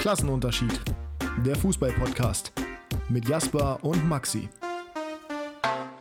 [0.00, 0.80] Klassenunterschied.
[1.44, 2.52] Der Fußball-Podcast
[3.10, 4.48] mit Jasper und Maxi.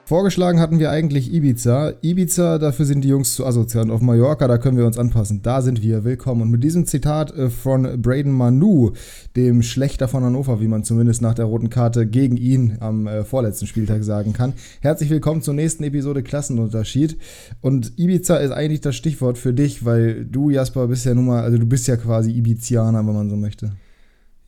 [0.06, 1.92] Vorgeschlagen hatten wir eigentlich Ibiza.
[2.02, 3.92] Ibiza, dafür sind die Jungs zu asozial.
[3.92, 5.42] Auf Mallorca, da können wir uns anpassen.
[5.42, 6.44] Da sind wir willkommen.
[6.44, 8.94] Und mit diesem Zitat äh, von Braden Manu,
[9.36, 13.26] dem Schlechter von Hannover, wie man zumindest nach der roten Karte gegen ihn am äh,
[13.26, 14.54] vorletzten Spieltag sagen kann.
[14.80, 17.18] Herzlich willkommen zur nächsten Episode Klassenunterschied.
[17.60, 21.44] Und Ibiza ist eigentlich das Stichwort für dich, weil du, Jasper, bist ja nun mal,
[21.44, 23.74] also du bist ja quasi Ibizianer, wenn man so möchte.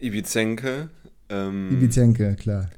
[0.01, 0.89] Ibizenke.
[1.29, 2.69] Ähm, Ibizenke, klar.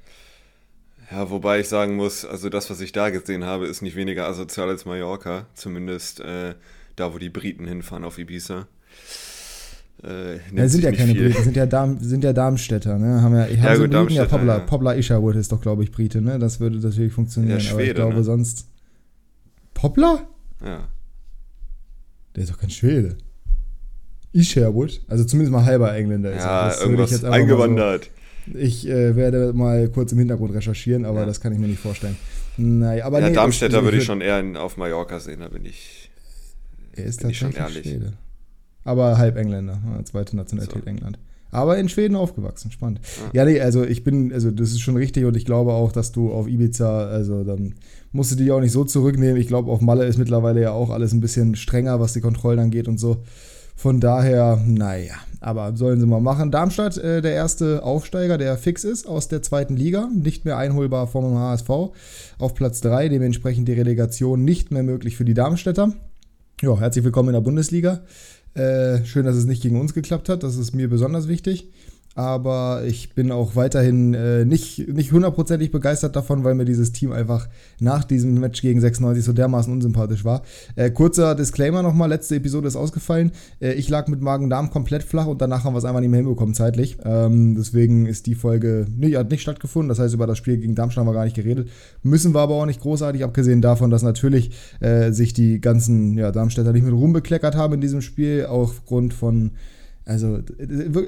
[1.11, 4.27] Ja, wobei ich sagen muss, also das, was ich da gesehen habe, ist nicht weniger
[4.27, 5.45] asozial als Mallorca.
[5.53, 6.55] Zumindest äh,
[6.95, 8.67] da, wo die Briten hinfahren auf Ibiza.
[10.03, 11.29] Äh, ja, sind ja keine viel.
[11.29, 13.21] Briten, sind ja, Darm, sind ja Darmstädter, ne?
[13.21, 14.65] Haben ja, haben ja, gut, Briten, ja Poplar, ja.
[14.65, 16.39] Poplar Isherwood ist doch, glaube ich, Brite, ne?
[16.39, 17.59] Das würde natürlich funktionieren.
[17.59, 18.23] Ja, Schwede, aber ich glaube ne?
[18.23, 18.67] sonst.
[19.73, 20.27] Poplar?
[20.63, 20.87] Ja.
[22.35, 23.17] Der ist doch kein Schwede.
[24.33, 26.81] Isherwood, also zumindest mal halber Engländer ist ja, er.
[26.81, 28.09] irgendwas eingewandert.
[28.51, 31.25] So, ich äh, werde mal kurz im Hintergrund recherchieren, aber ja.
[31.25, 32.17] das kann ich mir nicht vorstellen.
[32.57, 35.65] Naja, aber ja, nee, Darmstädter würde ich schon eher in, auf Mallorca sehen, da bin
[35.65, 36.11] ich,
[36.95, 37.87] er ist bin ich schon ehrlich.
[37.87, 38.13] Schwede.
[38.83, 40.89] Aber halb Engländer, zweite Nationalität so.
[40.89, 41.17] England.
[41.51, 42.99] Aber in Schweden aufgewachsen, spannend.
[43.31, 43.45] Ja.
[43.45, 46.11] ja, nee, also ich bin, also das ist schon richtig und ich glaube auch, dass
[46.11, 47.75] du auf Ibiza, also dann
[48.11, 49.37] musst du dich auch nicht so zurücknehmen.
[49.37, 52.59] Ich glaube, auf Malle ist mittlerweile ja auch alles ein bisschen strenger, was die Kontrollen
[52.59, 53.23] angeht und so.
[53.75, 56.51] Von daher, naja, aber sollen sie mal machen.
[56.51, 61.07] Darmstadt, äh, der erste Aufsteiger, der fix ist aus der zweiten Liga, nicht mehr einholbar
[61.07, 61.69] vom HSV
[62.37, 65.93] auf Platz 3, dementsprechend die Relegation nicht mehr möglich für die Darmstädter.
[66.61, 68.01] Ja, herzlich willkommen in der Bundesliga.
[68.53, 71.71] Äh, schön, dass es nicht gegen uns geklappt hat, das ist mir besonders wichtig
[72.15, 77.11] aber ich bin auch weiterhin äh, nicht, nicht hundertprozentig begeistert davon, weil mir dieses Team
[77.11, 80.43] einfach nach diesem Match gegen 96 so dermaßen unsympathisch war.
[80.75, 83.31] Äh, kurzer Disclaimer nochmal, letzte Episode ist ausgefallen.
[83.59, 86.19] Äh, ich lag mit Magen-Darm komplett flach und danach haben wir es einfach nicht mehr
[86.19, 86.97] hinbekommen zeitlich.
[87.03, 90.75] Ähm, deswegen ist die Folge nicht, hat nicht stattgefunden, das heißt über das Spiel gegen
[90.75, 91.69] Darmstadt haben wir gar nicht geredet.
[92.03, 94.51] Müssen wir aber auch nicht großartig, abgesehen davon, dass natürlich
[94.81, 99.13] äh, sich die ganzen ja, Darmstädter nicht mit Ruhm bekleckert haben in diesem Spiel, aufgrund
[99.15, 99.51] von
[100.05, 100.39] also,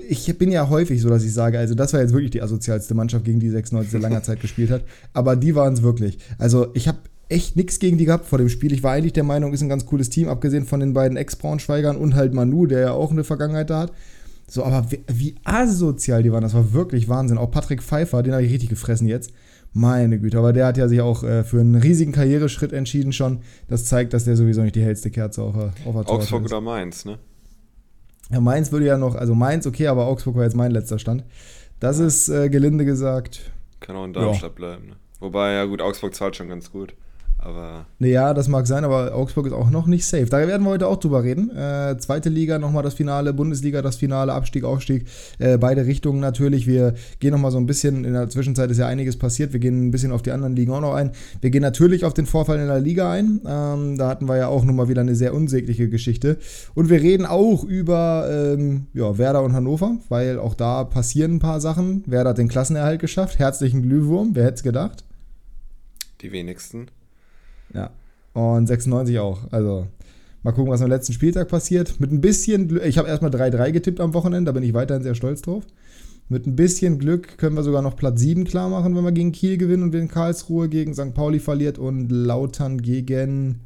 [0.07, 2.93] ich bin ja häufig so, dass ich sage, also das war jetzt wirklich die asozialste
[2.93, 4.83] Mannschaft, gegen die 96 langer Zeit gespielt hat.
[5.13, 6.17] Aber die waren es wirklich.
[6.37, 8.71] Also, ich habe echt nichts gegen die gehabt vor dem Spiel.
[8.71, 11.97] Ich war eigentlich der Meinung, ist ein ganz cooles Team, abgesehen von den beiden Ex-Braunschweigern
[11.97, 13.91] und halt Manu, der ja auch eine Vergangenheit da hat.
[14.47, 17.37] So, aber wie, wie asozial die waren, das war wirklich Wahnsinn.
[17.37, 19.31] Auch Patrick Pfeiffer, den habe ich richtig gefressen jetzt.
[19.73, 23.39] Meine Güte, aber der hat ja sich auch äh, für einen riesigen Karriereschritt entschieden schon.
[23.67, 26.61] Das zeigt, dass der sowieso nicht die hellste Kerze auf der, auf der Augsburg oder
[26.61, 27.17] Mainz, ne?
[28.31, 31.23] Ja, Mainz würde ja noch, also Mainz, okay, aber Augsburg war jetzt mein letzter Stand.
[31.79, 33.51] Das ist äh, gelinde gesagt.
[33.79, 34.55] Kann auch in Darmstadt ja.
[34.55, 34.87] bleiben.
[34.87, 34.95] Ne?
[35.19, 36.93] Wobei, ja gut, Augsburg zahlt schon ganz gut.
[37.45, 37.85] Aber.
[37.99, 40.25] Ja, das mag sein, aber Augsburg ist auch noch nicht safe.
[40.25, 41.55] Da werden wir heute auch drüber reden.
[41.55, 45.05] Äh, zweite Liga nochmal das Finale, Bundesliga das Finale, Abstieg, Aufstieg.
[45.37, 46.65] Äh, beide Richtungen natürlich.
[46.65, 49.53] Wir gehen nochmal so ein bisschen, in der Zwischenzeit ist ja einiges passiert.
[49.53, 51.11] Wir gehen ein bisschen auf die anderen Ligen auch noch ein.
[51.39, 53.41] Wir gehen natürlich auf den Vorfall in der Liga ein.
[53.45, 56.39] Ähm, da hatten wir ja auch nochmal wieder eine sehr unsägliche Geschichte.
[56.73, 61.39] Und wir reden auch über ähm, ja, Werder und Hannover, weil auch da passieren ein
[61.39, 62.03] paar Sachen.
[62.07, 63.37] Werder hat den Klassenerhalt geschafft.
[63.37, 64.31] Herzlichen Glühwurm.
[64.33, 65.03] Wer hätte es gedacht?
[66.21, 66.87] Die wenigsten.
[67.73, 67.91] Ja.
[68.33, 69.39] Und 96 auch.
[69.51, 69.87] Also
[70.43, 71.99] mal gucken, was am letzten Spieltag passiert.
[71.99, 75.03] Mit ein bisschen Glück, ich habe erstmal 3-3 getippt am Wochenende, da bin ich weiterhin
[75.03, 75.63] sehr stolz drauf.
[76.27, 79.31] Mit ein bisschen Glück können wir sogar noch Platz 7 klar machen, wenn wir gegen
[79.31, 81.13] Kiel gewinnen und wenn Karlsruhe gegen St.
[81.13, 83.61] Pauli verliert und Lautern gegen.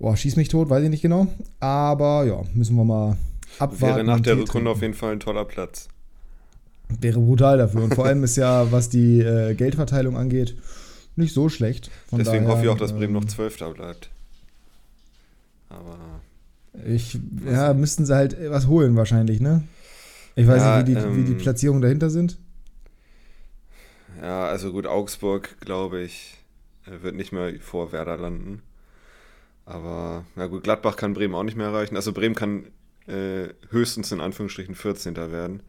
[0.00, 1.28] Boah, schieß mich tot, weiß ich nicht genau.
[1.60, 3.16] Aber ja, müssen wir mal
[3.60, 3.96] abwarten.
[3.96, 5.88] Wäre nach der Rückrunde auf jeden Fall ein toller Platz.
[7.00, 7.84] Wäre brutal dafür.
[7.84, 10.56] Und vor allem ist ja, was die äh, Geldverteilung angeht,
[11.18, 11.90] nicht so schlecht.
[12.08, 14.10] Von Deswegen daher, hoffe ich auch, dass Bremen ähm, noch Zwölfter bleibt.
[15.68, 15.98] Aber.
[16.86, 19.64] Ich, ja, müssten sie halt was holen wahrscheinlich, ne?
[20.36, 22.38] Ich weiß ja, nicht, wie die, ähm, wie die ähm, Platzierungen dahinter sind.
[24.22, 26.36] Ja, also gut, Augsburg, glaube ich,
[26.86, 28.62] wird nicht mehr vor Werder landen.
[29.64, 31.96] Aber, na gut, Gladbach kann Bremen auch nicht mehr erreichen.
[31.96, 32.66] Also Bremen kann
[33.06, 35.16] äh, höchstens in Anführungsstrichen 14.
[35.16, 35.62] werden.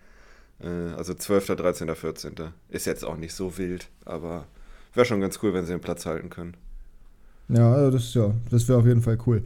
[0.62, 2.36] Äh, also 12., 13., 14.
[2.70, 4.46] Ist jetzt auch nicht so wild, aber
[4.94, 6.56] wäre schon ganz cool, wenn sie den Platz halten können.
[7.50, 9.42] Ja, das, ja, das wäre auf jeden Fall cool.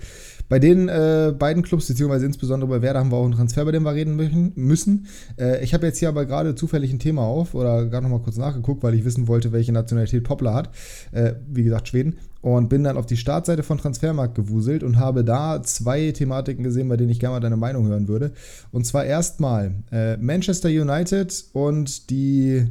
[0.50, 3.72] Bei den äh, beiden Clubs, beziehungsweise insbesondere bei Werder, haben wir auch einen Transfer, bei
[3.72, 5.08] dem wir reden müssen.
[5.40, 8.36] Äh, ich habe jetzt hier aber gerade zufällig ein Thema auf oder gerade nochmal kurz
[8.36, 10.70] nachgeguckt, weil ich wissen wollte, welche Nationalität Poplar hat.
[11.14, 12.18] Äh, wie gesagt, Schweden.
[12.42, 16.90] Und bin dann auf die Startseite von Transfermarkt gewuselt und habe da zwei Thematiken gesehen,
[16.90, 18.34] bei denen ich gerne mal deine Meinung hören würde.
[18.72, 22.68] Und zwar erstmal äh, Manchester United und die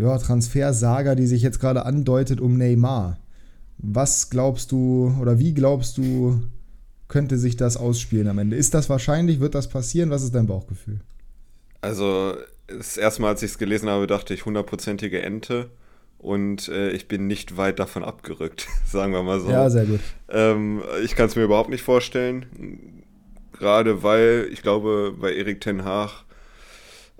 [0.00, 3.18] ja, Transfersaga, die sich jetzt gerade andeutet um Neymar.
[3.78, 6.42] Was glaubst du oder wie glaubst du,
[7.08, 8.56] könnte sich das ausspielen am Ende?
[8.56, 9.40] Ist das wahrscheinlich?
[9.40, 10.10] Wird das passieren?
[10.10, 11.00] Was ist dein Bauchgefühl?
[11.80, 12.34] Also,
[12.68, 15.70] das erste Mal, als ich es gelesen habe, dachte ich hundertprozentige Ente
[16.18, 19.50] und äh, ich bin nicht weit davon abgerückt, sagen wir mal so.
[19.50, 20.00] Ja, sehr gut.
[20.28, 22.46] Ähm, ich kann es mir überhaupt nicht vorstellen,
[23.52, 26.24] gerade weil ich glaube, bei Erik Ten Haag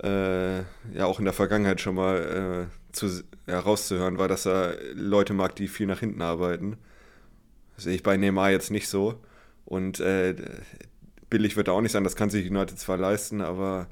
[0.03, 5.35] äh, ja auch in der Vergangenheit schon mal äh, zu, herauszuhören war, dass er Leute
[5.35, 6.77] mag, die viel nach hinten arbeiten.
[7.75, 9.21] Das sehe ich bei Neymar jetzt nicht so.
[9.65, 10.35] Und äh,
[11.29, 13.87] billig wird er auch nicht sein, das kann sich United zwar leisten, aber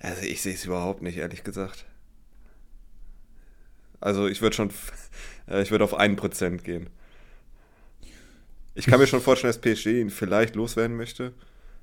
[0.00, 1.86] also ich sehe es überhaupt nicht, ehrlich gesagt.
[4.00, 4.70] Also ich würde schon,
[5.48, 6.90] äh, ich würde auf 1% gehen.
[8.74, 11.32] Ich kann mir schon vorstellen, dass PSG ihn vielleicht loswerden möchte.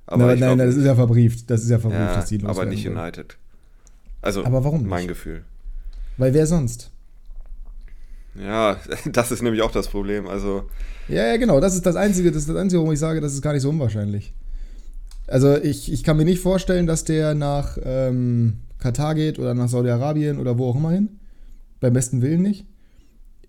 [0.06, 1.50] Aber nein, nein, das ist ja verbrieft.
[1.50, 3.38] Das ist ja verbrieft, ja, dass ihn loswerden Aber nicht United.
[4.22, 4.90] Also, aber warum nicht?
[4.90, 5.44] mein Gefühl.
[6.18, 6.92] Weil wer sonst?
[8.36, 8.78] Ja,
[9.12, 10.28] das ist nämlich auch das Problem.
[10.28, 10.70] Also.
[11.08, 11.60] Ja, ja, genau.
[11.60, 13.64] Das ist das Einzige, das ist das Einzige, warum ich sage, das ist gar nicht
[13.64, 14.34] so unwahrscheinlich.
[15.28, 19.70] Also ich, ich kann mir nicht vorstellen, dass der nach ähm, Katar geht oder nach
[19.70, 21.20] Saudi-Arabien oder wo auch immer hin.
[21.80, 22.66] Beim besten Willen nicht.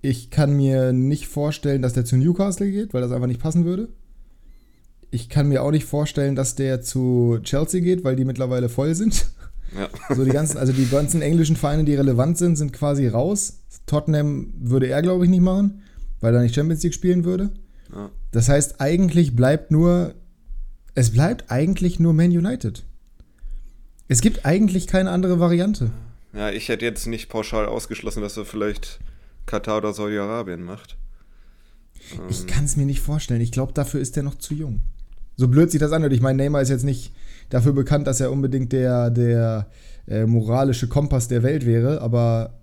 [0.00, 3.64] Ich kann mir nicht vorstellen, dass der zu Newcastle geht, weil das einfach nicht passen
[3.64, 3.88] würde.
[5.10, 8.94] Ich kann mir auch nicht vorstellen, dass der zu Chelsea geht, weil die mittlerweile voll
[8.94, 9.26] sind.
[9.76, 9.88] Ja.
[10.14, 13.60] So die ganzen, also die ganzen englischen Vereine, die relevant sind, sind quasi raus.
[13.86, 15.82] Tottenham würde er, glaube ich, nicht machen,
[16.20, 17.50] weil er nicht Champions League spielen würde.
[17.92, 18.10] Ja.
[18.30, 20.14] Das heißt, eigentlich bleibt nur,
[20.94, 22.84] es bleibt eigentlich nur Man United.
[24.08, 25.90] Es gibt eigentlich keine andere Variante.
[26.34, 29.00] Ja, ich hätte jetzt nicht pauschal ausgeschlossen, dass er vielleicht
[29.46, 30.96] Katar oder Saudi-Arabien macht.
[32.28, 33.40] Ich kann es mir nicht vorstellen.
[33.40, 34.80] Ich glaube, dafür ist er noch zu jung.
[35.36, 36.12] So blöd sich das anhört.
[36.12, 37.12] Ich meine, Neymar ist jetzt nicht
[37.50, 39.66] dafür bekannt, dass er unbedingt der, der
[40.06, 42.58] äh, moralische Kompass der Welt wäre, aber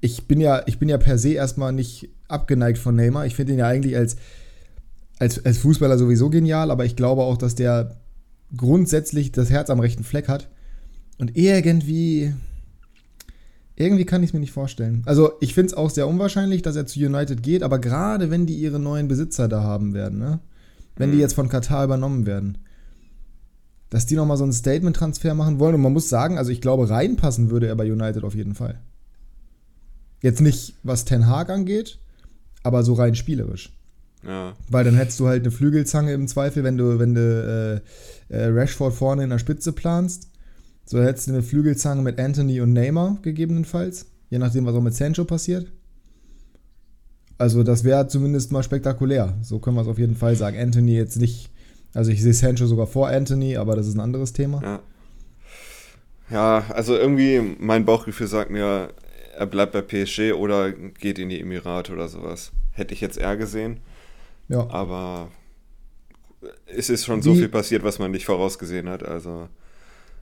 [0.00, 3.26] ich bin ja, ich bin ja per se erstmal nicht abgeneigt von Neymar.
[3.26, 4.16] Ich finde ihn ja eigentlich als,
[5.18, 7.96] als, als Fußballer sowieso genial, aber ich glaube auch, dass der
[8.56, 10.48] grundsätzlich das Herz am rechten Fleck hat.
[11.18, 12.34] Und irgendwie.
[13.78, 15.02] Irgendwie kann ich es mir nicht vorstellen.
[15.04, 18.46] Also, ich finde es auch sehr unwahrscheinlich, dass er zu United geht, aber gerade wenn
[18.46, 20.40] die ihre neuen Besitzer da haben werden, ne?
[20.96, 21.22] Wenn die mhm.
[21.22, 22.58] jetzt von Katar übernommen werden,
[23.90, 25.74] dass die nochmal so einen Statement-Transfer machen wollen.
[25.74, 28.80] Und man muss sagen, also ich glaube, reinpassen würde er bei United auf jeden Fall.
[30.22, 31.98] Jetzt nicht, was Ten Hag angeht,
[32.62, 33.72] aber so rein spielerisch.
[34.26, 34.54] Ja.
[34.68, 37.82] Weil dann hättest du halt eine Flügelzange im Zweifel, wenn du, wenn du
[38.30, 40.30] äh, äh, Rashford vorne in der Spitze planst.
[40.84, 44.06] So hättest du eine Flügelzange mit Anthony und Neymar gegebenenfalls.
[44.30, 45.70] Je nachdem, was auch mit Sancho passiert.
[47.38, 49.34] Also, das wäre zumindest mal spektakulär.
[49.42, 50.58] So können wir es auf jeden Fall sagen.
[50.58, 51.50] Anthony jetzt nicht
[51.96, 54.60] also ich sehe Sancho sogar vor Anthony, aber das ist ein anderes Thema.
[54.62, 54.80] Ja.
[56.28, 58.90] Ja, also irgendwie mein Bauchgefühl sagt mir,
[59.34, 62.52] er bleibt bei PSG oder geht in die Emirate oder sowas.
[62.72, 63.80] Hätte ich jetzt eher gesehen.
[64.48, 64.68] Ja.
[64.68, 65.28] Aber
[66.66, 69.02] es ist schon Wie, so viel passiert, was man nicht vorausgesehen hat.
[69.02, 69.48] Also.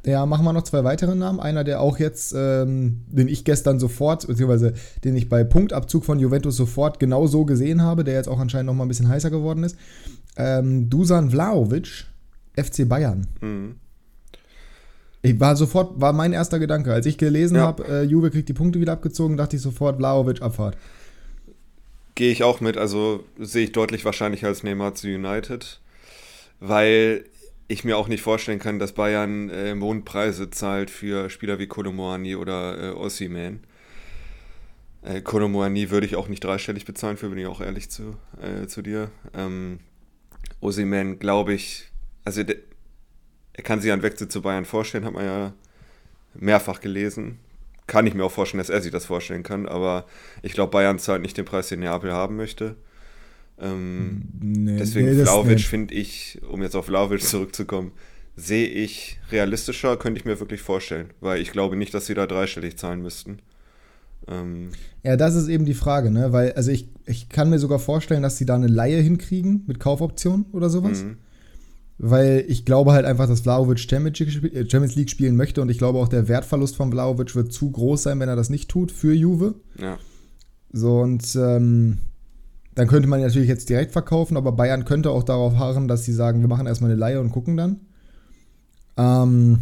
[0.07, 1.41] Ja, machen wir noch zwei weitere Namen.
[1.41, 6.19] Einer, der auch jetzt, ähm, den ich gestern sofort, beziehungsweise den ich bei Punktabzug von
[6.19, 9.31] Juventus sofort genau so gesehen habe, der jetzt auch anscheinend noch mal ein bisschen heißer
[9.31, 9.77] geworden ist,
[10.37, 12.05] ähm, Dusan Vlaovic,
[12.55, 13.27] FC Bayern.
[13.41, 13.77] Mhm.
[15.23, 16.93] Ich war sofort, war mein erster Gedanke.
[16.93, 17.63] Als ich gelesen ja.
[17.63, 20.77] habe, äh, Juve kriegt die Punkte wieder abgezogen, dachte ich sofort, Vlaovic Abfahrt.
[22.15, 25.81] Gehe ich auch mit, also sehe ich deutlich wahrscheinlicher als Neymar zu United,
[26.61, 27.25] weil
[27.69, 32.37] ich mir auch nicht vorstellen kann, dass Bayern äh, Mondpreise zahlt für Spieler wie Kolomoani
[32.37, 33.61] oder äh, Ossiman.
[35.03, 38.67] Äh, Kolomoani würde ich auch nicht dreistellig bezahlen, für bin ich auch ehrlich zu, äh,
[38.67, 39.11] zu dir.
[39.35, 39.81] Ähm,
[40.61, 41.91] Osiman, glaube ich,
[42.25, 45.53] also er kann sich einen Wechsel zu Bayern vorstellen, hat man ja
[46.35, 47.39] mehrfach gelesen.
[47.87, 50.07] Kann ich mir auch vorstellen, dass er sich das vorstellen kann, aber
[50.43, 52.77] ich glaube, Bayern zahlt nicht den Preis, den Neapel haben möchte.
[53.59, 57.93] Ähm, nee, deswegen nee, Vlaovic finde ich, um jetzt auf Vlaovic zurückzukommen,
[58.37, 62.27] sehe ich realistischer, könnte ich mir wirklich vorstellen, weil ich glaube nicht, dass sie da
[62.27, 63.39] dreistellig zahlen müssten.
[64.27, 64.71] Ähm,
[65.03, 66.33] ja, das ist eben die Frage, ne?
[66.33, 69.79] Weil, also ich, ich kann mir sogar vorstellen, dass sie da eine Laie hinkriegen mit
[69.79, 71.05] Kaufoption oder sowas.
[71.05, 71.19] Mhm.
[71.99, 75.99] Weil ich glaube halt einfach, dass Vlaovic äh, Champions League spielen möchte und ich glaube
[75.99, 79.13] auch, der Wertverlust von Vlaovic wird zu groß sein, wenn er das nicht tut für
[79.13, 79.55] Juve.
[79.79, 79.99] Ja.
[80.73, 81.99] So, und ähm,
[82.75, 86.13] dann könnte man natürlich jetzt direkt verkaufen, aber Bayern könnte auch darauf harren, dass sie
[86.13, 87.81] sagen, wir machen erstmal eine Laie und gucken dann.
[88.97, 89.61] Ähm,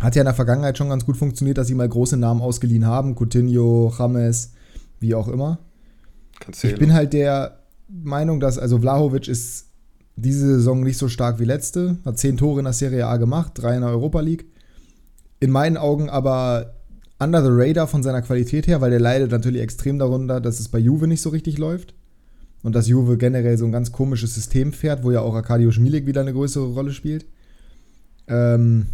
[0.00, 2.86] hat ja in der Vergangenheit schon ganz gut funktioniert, dass sie mal große Namen ausgeliehen
[2.86, 3.14] haben.
[3.14, 4.52] Coutinho, James,
[5.00, 5.58] wie auch immer.
[6.38, 6.74] Cancelo.
[6.74, 9.66] Ich bin halt der Meinung, dass, also Vlahovic ist
[10.16, 11.98] diese Saison nicht so stark wie letzte.
[12.04, 14.46] Hat zehn Tore in der Serie A gemacht, drei in der Europa League.
[15.40, 16.74] In meinen Augen aber
[17.18, 20.68] under the radar von seiner Qualität her, weil der leidet natürlich extrem darunter, dass es
[20.68, 21.94] bei Juve nicht so richtig läuft.
[22.66, 26.04] Und dass Juve generell so ein ganz komisches System fährt, wo ja auch Arkadiusz Milik
[26.04, 27.24] wieder eine größere Rolle spielt.
[28.26, 28.86] Ähm,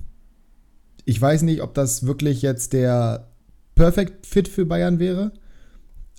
[1.06, 3.28] ich weiß nicht, ob das wirklich jetzt der
[3.74, 5.32] Perfect Fit für Bayern wäre.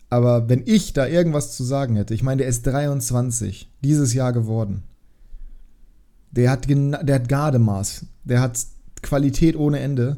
[0.10, 4.34] Aber wenn ich da irgendwas zu sagen hätte, ich meine, der ist 23, dieses Jahr
[4.34, 4.82] geworden.
[6.32, 8.66] Der hat, der hat Gardemaß, der hat
[9.04, 10.18] Qualität ohne Ende.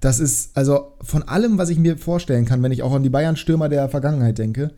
[0.00, 3.10] Das ist, also von allem, was ich mir vorstellen kann, wenn ich auch an die
[3.10, 4.72] Bayern-Stürmer der Vergangenheit denke,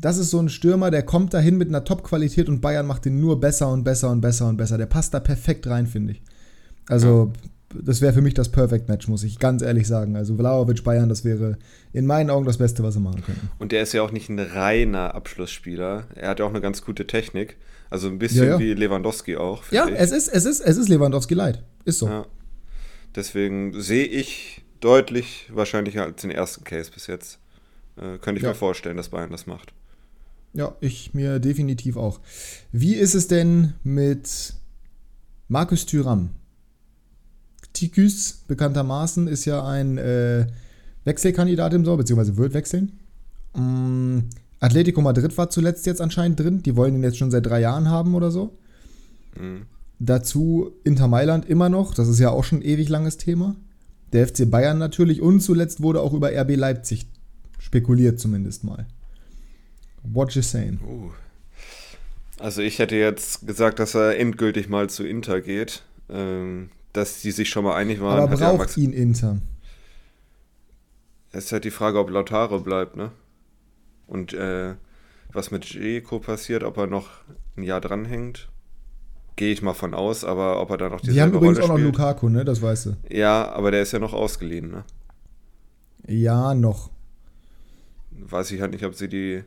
[0.00, 3.20] das ist so ein Stürmer, der kommt dahin mit einer Top-Qualität und Bayern macht den
[3.20, 4.78] nur besser und besser und besser und besser.
[4.78, 6.22] Der passt da perfekt rein, finde ich.
[6.88, 10.16] Also, ja das wäre für mich das Perfect Match, muss ich ganz ehrlich sagen.
[10.16, 11.58] Also Vlaovic Bayern, das wäre
[11.92, 13.50] in meinen Augen das Beste, was sie machen könnten.
[13.58, 16.06] Und der ist ja auch nicht ein reiner Abschlussspieler.
[16.14, 17.56] Er hat ja auch eine ganz gute Technik.
[17.90, 18.58] Also ein bisschen ja, ja.
[18.58, 19.62] wie Lewandowski auch.
[19.70, 19.94] Ja, ich.
[19.96, 21.62] es ist, es ist, es ist Lewandowski leid.
[21.84, 22.26] Ist so.
[23.14, 27.38] Deswegen sehe ich deutlich wahrscheinlicher als den ersten Case bis jetzt.
[27.96, 29.72] Äh, könnte ich mir vorstellen, dass Bayern das macht.
[30.58, 32.18] Ja, ich mir definitiv auch.
[32.72, 34.54] Wie ist es denn mit
[35.46, 36.30] Markus Thüram?
[37.72, 40.48] Tikus bekanntermaßen ist ja ein äh,
[41.04, 42.98] Wechselkandidat im Sommer, beziehungsweise wird wechseln.
[43.54, 46.60] Ähm, Atletico Madrid war zuletzt jetzt anscheinend drin.
[46.64, 48.58] Die wollen ihn jetzt schon seit drei Jahren haben oder so.
[49.40, 49.66] Mhm.
[50.00, 51.94] Dazu Inter Mailand immer noch.
[51.94, 53.54] Das ist ja auch schon ein ewig langes Thema.
[54.12, 55.22] Der FC Bayern natürlich.
[55.22, 57.06] Und zuletzt wurde auch über RB Leipzig
[57.60, 58.88] spekuliert, zumindest mal.
[60.12, 60.80] What you saying?
[60.86, 61.10] Uh.
[62.38, 65.82] Also ich hätte jetzt gesagt, dass er endgültig mal zu Inter geht.
[66.08, 68.20] Ähm, dass die sich schon mal einig waren.
[68.20, 69.38] Aber braucht ja ihn Inter?
[71.30, 73.12] Es ist halt die Frage, ob Lautaro bleibt, ne?
[74.06, 74.74] Und äh,
[75.32, 77.08] was mit Jeko passiert, ob er noch
[77.56, 78.48] ein Jahr dranhängt,
[79.36, 81.72] gehe ich mal von aus, aber ob er da noch die Die haben übrigens Rolle
[81.72, 82.44] auch noch Lukaku, ne?
[82.44, 82.96] Das weißt du.
[83.10, 84.84] Ja, aber der ist ja noch ausgeliehen, ne?
[86.06, 86.90] Ja, noch.
[88.10, 89.44] Weiß ich halt nicht, ob sie die,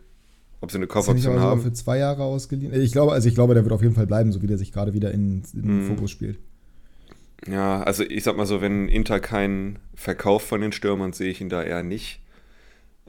[0.61, 1.61] ob sie eine Kaufoption haben.
[1.61, 2.73] für zwei Jahre ausgeliehen.
[2.79, 4.71] Ich glaube, also ich glaube, der wird auf jeden Fall bleiben, so wie der sich
[4.71, 5.87] gerade wieder in, in den mm.
[5.87, 6.37] Fokus spielt.
[7.47, 11.41] Ja, also ich sag mal so, wenn Inter keinen Verkauf von den Stürmern sehe ich
[11.41, 12.21] ihn da eher nicht.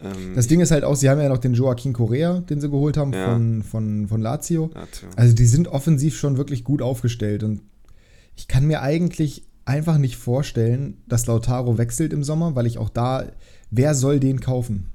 [0.00, 2.70] Ähm, das Ding ist halt auch, sie haben ja noch den Joaquin Correa, den sie
[2.70, 3.32] geholt haben ja.
[3.32, 4.70] von, von, von Lazio.
[4.74, 5.08] Lazio.
[5.16, 7.60] Also die sind offensiv schon wirklich gut aufgestellt und
[8.34, 12.88] ich kann mir eigentlich einfach nicht vorstellen, dass Lautaro wechselt im Sommer, weil ich auch
[12.88, 13.26] da,
[13.70, 14.88] wer soll den kaufen?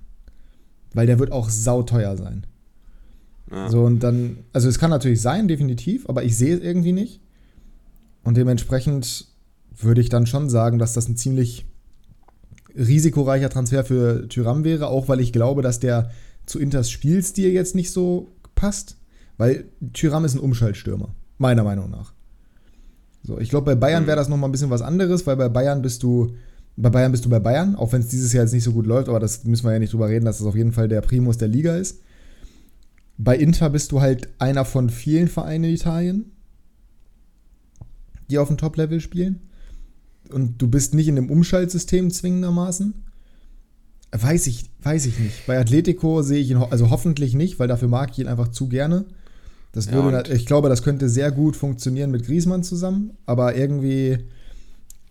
[0.97, 2.47] Weil der wird auch sauteuer sein.
[3.51, 3.69] Ja.
[3.69, 7.21] So und dann, also es kann natürlich sein, definitiv, aber ich sehe es irgendwie nicht.
[8.23, 9.27] Und dementsprechend
[9.77, 11.67] würde ich dann schon sagen, dass das ein ziemlich
[12.75, 16.09] risikoreicher Transfer für Tyram wäre, auch weil ich glaube, dass der
[16.47, 18.97] zu Inters Spielstil jetzt nicht so passt,
[19.37, 22.11] weil Tyram ist ein Umschaltstürmer, meiner Meinung nach.
[23.21, 24.07] So, ich glaube, bei Bayern mhm.
[24.07, 26.33] wäre das nochmal ein bisschen was anderes, weil bei Bayern bist du
[26.77, 28.85] bei Bayern bist du bei Bayern, auch wenn es dieses Jahr jetzt nicht so gut
[28.85, 31.01] läuft, aber das müssen wir ja nicht drüber reden, dass das auf jeden Fall der
[31.01, 32.01] Primus der Liga ist.
[33.17, 36.31] Bei Inter bist du halt einer von vielen Vereinen in Italien
[38.29, 39.41] die auf dem Top-Level spielen.
[40.29, 42.93] Und du bist nicht in dem Umschaltsystem zwingendermaßen.
[44.11, 45.47] Weiß ich, weiß ich nicht.
[45.47, 48.67] Bei Atletico sehe ich ihn, also hoffentlich nicht, weil dafür mag ich ihn einfach zu
[48.67, 49.05] gerne.
[49.71, 54.17] Das würde, ja, ich glaube, das könnte sehr gut funktionieren mit Griesmann zusammen, aber irgendwie,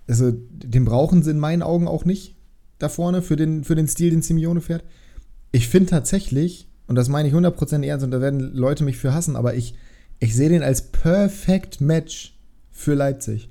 [0.08, 2.36] also den brauchen sie in meinen Augen auch nicht
[2.78, 4.84] da vorne für den, für den Stil, den Simeone fährt.
[5.52, 9.14] Ich finde tatsächlich, und das meine ich 100% ernst, und da werden Leute mich für
[9.14, 9.74] hassen, aber ich,
[10.18, 12.36] ich sehe den als perfekt Match
[12.70, 13.48] für Leipzig.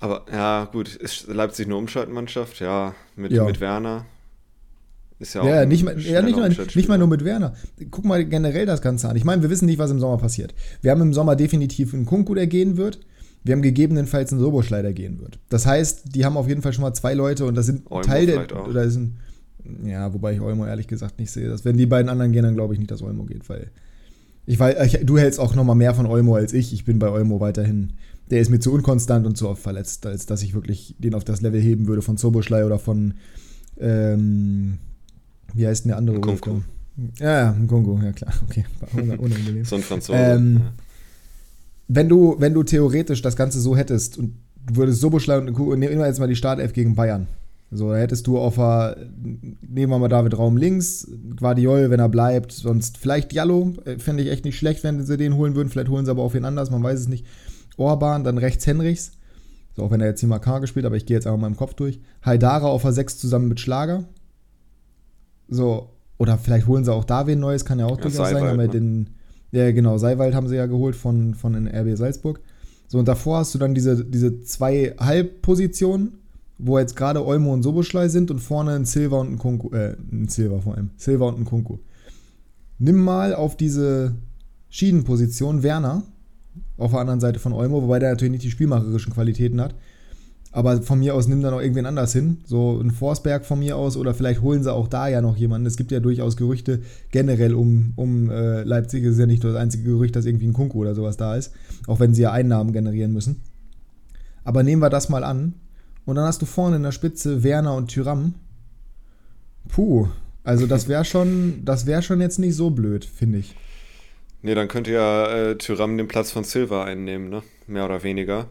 [0.00, 2.60] Aber ja, gut, ist Leipzig eine Umschaltmannschaft?
[2.60, 3.44] Ja, mit, ja.
[3.44, 4.06] mit Werner.
[5.20, 7.54] Ist ja auch ja, nicht, mal, ja nicht, mal, nicht mal nur mit Werner.
[7.90, 9.16] Guck mal generell das Ganze an.
[9.16, 10.54] Ich meine, wir wissen nicht, was im Sommer passiert.
[10.80, 13.00] Wir haben im Sommer definitiv einen Kunku, der gehen wird.
[13.42, 15.38] Wir haben gegebenenfalls einen Soboschlei, der gehen wird.
[15.48, 18.02] Das heißt, die haben auf jeden Fall schon mal zwei Leute und das sind Olmo
[18.02, 18.46] Teil der.
[18.56, 18.68] Auch.
[18.68, 19.16] Oder ist ein,
[19.84, 21.48] ja, wobei ich Olmo ehrlich gesagt nicht sehe.
[21.48, 23.70] Dass, wenn die beiden anderen gehen, dann glaube ich nicht, dass Olmo geht, weil
[24.46, 26.72] ich weiß, ich, du hältst auch noch mal mehr von Olmo als ich.
[26.72, 27.94] Ich bin bei Olmo weiterhin.
[28.30, 31.24] Der ist mir zu unkonstant und zu oft verletzt, als dass ich wirklich den auf
[31.24, 33.14] das Level heben würde von Zoboschlei oder von
[33.78, 34.78] ähm,
[35.54, 36.62] wie heißt denn der andere Kongo.
[37.18, 38.64] Ja, ja, Kongo, ja klar, okay.
[38.92, 39.64] Unangenehm.
[39.64, 40.18] so ein Franzose.
[40.18, 40.72] Ähm, ja.
[41.88, 44.34] wenn, du, wenn du theoretisch das Ganze so hättest und
[44.66, 47.26] du würdest Soboschlei und nehmen wir jetzt mal die Startelf gegen Bayern.
[47.70, 52.08] So, da hättest du auf der, nehmen wir mal David Raum links, Guardiol, wenn er
[52.08, 55.68] bleibt, sonst vielleicht Jallo, äh, fände ich echt nicht schlecht, wenn sie den holen würden,
[55.68, 57.26] vielleicht holen sie aber auch wen anders, man weiß es nicht.
[57.76, 59.12] Orban, dann rechts Henrichs,
[59.76, 61.46] so auch wenn er jetzt hier mal K gespielt, aber ich gehe jetzt einfach mal
[61.46, 62.00] im Kopf durch.
[62.24, 64.04] Haidara auf der 6 zusammen mit Schlager.
[65.48, 68.42] So, oder vielleicht holen sie auch da wen Neues, kann ja auch ja, durchaus sein,
[68.42, 68.68] aber ne?
[68.68, 69.10] den,
[69.52, 72.40] ja genau, Seiwald haben sie ja geholt von, von den RB Salzburg.
[72.88, 76.18] So, und davor hast du dann diese, diese zwei Halbpositionen,
[76.58, 79.96] wo jetzt gerade Olmo und Soboschlei sind und vorne ein Silver und ein Kunku, äh,
[80.10, 81.78] ein Silver vor allem, Silver und ein Kunku.
[82.78, 84.16] Nimm mal auf diese
[84.70, 86.02] Schienenposition Werner
[86.76, 89.74] auf der anderen Seite von Olmo, wobei der natürlich nicht die spielmacherischen Qualitäten hat.
[90.50, 92.38] Aber von mir aus nimm da noch irgendwen anders hin.
[92.44, 95.66] So ein Forsberg von mir aus oder vielleicht holen sie auch da ja noch jemanden.
[95.66, 99.04] Es gibt ja durchaus Gerüchte generell um, um äh, Leipzig.
[99.04, 101.36] Es ist ja nicht nur das einzige Gerücht, dass irgendwie ein Kunku oder sowas da
[101.36, 101.52] ist.
[101.86, 103.42] Auch wenn sie ja Einnahmen generieren müssen.
[104.44, 105.54] Aber nehmen wir das mal an.
[106.06, 108.34] Und dann hast du vorne in der Spitze Werner und Tyram.
[109.68, 110.08] Puh,
[110.42, 113.54] also das wäre schon, das wäre schon jetzt nicht so blöd, finde ich.
[114.40, 117.42] Nee, dann könnte ja äh, Tyram den Platz von Silva einnehmen, ne?
[117.66, 118.46] Mehr oder weniger.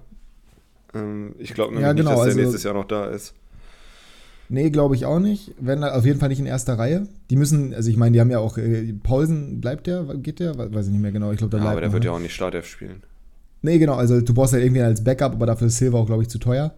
[0.98, 3.34] Ähm, ich glaube ja, genau, nicht, dass der also, nächstes Jahr noch da ist.
[4.50, 5.54] Nee, glaube ich auch nicht.
[5.60, 7.08] Wenn auf jeden Fall nicht in erster Reihe.
[7.30, 10.04] Die müssen, also ich meine, die haben ja auch äh, Paulsen, bleibt der?
[10.16, 10.58] Geht der?
[10.58, 11.32] Weiß ich nicht mehr genau.
[11.32, 11.74] Ich glaube, der ja, bleibt.
[11.74, 12.10] Aber der noch, wird ne?
[12.10, 13.04] ja auch nicht Startelf spielen.
[13.62, 13.96] Nee, genau.
[13.96, 16.40] Also du brauchst ja irgendwie als Backup, aber dafür ist Silva auch, glaube ich, zu
[16.40, 16.74] teuer.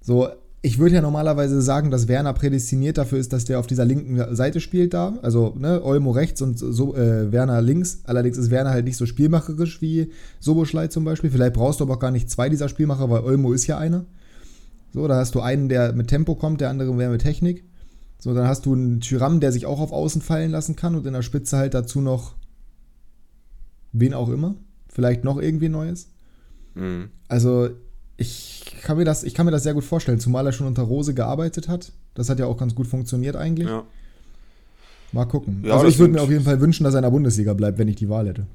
[0.00, 0.28] So,
[0.60, 4.34] ich würde ja normalerweise sagen, dass Werner prädestiniert dafür ist, dass der auf dieser linken
[4.34, 5.16] Seite spielt da.
[5.22, 8.00] Also, ne, Olmo rechts und so, äh, Werner links.
[8.04, 10.10] Allerdings ist Werner halt nicht so spielmacherisch wie
[10.40, 11.30] Soboschlei zum Beispiel.
[11.30, 14.04] Vielleicht brauchst du aber auch gar nicht zwei dieser Spielmacher, weil Olmo ist ja einer.
[14.92, 17.64] So, da hast du einen, der mit Tempo kommt, der andere wäre mit Technik.
[18.18, 21.06] So, dann hast du einen Tyram, der sich auch auf Außen fallen lassen kann und
[21.06, 22.34] in der Spitze halt dazu noch
[23.92, 24.56] wen auch immer.
[24.88, 26.08] Vielleicht noch irgendwie Neues.
[26.74, 27.10] Mhm.
[27.28, 27.70] Also,
[28.18, 30.82] ich kann, mir das, ich kann mir das sehr gut vorstellen, zumal er schon unter
[30.82, 31.92] Rose gearbeitet hat.
[32.14, 33.68] Das hat ja auch ganz gut funktioniert eigentlich.
[33.68, 33.84] Ja.
[35.12, 35.62] Mal gucken.
[35.64, 37.78] Ja, also ich würde mir auf jeden Fall wünschen, dass er in der Bundesliga bleibt,
[37.78, 38.46] wenn ich die Wahl hätte.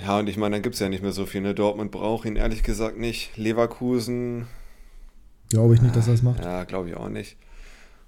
[0.00, 1.40] Ja, und ich meine, dann gibt es ja nicht mehr so viel.
[1.40, 1.54] Ne?
[1.54, 3.36] Dortmund braucht ihn ehrlich gesagt nicht.
[3.36, 4.46] Leverkusen.
[5.48, 6.44] Glaube ich nicht, dass er das macht.
[6.44, 7.38] Ja, glaube ich auch nicht.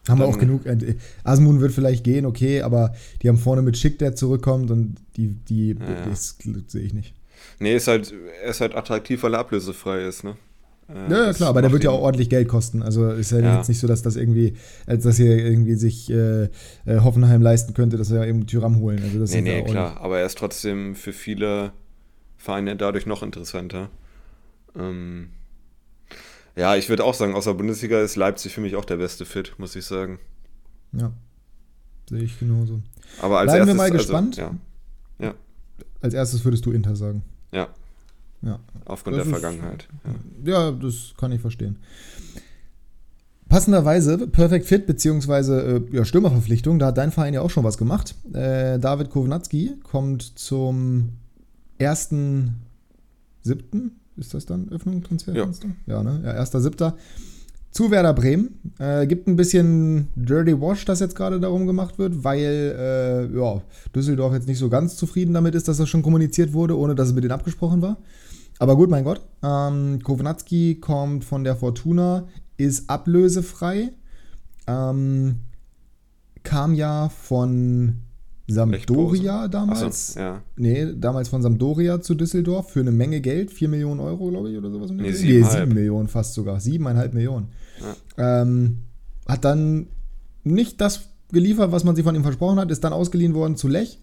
[0.06, 0.66] Haben dann, wir auch genug.
[0.66, 4.96] Äh, Asmun wird vielleicht gehen, okay, aber die haben vorne mit Schick, der zurückkommt und
[5.16, 7.14] die, die ja, das sehe ich nicht.
[7.58, 10.36] Nee, ist halt, er ist halt attraktiv, weil er ablösefrei ist, ne?
[10.88, 12.82] Äh, ja, ja, klar, aber der wird ja auch ordentlich Geld kosten.
[12.82, 14.54] Also ist ja, ja, jetzt nicht so, dass das irgendwie,
[14.86, 16.48] als dass hier irgendwie sich äh, äh,
[17.00, 19.02] Hoffenheim leisten könnte, dass er eben Tyram holen.
[19.02, 21.72] Also das nee, nee, klar, aber er ist trotzdem für viele
[22.38, 23.90] Vereine dadurch noch interessanter.
[24.78, 25.28] Ähm,
[26.56, 29.54] ja, ich würde auch sagen, außer Bundesliga ist Leipzig für mich auch der beste Fit,
[29.58, 30.18] muss ich sagen.
[30.92, 31.12] Ja,
[32.08, 32.80] sehe ich genauso.
[33.20, 34.38] Aber als Bleiben erstes, wir mal also, gespannt.
[34.38, 34.54] Also,
[35.20, 35.26] ja.
[35.26, 35.34] ja.
[36.00, 37.22] Als erstes würdest du Inter sagen.
[37.52, 37.68] Ja.
[38.42, 38.58] Ja.
[38.84, 39.88] Aufgrund das der ist, Vergangenheit.
[40.44, 40.70] Ja.
[40.70, 40.72] ja.
[40.72, 41.78] das kann ich verstehen.
[43.48, 47.78] Passenderweise Perfect Fit beziehungsweise äh, ja, Stürmerverpflichtung, da hat dein Verein ja auch schon was
[47.78, 48.14] gemacht.
[48.34, 51.14] Äh, David Kovnatski kommt zum
[51.80, 52.50] 1.7.
[54.16, 55.68] Ist das dann Öffnung Transferfenster?
[55.86, 56.20] Ja, ja ne?
[56.24, 56.92] Ja, 1.7
[57.70, 58.60] zu Werder Bremen.
[58.78, 63.62] Äh, gibt ein bisschen Dirty Wash, das jetzt gerade darum gemacht wird, weil äh, ja,
[63.94, 67.08] Düsseldorf jetzt nicht so ganz zufrieden damit ist, dass das schon kommuniziert wurde, ohne dass
[67.08, 67.98] es mit denen abgesprochen war.
[68.58, 69.20] Aber gut, mein Gott.
[69.42, 72.26] Ähm, Kovnatski kommt von der Fortuna,
[72.56, 73.92] ist ablösefrei.
[74.66, 75.36] Ähm,
[76.42, 77.98] kam ja von
[78.48, 80.14] Sampdoria damals.
[80.14, 80.42] So, ja.
[80.56, 84.56] Nee, damals von Sampdoria zu Düsseldorf für eine Menge Geld, 4 Millionen Euro, glaube ich,
[84.56, 84.90] oder sowas.
[84.90, 87.48] Nee, 7, nee, 7 Millionen fast sogar, 7,5 Millionen.
[88.16, 88.42] Ja.
[88.42, 88.78] Ähm,
[89.26, 89.88] hat dann
[90.44, 93.68] nicht das geliefert, was man sich von ihm versprochen hat, ist dann ausgeliehen worden zu
[93.68, 94.00] Lech,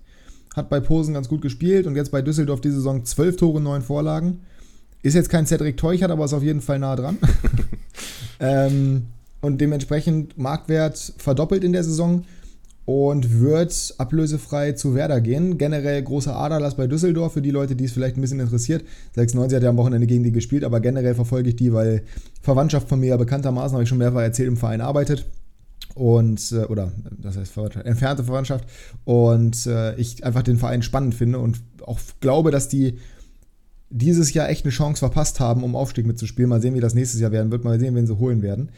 [0.56, 3.82] hat bei Posen ganz gut gespielt und jetzt bei Düsseldorf die Saison 12 Tore, 9
[3.82, 4.42] Vorlagen.
[5.02, 7.18] Ist jetzt kein Cedric Teuchert, aber ist auf jeden Fall nah dran.
[8.40, 9.08] ähm,
[9.42, 12.26] und dementsprechend Marktwert verdoppelt in der Saison
[12.86, 15.58] und wird ablösefrei zu Werder gehen.
[15.58, 18.84] Generell großer Aderlass bei Düsseldorf für die Leute, die es vielleicht ein bisschen interessiert.
[19.15, 22.04] 96 hat ja am Wochenende gegen die gespielt, aber generell verfolge ich die, weil
[22.41, 25.26] Verwandtschaft von mir ja bekanntermaßen, habe ich schon mehrfach erzählt, im Verein arbeitet.
[25.95, 28.65] Und, äh, oder das heißt Verwandtschaft, entfernte Verwandtschaft.
[29.04, 33.00] Und äh, ich einfach den Verein spannend finde und auch glaube, dass die
[33.89, 36.50] dieses Jahr echt eine Chance verpasst haben, um Aufstieg mitzuspielen.
[36.50, 37.63] Mal sehen, wie das nächstes Jahr werden wird.
[37.63, 38.69] Mal sehen, wen sie holen werden.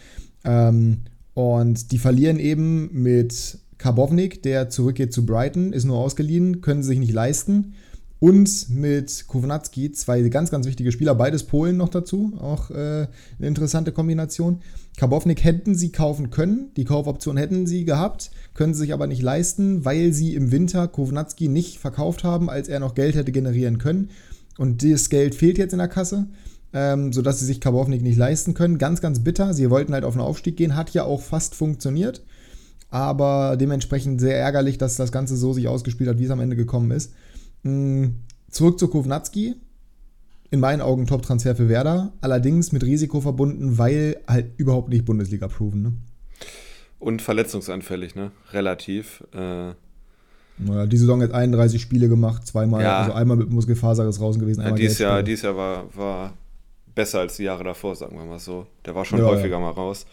[0.45, 0.99] Ähm,
[1.33, 6.89] und die verlieren eben mit Karbovnik, der zurückgeht zu Brighton, ist nur ausgeliehen, können sie
[6.89, 7.73] sich nicht leisten.
[8.19, 12.73] Und mit Kownacki zwei ganz, ganz wichtige Spieler, beides Polen noch dazu, auch äh,
[13.37, 14.61] eine interessante Kombination.
[14.97, 19.21] Karbovnik hätten sie kaufen können, die Kaufoption hätten sie gehabt, können sie sich aber nicht
[19.21, 23.77] leisten, weil sie im Winter Kownacki nicht verkauft haben, als er noch Geld hätte generieren
[23.77, 24.09] können.
[24.57, 26.25] Und das Geld fehlt jetzt in der Kasse,
[26.73, 28.79] ähm, sodass sie sich Karbovnik nicht leisten können.
[28.79, 29.53] Ganz, ganz bitter.
[29.53, 32.23] Sie wollten halt auf einen Aufstieg gehen, hat ja auch fast funktioniert
[32.89, 36.55] aber dementsprechend sehr ärgerlich, dass das Ganze so sich ausgespielt hat, wie es am Ende
[36.55, 37.13] gekommen ist.
[37.63, 38.07] Mm,
[38.49, 39.55] zurück zu Kovnatski.
[40.49, 45.81] In meinen Augen Top-Transfer für Werder, allerdings mit Risiko verbunden, weil halt überhaupt nicht Bundesliga-proven.
[45.81, 45.93] Ne?
[46.99, 48.31] Und verletzungsanfällig, ne?
[48.53, 49.25] Relativ.
[49.33, 49.73] Äh
[50.59, 52.99] naja, die Saison hat 31 Spiele gemacht, zweimal, ja.
[52.99, 54.61] also einmal mit Muskelfaserriss draußen gewesen.
[54.61, 56.33] Einmal ja, dieses, Jahr, dieses Jahr war, war
[56.95, 58.65] besser als die Jahre davor, sagen wir mal so.
[58.85, 59.59] Der war schon ja, häufiger ja.
[59.59, 60.05] mal raus.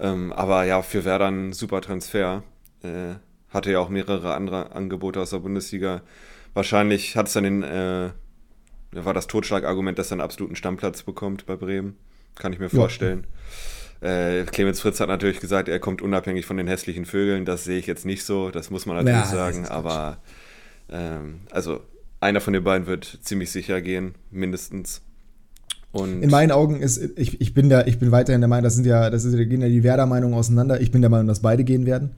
[0.00, 2.42] Ähm, aber ja, für Werder ein super Transfer.
[2.82, 3.14] Äh,
[3.50, 6.02] hatte ja auch mehrere andere Angebote aus der Bundesliga
[6.54, 8.10] wahrscheinlich hat es dann den, äh,
[8.92, 11.96] war das Totschlagargument, dass er einen absoluten Stammplatz bekommt bei Bremen.
[12.36, 13.26] Kann ich mir vorstellen.
[14.00, 14.08] Ja.
[14.08, 17.44] Äh, Clemens Fritz hat natürlich gesagt, er kommt unabhängig von den hässlichen Vögeln.
[17.44, 18.50] Das sehe ich jetzt nicht so.
[18.50, 19.66] Das muss man natürlich ja, sagen.
[19.66, 20.18] Aber
[20.88, 21.80] ähm, also
[22.20, 25.02] einer von den beiden wird ziemlich sicher gehen, mindestens.
[25.92, 28.76] Und in meinen Augen ist, ich, ich bin da, ich bin weiterhin der Meinung, das
[28.76, 30.80] sind ja, das ist, da gehen ja die Werder-Meinungen auseinander.
[30.80, 32.10] Ich bin der Meinung, dass beide gehen werden.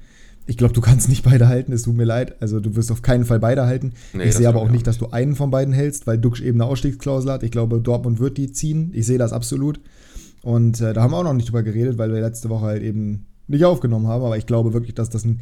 [0.46, 2.36] Ich glaube, du kannst nicht beide halten, es tut mir leid.
[2.40, 3.92] Also du wirst auf keinen Fall beide halten.
[4.12, 6.60] Nee, ich sehe aber auch nicht, dass du einen von beiden hältst, weil Duxch eben
[6.60, 7.42] eine Ausstiegsklausel hat.
[7.44, 8.90] Ich glaube, Dortmund wird die ziehen.
[8.92, 9.80] Ich sehe das absolut.
[10.42, 12.82] Und äh, da haben wir auch noch nicht drüber geredet, weil wir letzte Woche halt
[12.82, 14.24] eben nicht aufgenommen haben.
[14.24, 15.40] Aber ich glaube wirklich, dass das ein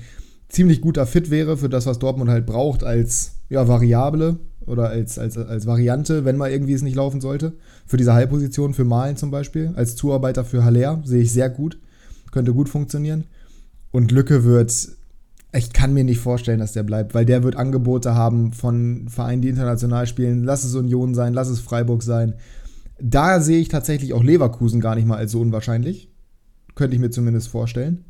[0.49, 5.19] ziemlich guter Fit wäre für das, was Dortmund halt braucht als ja, Variable oder als,
[5.19, 7.53] als, als Variante, wenn mal irgendwie es nicht laufen sollte.
[7.87, 11.79] Für diese Heilposition, für Malen zum Beispiel, als Zuarbeiter für Haller sehe ich sehr gut.
[12.31, 13.25] Könnte gut funktionieren.
[13.91, 14.73] Und Lücke wird,
[15.53, 19.43] ich kann mir nicht vorstellen, dass der bleibt, weil der wird Angebote haben von Vereinen,
[19.43, 20.45] die international spielen.
[20.45, 22.35] Lass es Union sein, lass es Freiburg sein.
[23.01, 26.09] Da sehe ich tatsächlich auch Leverkusen gar nicht mal als so unwahrscheinlich.
[26.77, 28.05] Könnte ich mir zumindest vorstellen.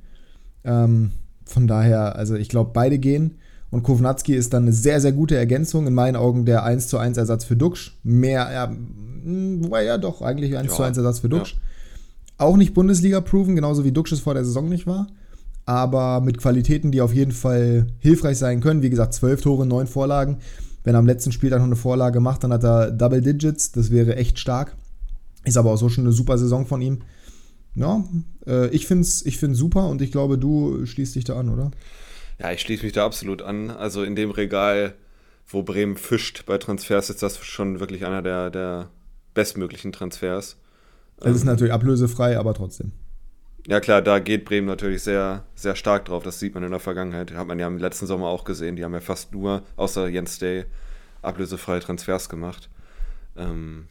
[0.65, 1.13] Ähm,
[1.47, 3.37] von daher, also ich glaube, beide gehen.
[3.71, 5.87] Und Kovnatski ist dann eine sehr, sehr gute Ergänzung.
[5.87, 7.99] In meinen Augen der 1 zu 1 Ersatz für Duxch.
[8.03, 11.55] Mehr, ja, hm, wobei ja doch, eigentlich 1 ja, zu 1 Ersatz für Duxch.
[11.55, 12.47] Ja.
[12.47, 15.07] Auch nicht Bundesliga-proven, genauso wie Duxch es vor der Saison nicht war.
[15.67, 18.83] Aber mit Qualitäten, die auf jeden Fall hilfreich sein können.
[18.83, 20.39] Wie gesagt, 12 Tore, 9 Vorlagen.
[20.83, 23.71] Wenn er am letzten Spiel dann noch eine Vorlage macht, dann hat er Double Digits.
[23.73, 24.75] Das wäre echt stark.
[25.45, 27.01] Ist aber auch so schon eine super Saison von ihm.
[27.75, 28.03] Ja,
[28.47, 31.51] äh, ich finde es ich find's super und ich glaube, du schließt dich da an,
[31.51, 31.71] oder?
[32.41, 33.71] Ja, ich schließe mich da absolut an.
[33.71, 34.95] Also in dem Regal,
[35.47, 38.89] wo Bremen fischt bei Transfers, ist das schon wirklich einer der, der
[39.35, 40.57] bestmöglichen Transfers.
[41.21, 42.93] Es ist ähm, natürlich ablösefrei, aber trotzdem.
[43.67, 46.23] Ja klar, da geht Bremen natürlich sehr, sehr stark drauf.
[46.23, 47.35] Das sieht man in der Vergangenheit.
[47.35, 48.77] Hat man ja im letzten Sommer auch gesehen.
[48.77, 50.65] Die haben ja fast nur, außer Jens Day,
[51.21, 52.71] ablösefreie Transfers gemacht.
[53.37, 53.87] Ähm,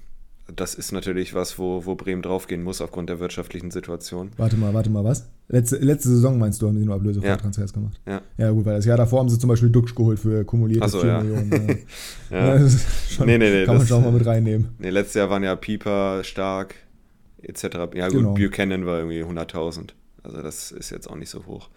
[0.56, 4.32] das ist natürlich was, wo, wo Bremen draufgehen muss aufgrund der wirtschaftlichen Situation.
[4.38, 5.28] Warte mal, warte mal, was?
[5.48, 7.38] Letzte, letzte Saison meinst du, haben sie nur ablösefreie ja.
[7.38, 8.00] Transfers gemacht?
[8.08, 8.22] Ja.
[8.38, 11.00] Ja, gut, weil das Jahr davor haben sie zum Beispiel Duxch geholt für kumulierte so,
[11.00, 11.24] 4 ja.
[11.24, 11.80] Millionen.
[12.30, 12.56] ja.
[12.56, 12.70] ja.
[13.10, 14.70] Schon, nee, nee, nee, kann man schon mal mit reinnehmen.
[14.78, 16.76] Nee, letztes Jahr waren ja Pieper stark,
[17.42, 17.64] etc.
[17.96, 18.34] Ja, gut, genau.
[18.34, 19.90] Buchanan war irgendwie 100.000.
[20.24, 21.70] Also, das ist jetzt auch nicht so hoch.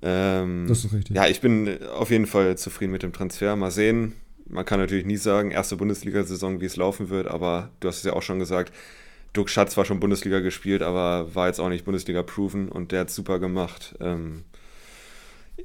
[0.00, 1.16] Ähm, das ist richtig.
[1.16, 3.56] Ja, ich bin auf jeden Fall zufrieden mit dem Transfer.
[3.56, 4.14] Mal sehen,
[4.48, 8.04] man kann natürlich nie sagen, erste Bundesliga-Saison, wie es laufen wird, aber du hast es
[8.04, 8.72] ja auch schon gesagt,
[9.32, 13.10] Duck hat zwar schon Bundesliga gespielt, aber war jetzt auch nicht Bundesliga-proven und der hat
[13.10, 13.94] super gemacht.
[14.00, 14.44] Ähm,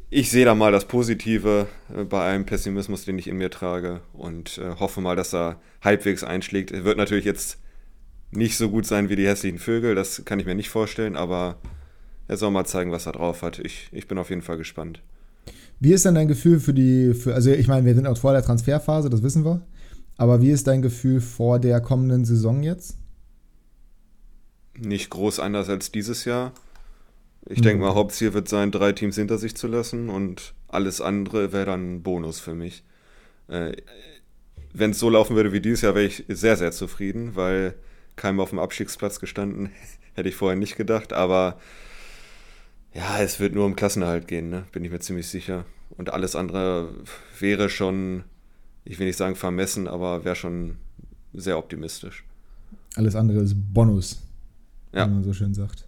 [0.09, 4.01] ich sehe da mal das Positive äh, bei einem Pessimismus, den ich in mir trage
[4.13, 6.71] und äh, hoffe mal, dass er halbwegs einschlägt.
[6.71, 7.59] Er wird natürlich jetzt
[8.31, 11.57] nicht so gut sein wie die hässlichen Vögel, das kann ich mir nicht vorstellen, aber
[12.27, 13.59] er soll mal zeigen, was er drauf hat.
[13.59, 15.01] Ich, ich bin auf jeden Fall gespannt.
[15.83, 18.31] Wie ist denn dein Gefühl für die, für, also ich meine, wir sind auch vor
[18.31, 19.61] der Transferphase, das wissen wir.
[20.15, 22.95] Aber wie ist dein Gefühl vor der kommenden Saison jetzt?
[24.79, 26.53] Nicht groß anders als dieses Jahr.
[27.49, 27.63] Ich mhm.
[27.63, 31.65] denke mal, Hauptziel wird sein, drei Teams hinter sich zu lassen und alles andere wäre
[31.65, 32.85] dann ein Bonus für mich.
[33.49, 33.73] Äh,
[34.71, 37.73] Wenn es so laufen würde wie dieses Jahr, wäre ich sehr, sehr zufrieden, weil
[38.15, 39.69] keinem auf dem Abstiegsplatz gestanden,
[40.13, 41.11] hätte ich vorher nicht gedacht.
[41.11, 41.59] Aber
[42.93, 44.65] ja, es wird nur um Klassenerhalt gehen, ne?
[44.71, 45.65] bin ich mir ziemlich sicher.
[45.97, 46.89] Und alles andere
[47.39, 48.23] wäre schon,
[48.85, 50.75] ich will nicht sagen vermessen, aber wäre schon
[51.33, 52.23] sehr optimistisch.
[52.95, 54.21] Alles andere ist Bonus,
[54.93, 55.07] ja.
[55.07, 55.85] wie man so schön sagt.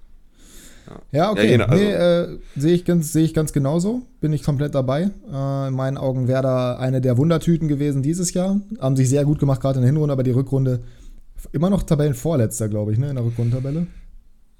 [1.11, 1.57] Ja, okay.
[1.57, 4.03] Ja, also, nee, äh, sehe ich, ganz, seh ich ganz genauso.
[4.21, 5.09] Bin ich komplett dabei.
[5.31, 8.61] Äh, in meinen Augen wäre da eine der Wundertüten gewesen dieses Jahr.
[8.79, 10.81] Haben sich sehr gut gemacht, gerade in der Hinrunde, aber die Rückrunde
[11.51, 13.87] immer noch Tabellenvorletzter, glaube ich, ne, in der Rückrundentabelle.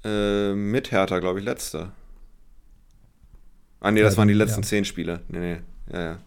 [0.04, 1.92] Äh, mit Hertha, glaube ich, letzter.
[3.80, 4.66] Ah, nee, das waren die letzten ja.
[4.66, 5.20] zehn Spiele.
[5.28, 5.56] Nee, nee,
[5.92, 6.18] ja, ja.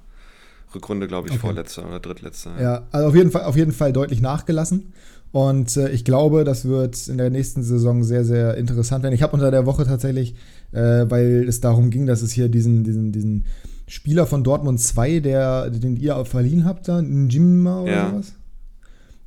[0.74, 1.42] Rückrunde, glaube ich, okay.
[1.42, 2.52] vorletzter oder drittletzter.
[2.62, 2.88] Ja.
[2.92, 4.94] also auf jeden, Fall, auf jeden Fall deutlich nachgelassen.
[5.32, 9.14] Und äh, ich glaube, das wird in der nächsten Saison sehr, sehr interessant werden.
[9.14, 10.36] Ich habe unter der Woche tatsächlich,
[10.72, 13.46] äh, weil es darum ging, dass es hier diesen, diesen, diesen
[13.88, 18.14] Spieler von Dortmund 2, der, den ihr verliehen habt, da, Njimma oder ja.
[18.16, 18.34] was?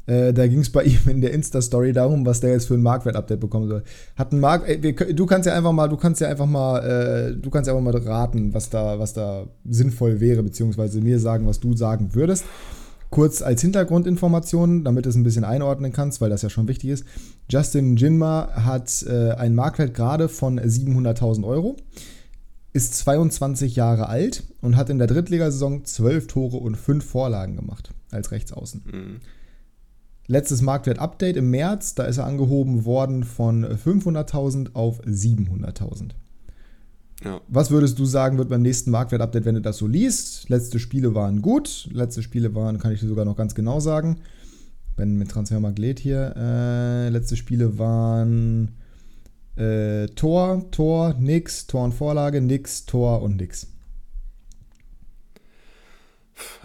[0.07, 2.83] Äh, da ging es bei ihm in der Insta-Story darum, was der jetzt für ein
[2.83, 3.83] Marktwert-Update bekommen soll.
[4.17, 6.79] Hat ein Markt, ey, wir, du kannst ja einfach mal, du kannst ja einfach mal,
[6.79, 11.19] äh, du kannst ja einfach mal raten, was da, was da sinnvoll wäre, beziehungsweise mir
[11.19, 12.45] sagen, was du sagen würdest.
[13.11, 16.89] Kurz als Hintergrundinformation, damit du es ein bisschen einordnen kannst, weil das ja schon wichtig
[16.89, 17.05] ist.
[17.51, 21.77] Justin Jinma hat äh, einen Marktwert gerade von 700.000 Euro,
[22.73, 27.93] ist 22 Jahre alt und hat in der Drittligasaison 12 Tore und 5 Vorlagen gemacht
[28.11, 28.83] als Rechtsaußen.
[28.91, 29.21] Mhm.
[30.27, 36.11] Letztes Marktwert-Update im März, da ist er angehoben worden von 500.000 auf 700.000.
[37.25, 37.41] Ja.
[37.49, 40.49] Was würdest du sagen, wird beim nächsten Marktwert-Update, wenn du das so liest?
[40.49, 41.89] Letzte Spiele waren gut.
[41.93, 44.19] Letzte Spiele waren, kann ich dir sogar noch ganz genau sagen.
[44.97, 46.35] Wenn mit Transfermarkt lädt hier.
[46.37, 48.77] Äh, letzte Spiele waren
[49.57, 53.69] äh, Tor, Tor, nix, Tor und Vorlage, nix, Tor und nix.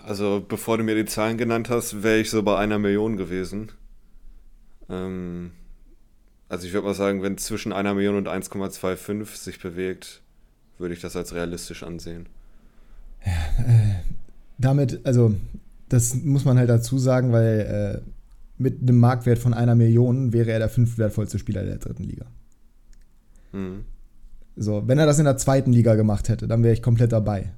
[0.04, 3.72] Also, bevor du mir die Zahlen genannt hast, wäre ich so bei einer Million gewesen.
[4.90, 5.52] Ähm,
[6.50, 10.22] also, ich würde mal sagen, wenn zwischen einer Million und 1,25 sich bewegt,
[10.78, 12.28] würde ich das als realistisch ansehen.
[13.26, 13.96] Ja, äh,
[14.58, 15.36] damit, also,
[15.90, 18.12] das muss man halt dazu sagen, weil äh,
[18.58, 22.26] mit einem Marktwert von einer Million wäre er der fünftwertvollste Spieler der dritten Liga.
[23.52, 23.86] Mhm.
[24.56, 27.52] So, wenn er das in der zweiten Liga gemacht hätte, dann wäre ich komplett dabei.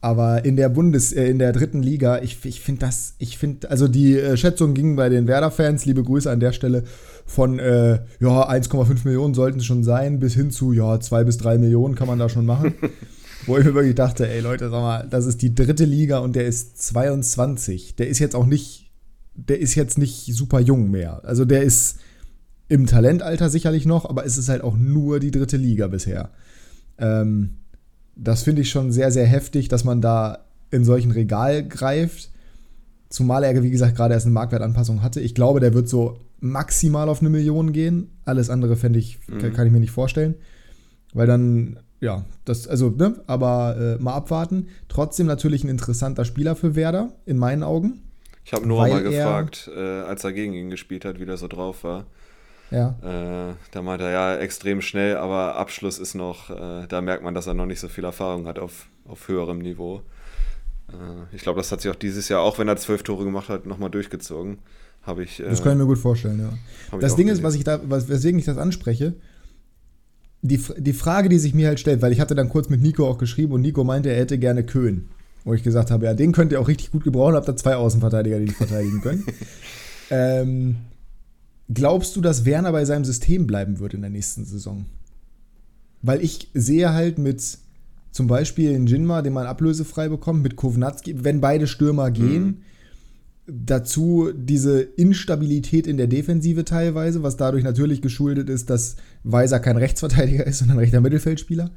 [0.00, 3.70] Aber in der Bundes, äh, in der dritten Liga, ich, ich finde das, ich finde,
[3.70, 6.84] also die äh, Schätzung ging bei den Werder-Fans, liebe Grüße an der Stelle,
[7.26, 11.38] von äh, ja, 1,5 Millionen sollten es schon sein, bis hin zu, ja, 2 bis
[11.38, 12.74] 3 Millionen kann man da schon machen.
[13.46, 16.36] Wo ich mir wirklich dachte, ey Leute, sag mal, das ist die dritte Liga und
[16.36, 17.96] der ist 22.
[17.96, 18.90] Der ist jetzt auch nicht,
[19.34, 21.24] der ist jetzt nicht super jung mehr.
[21.24, 21.98] Also der ist
[22.68, 26.30] im Talentalter sicherlich noch, aber es ist halt auch nur die dritte Liga bisher.
[26.98, 27.58] Ähm,
[28.18, 32.30] das finde ich schon sehr, sehr heftig, dass man da in solchen Regal greift.
[33.08, 35.20] Zumal er, wie gesagt, gerade erst eine Marktwertanpassung hatte.
[35.20, 38.10] Ich glaube, der wird so maximal auf eine Million gehen.
[38.24, 39.52] Alles andere fände ich, mhm.
[39.54, 40.34] kann ich mir nicht vorstellen.
[41.14, 44.66] Weil dann, ja, das, also, ne, aber äh, mal abwarten.
[44.88, 48.02] Trotzdem natürlich ein interessanter Spieler für Werder, in meinen Augen.
[48.44, 51.48] Ich habe Noah mal gefragt, äh, als er gegen ihn gespielt hat, wie der so
[51.48, 52.06] drauf war.
[52.70, 52.96] Ja.
[53.02, 57.34] Äh, da meinte er, ja, extrem schnell, aber Abschluss ist noch, äh, da merkt man,
[57.34, 60.02] dass er noch nicht so viel Erfahrung hat auf, auf höherem Niveau.
[60.88, 63.48] Äh, ich glaube, das hat sich auch dieses Jahr, auch wenn er zwölf Tore gemacht
[63.48, 64.58] hat, nochmal durchgezogen.
[65.02, 65.38] Habe ich.
[65.38, 66.98] das kann ich mir gut vorstellen, ja.
[66.98, 69.14] Das Ding ist, was ich da, was, weswegen ich das anspreche,
[70.42, 73.08] die, die Frage, die sich mir halt stellt, weil ich hatte dann kurz mit Nico
[73.08, 75.08] auch geschrieben und Nico meinte, er hätte gerne Köhn.
[75.44, 77.76] Wo ich gesagt habe, ja, den könnt ihr auch richtig gut gebrauchen, habt da zwei
[77.76, 79.24] Außenverteidiger, die dich verteidigen können.
[80.10, 80.76] ähm,
[81.72, 84.86] Glaubst du, dass Werner bei seinem System bleiben wird in der nächsten Saison?
[86.00, 87.58] Weil ich sehe halt mit
[88.10, 92.56] zum Beispiel in Jinma, den man ablösefrei bekommt, mit Kovnatski, wenn beide Stürmer gehen, mhm.
[93.46, 99.76] dazu diese Instabilität in der Defensive teilweise, was dadurch natürlich geschuldet ist, dass Weiser kein
[99.76, 101.70] Rechtsverteidiger ist, sondern rechter Mittelfeldspieler.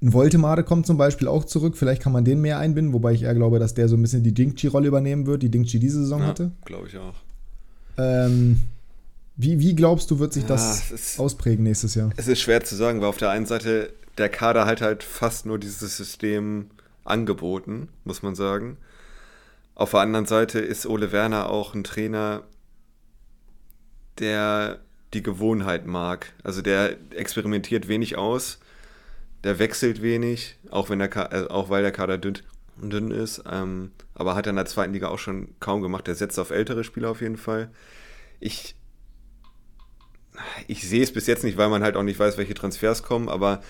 [0.00, 3.22] Ein Voltemade kommt zum Beispiel auch zurück, vielleicht kann man den mehr einbinden, wobei ich
[3.22, 6.20] eher glaube, dass der so ein bisschen die Dingchi-Rolle übernehmen wird, die Dingchi diese Saison
[6.20, 6.52] ja, hatte.
[6.64, 7.14] Glaube ich auch.
[7.98, 8.62] Ähm,
[9.36, 12.10] wie, wie glaubst du, wird sich das ja, ist, ausprägen nächstes Jahr?
[12.16, 15.46] Es ist schwer zu sagen, weil auf der einen Seite der Kader halt halt fast
[15.46, 16.70] nur dieses System
[17.04, 18.76] angeboten, muss man sagen.
[19.74, 22.42] Auf der anderen Seite ist Ole Werner auch ein Trainer,
[24.18, 24.80] der
[25.14, 26.32] die Gewohnheit mag.
[26.42, 28.58] Also der experimentiert wenig aus,
[29.44, 32.38] der wechselt wenig, auch, wenn der äh, auch weil der Kader dünn,
[32.90, 33.42] dünn ist.
[33.50, 36.06] Ähm, aber hat er in der zweiten Liga auch schon kaum gemacht.
[36.06, 37.70] Der setzt auf ältere Spieler auf jeden Fall.
[38.40, 38.74] Ich,
[40.66, 43.28] ich sehe es bis jetzt nicht, weil man halt auch nicht weiß, welche Transfers kommen,
[43.28, 43.62] aber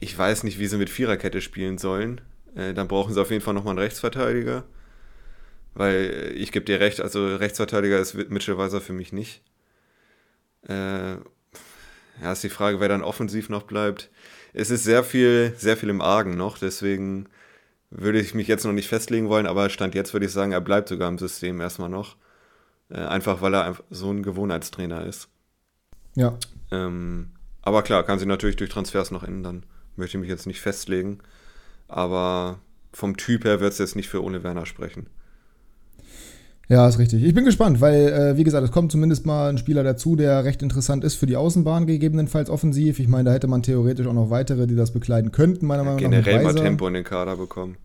[0.00, 2.20] ich weiß nicht, wie sie mit Viererkette spielen sollen.
[2.54, 4.64] Äh, dann brauchen sie auf jeden Fall nochmal einen Rechtsverteidiger.
[5.74, 9.42] Weil ich gebe dir recht, also Rechtsverteidiger ist Mitchell Weiser für mich nicht.
[10.66, 11.16] Äh,
[12.20, 14.10] ja, ist die Frage, wer dann offensiv noch bleibt.
[14.52, 17.28] Es ist sehr viel, sehr viel im Argen noch, deswegen
[17.90, 20.60] würde ich mich jetzt noch nicht festlegen wollen, aber Stand jetzt würde ich sagen, er
[20.60, 22.16] bleibt sogar im System erstmal noch.
[22.90, 25.28] Äh, einfach weil er so ein Gewohnheitstrainer ist.
[26.14, 26.38] Ja.
[26.70, 27.30] Ähm,
[27.62, 29.64] aber klar, kann sich natürlich durch Transfers noch ändern.
[29.96, 31.18] Möchte ich mich jetzt nicht festlegen.
[31.86, 32.60] Aber
[32.92, 35.08] vom Typ her wird es jetzt nicht für Ole Werner sprechen.
[36.68, 37.24] Ja, ist richtig.
[37.24, 40.44] Ich bin gespannt, weil, äh, wie gesagt, es kommt zumindest mal ein Spieler dazu, der
[40.44, 42.98] recht interessant ist für die Außenbahn, gegebenenfalls offensiv.
[42.98, 45.96] Ich meine, da hätte man theoretisch auch noch weitere, die das bekleiden könnten, meiner Meinung
[45.96, 46.10] nach.
[46.10, 47.76] Generell mal Tempo in den Kader bekommen.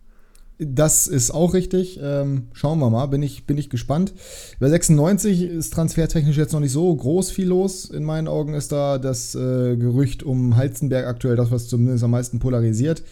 [0.59, 1.99] Das ist auch richtig.
[2.01, 4.13] Ähm, schauen wir mal, bin ich, bin ich gespannt.
[4.59, 7.85] Bei 96 ist transfertechnisch jetzt noch nicht so groß viel los.
[7.85, 12.11] In meinen Augen ist da das äh, Gerücht um Halzenberg aktuell das, was zumindest am
[12.11, 13.03] meisten polarisiert.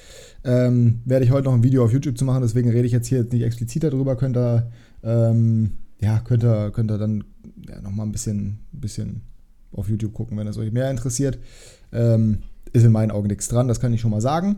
[0.44, 3.08] Ähm, werde ich heute noch ein Video auf YouTube zu machen, deswegen rede ich jetzt
[3.08, 4.16] hier nicht explizit darüber.
[4.16, 4.72] Könnt ihr
[5.04, 7.24] ähm, ja, könnt ihr, könnt ihr dann
[7.68, 9.22] ja, nochmal ein bisschen, bisschen
[9.72, 11.40] auf YouTube gucken, wenn es euch mehr interessiert.
[11.92, 12.40] Ähm,
[12.74, 14.58] ist in meinen Augen nichts dran, das kann ich schon mal sagen.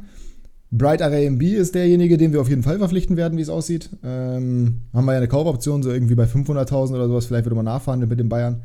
[0.72, 3.92] Bright Array MB ist derjenige, den wir auf jeden Fall verpflichten werden, wie es aussieht.
[4.04, 7.66] Ähm, haben wir ja eine Kaufoption, so irgendwie bei 500.000 oder sowas, vielleicht würde man
[7.66, 8.64] nachverhandeln mit den Bayern.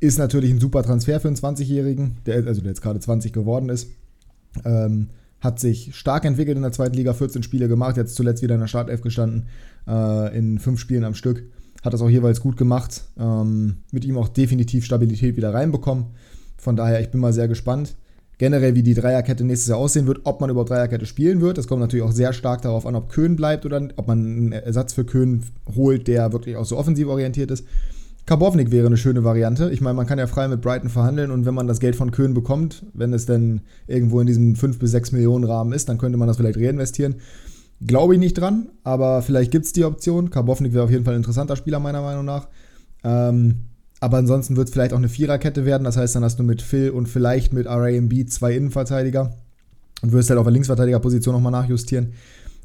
[0.00, 3.68] Ist natürlich ein super Transfer für einen 20-Jährigen, der, also der jetzt gerade 20 geworden
[3.68, 3.90] ist.
[4.64, 5.10] Ähm,
[5.44, 8.62] hat sich stark entwickelt in der zweiten Liga, 14 Spiele gemacht, jetzt zuletzt wieder in
[8.62, 9.48] der Startelf gestanden,
[9.86, 11.44] äh, in fünf Spielen am Stück.
[11.82, 16.06] Hat das auch jeweils gut gemacht, ähm, mit ihm auch definitiv Stabilität wieder reinbekommen.
[16.56, 17.94] Von daher, ich bin mal sehr gespannt.
[18.38, 21.58] Generell, wie die Dreierkette nächstes Jahr aussehen wird, ob man überhaupt Dreierkette spielen wird.
[21.58, 24.52] Das kommt natürlich auch sehr stark darauf an, ob Köhn bleibt oder ob man einen
[24.52, 25.44] Ersatz für Köhn
[25.76, 27.64] holt, der wirklich auch so offensiv orientiert ist.
[28.26, 29.70] Karbovnik wäre eine schöne Variante.
[29.70, 32.10] Ich meine, man kann ja frei mit Brighton verhandeln und wenn man das Geld von
[32.10, 35.98] Köhn bekommt, wenn es denn irgendwo in diesem 5 bis 6 Millionen Rahmen ist, dann
[35.98, 37.16] könnte man das vielleicht reinvestieren.
[37.86, 40.30] Glaube ich nicht dran, aber vielleicht gibt es die Option.
[40.30, 42.48] Karbovnik wäre auf jeden Fall ein interessanter Spieler, meiner Meinung nach.
[43.02, 43.66] Ähm,
[44.00, 45.84] aber ansonsten wird es vielleicht auch eine Viererkette werden.
[45.84, 49.34] Das heißt, dann hast du mit Phil und vielleicht mit RAMB zwei Innenverteidiger
[50.00, 52.14] und wirst halt auf der Linksverteidigerposition nochmal nachjustieren.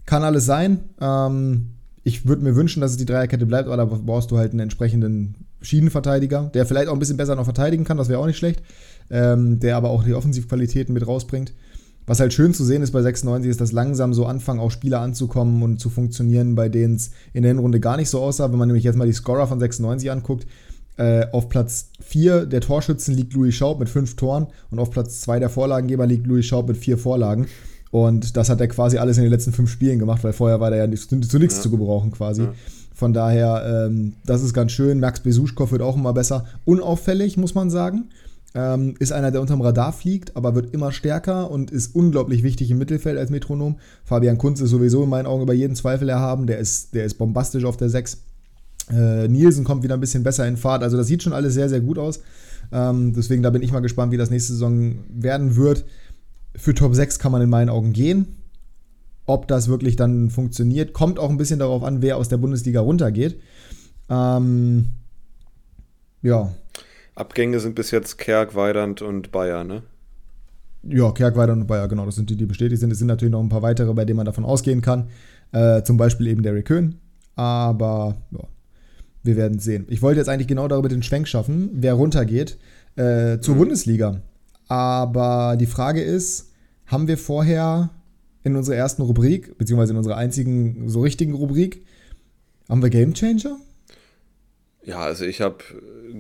[0.06, 0.86] Kann alles sein.
[1.02, 1.72] Ähm,
[2.04, 4.62] ich würde mir wünschen, dass es die Dreierkette bleibt, aber da brauchst du halt einen
[4.62, 8.38] entsprechenden Schienenverteidiger, der vielleicht auch ein bisschen besser noch verteidigen kann, das wäre auch nicht
[8.38, 8.62] schlecht,
[9.10, 11.54] ähm, der aber auch die Offensivqualitäten mit rausbringt.
[12.10, 15.02] Was halt schön zu sehen ist bei 96, ist, dass langsam so anfangen, auch Spieler
[15.02, 18.52] anzukommen und zu funktionieren, bei denen es in der Hinrunde gar nicht so aussah.
[18.52, 20.48] Wenn man nämlich jetzt mal die Scorer von 96 anguckt,
[20.98, 25.22] äh, auf Platz 4 der Torschützen liegt Louis Schaub mit 5 Toren und auf Platz
[25.22, 27.48] 2 der Vorlagengeber liegt Louis Schaub mit 4 Vorlagen.
[27.92, 30.72] Und das hat er quasi alles in den letzten 5 Spielen gemacht, weil vorher war
[30.72, 31.62] der ja zu, zu nichts ja.
[31.62, 32.44] zu gebrauchen quasi.
[32.44, 32.54] Ja.
[33.00, 35.00] Von daher, ähm, das ist ganz schön.
[35.00, 36.44] Max Besuschkow wird auch immer besser.
[36.66, 38.10] Unauffällig, muss man sagen.
[38.54, 42.72] Ähm, ist einer, der unterm Radar fliegt, aber wird immer stärker und ist unglaublich wichtig
[42.72, 43.78] im Mittelfeld als Metronom.
[44.04, 46.46] Fabian Kunz ist sowieso in meinen Augen über jeden Zweifel erhaben.
[46.46, 48.18] Der ist, der ist bombastisch auf der 6.
[48.92, 50.84] Äh, Nielsen kommt wieder ein bisschen besser in Fahrt.
[50.84, 52.20] Also das sieht schon alles sehr, sehr gut aus.
[52.74, 55.86] Ähm, deswegen, da bin ich mal gespannt, wie das nächste Saison werden wird.
[56.54, 58.39] Für Top 6 kann man in meinen Augen gehen.
[59.30, 62.82] Ob das wirklich dann funktioniert, kommt auch ein bisschen darauf an, wer aus der Bundesliga
[62.82, 63.40] runtergeht.
[64.10, 64.90] Ähm,
[66.24, 66.52] ja,
[67.20, 69.84] Abgänge sind bis jetzt Kerk, Weidand und Bayer, ne?
[70.84, 72.92] Ja, Kerk, Weidand und Bayer, genau, das sind die, die bestätigt sind.
[72.92, 75.10] Es sind natürlich noch ein paar weitere, bei denen man davon ausgehen kann.
[75.52, 76.96] Äh, zum Beispiel eben Derrick Köhn.
[77.36, 78.40] Aber ja,
[79.24, 79.86] wir werden sehen.
[79.90, 82.58] Ich wollte jetzt eigentlich genau darüber den Schwenk schaffen, wer runtergeht
[82.96, 83.60] äh, zur mhm.
[83.60, 84.22] Bundesliga.
[84.70, 86.52] Aber die Frage ist,
[86.86, 87.90] haben wir vorher
[88.44, 91.86] in unserer ersten Rubrik, beziehungsweise in unserer einzigen so richtigen Rubrik,
[92.68, 93.58] haben wir Game Changer?
[94.84, 95.58] Ja, also ich habe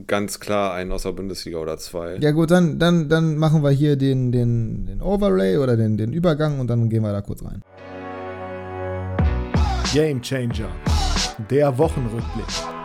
[0.06, 2.18] ganz klar einen aus der Bundesliga oder zwei.
[2.18, 6.14] Ja gut, dann, dann, dann machen wir hier den, den, den Overlay oder den, den
[6.14, 7.62] Übergang und dann gehen wir da kurz rein.
[9.94, 10.70] Game Changer,
[11.50, 12.79] der Wochenrückblick.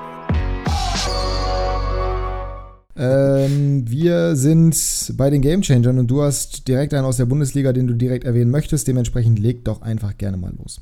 [2.96, 7.72] Ähm, wir sind bei den Game Changern und du hast direkt einen aus der Bundesliga,
[7.72, 8.86] den du direkt erwähnen möchtest.
[8.86, 10.80] Dementsprechend leg doch einfach gerne mal los.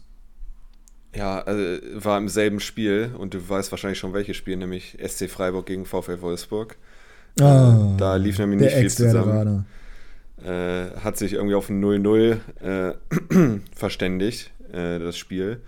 [1.15, 1.63] Ja, also
[1.95, 5.85] war im selben Spiel und du weißt wahrscheinlich schon welches Spiel, nämlich SC Freiburg gegen
[5.85, 6.77] VfL Wolfsburg.
[7.41, 9.67] Oh, äh, da lief nämlich nicht viel zusammen.
[10.45, 12.95] Äh, hat sich irgendwie auf ein 0-0 äh,
[13.75, 15.61] verständigt, äh, das Spiel.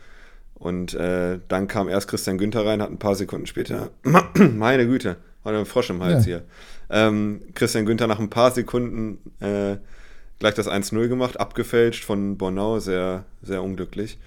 [0.54, 3.90] Und äh, dann kam erst Christian Günther rein, hat ein paar Sekunden später,
[4.34, 6.38] meine Güte, hat einen Frosch im Hals ja.
[6.38, 6.42] hier.
[6.90, 9.76] Ähm, Christian Günther nach ein paar Sekunden äh,
[10.38, 14.18] gleich das 1-0 gemacht, abgefälscht von Bornau, sehr, sehr unglücklich.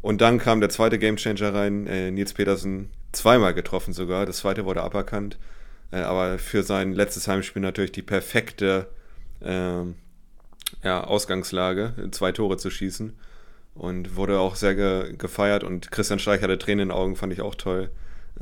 [0.00, 4.26] Und dann kam der zweite Gamechanger rein, äh, Nils Petersen zweimal getroffen sogar.
[4.26, 5.38] Das zweite wurde aberkannt.
[5.92, 8.88] Äh, aber für sein letztes Heimspiel natürlich die perfekte
[9.40, 9.82] äh,
[10.82, 13.12] ja, Ausgangslage, zwei Tore zu schießen.
[13.74, 15.64] Und wurde auch sehr ge gefeiert.
[15.64, 17.90] Und Christian Streich hatte Tränen in den Augen, fand ich auch toll.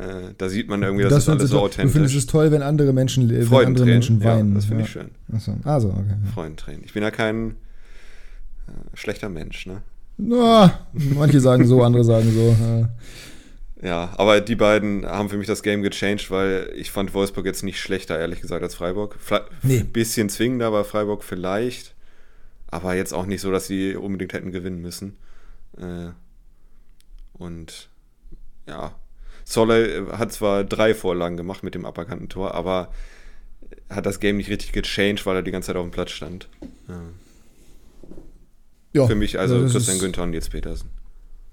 [0.00, 1.92] Äh, da sieht man irgendwie, das, das ist alles so authentisch.
[1.92, 4.50] Du findest es toll, wenn andere Menschen, wenn andere Menschen weinen.
[4.50, 4.86] Ja, das finde ja.
[4.86, 5.10] ich schön.
[5.32, 6.16] Achso, also, okay.
[6.32, 6.82] Freudentränen.
[6.84, 9.82] Ich bin ja kein äh, schlechter Mensch, ne?
[10.16, 12.56] Na, manche sagen so, andere sagen so.
[12.60, 12.88] Ja.
[13.82, 17.62] Ja, aber die beiden haben für mich das Game gechanged, weil ich fand Wolfsburg jetzt
[17.62, 19.18] nicht schlechter, ehrlich gesagt, als Freiburg.
[19.30, 19.82] Ein nee.
[19.82, 21.94] bisschen zwingender war Freiburg vielleicht,
[22.66, 25.16] aber jetzt auch nicht so, dass sie unbedingt hätten gewinnen müssen.
[25.78, 26.10] Äh,
[27.32, 27.88] und
[28.68, 28.94] ja,
[29.50, 32.92] Zolle hat zwar drei Vorlagen gemacht mit dem aberkannten Tor, aber
[33.88, 36.48] hat das Game nicht richtig gechanged, weil er die ganze Zeit auf dem Platz stand.
[36.88, 37.00] Ja.
[38.92, 40.90] Ja, Für mich also Christian Günther und Nils Petersen.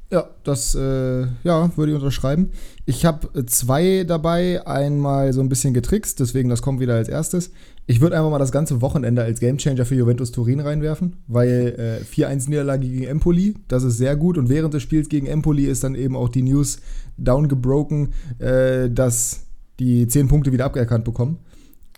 [0.10, 2.52] Ja, das äh, ja, würde ich unterschreiben.
[2.86, 7.52] Ich habe zwei dabei, einmal so ein bisschen getrickst, deswegen das kommt wieder als erstes.
[7.88, 12.06] Ich würde einfach mal das ganze Wochenende als Gamechanger für Juventus Turin reinwerfen, weil äh,
[12.06, 14.38] 4-1-Niederlage gegen Empoli, das ist sehr gut.
[14.38, 16.80] Und während des Spiels gegen Empoli ist dann eben auch die News
[17.18, 19.46] downgebroken, äh, dass
[19.80, 21.40] die 10 Punkte wieder abgeerkannt bekommen.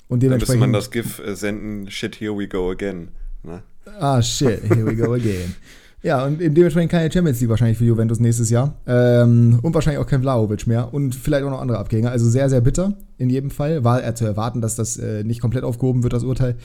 [0.08, 0.64] Und dementsprechend.
[0.64, 3.10] Dann müsste man das GIF äh, senden, shit, here we go again.
[3.44, 3.62] Ne?
[4.00, 5.56] Ah, shit, here we go again.
[6.02, 8.76] Ja, und dementsprechend keine Champions League wahrscheinlich für Juventus nächstes Jahr.
[8.88, 10.94] Ähm, und wahrscheinlich auch kein Vlaovic mehr.
[10.94, 12.12] Und vielleicht auch noch andere Abgänger.
[12.12, 13.84] Also sehr, sehr bitter in jedem Fall.
[13.84, 16.56] War er zu erwarten, dass das äh, nicht komplett aufgehoben wird, das Urteil.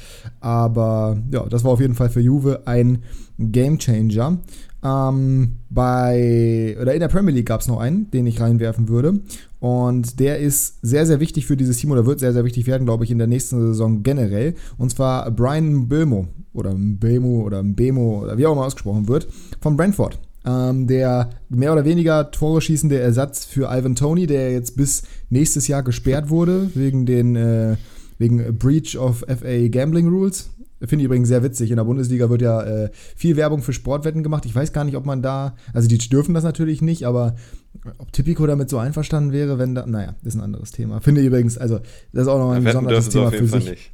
[0.40, 3.02] Aber ja, das war auf jeden Fall für Juve ein
[3.38, 4.38] Gamechanger.
[4.84, 9.20] Ähm, bei, oder in der Premier League gab es noch einen, den ich reinwerfen würde.
[9.58, 12.84] Und der ist sehr, sehr wichtig für dieses Team oder wird sehr, sehr wichtig werden,
[12.84, 14.54] glaube ich, in der nächsten Saison generell.
[14.76, 19.26] Und zwar Brian Bilmo oder Mbemo oder Mbemo oder wie auch immer ausgesprochen wird,
[19.62, 20.18] von Brentford.
[20.46, 25.66] Ähm, der mehr oder weniger Tore schießende Ersatz für Ivan Tony, der jetzt bis nächstes
[25.66, 27.76] Jahr gesperrt wurde wegen den äh,
[28.18, 30.50] wegen Breach of FA Gambling Rules.
[30.86, 31.70] Finde ich übrigens sehr witzig.
[31.70, 34.44] In der Bundesliga wird ja äh, viel Werbung für Sportwetten gemacht.
[34.46, 37.36] Ich weiß gar nicht, ob man da, also die dürfen das natürlich nicht, aber
[37.98, 41.00] ob Tipico damit so einverstanden wäre, wenn da, naja, ist ein anderes Thema.
[41.00, 41.80] Finde ich übrigens, also
[42.12, 43.70] das ist auch nochmal ein besonderes Thema für sich.
[43.70, 43.92] Nicht.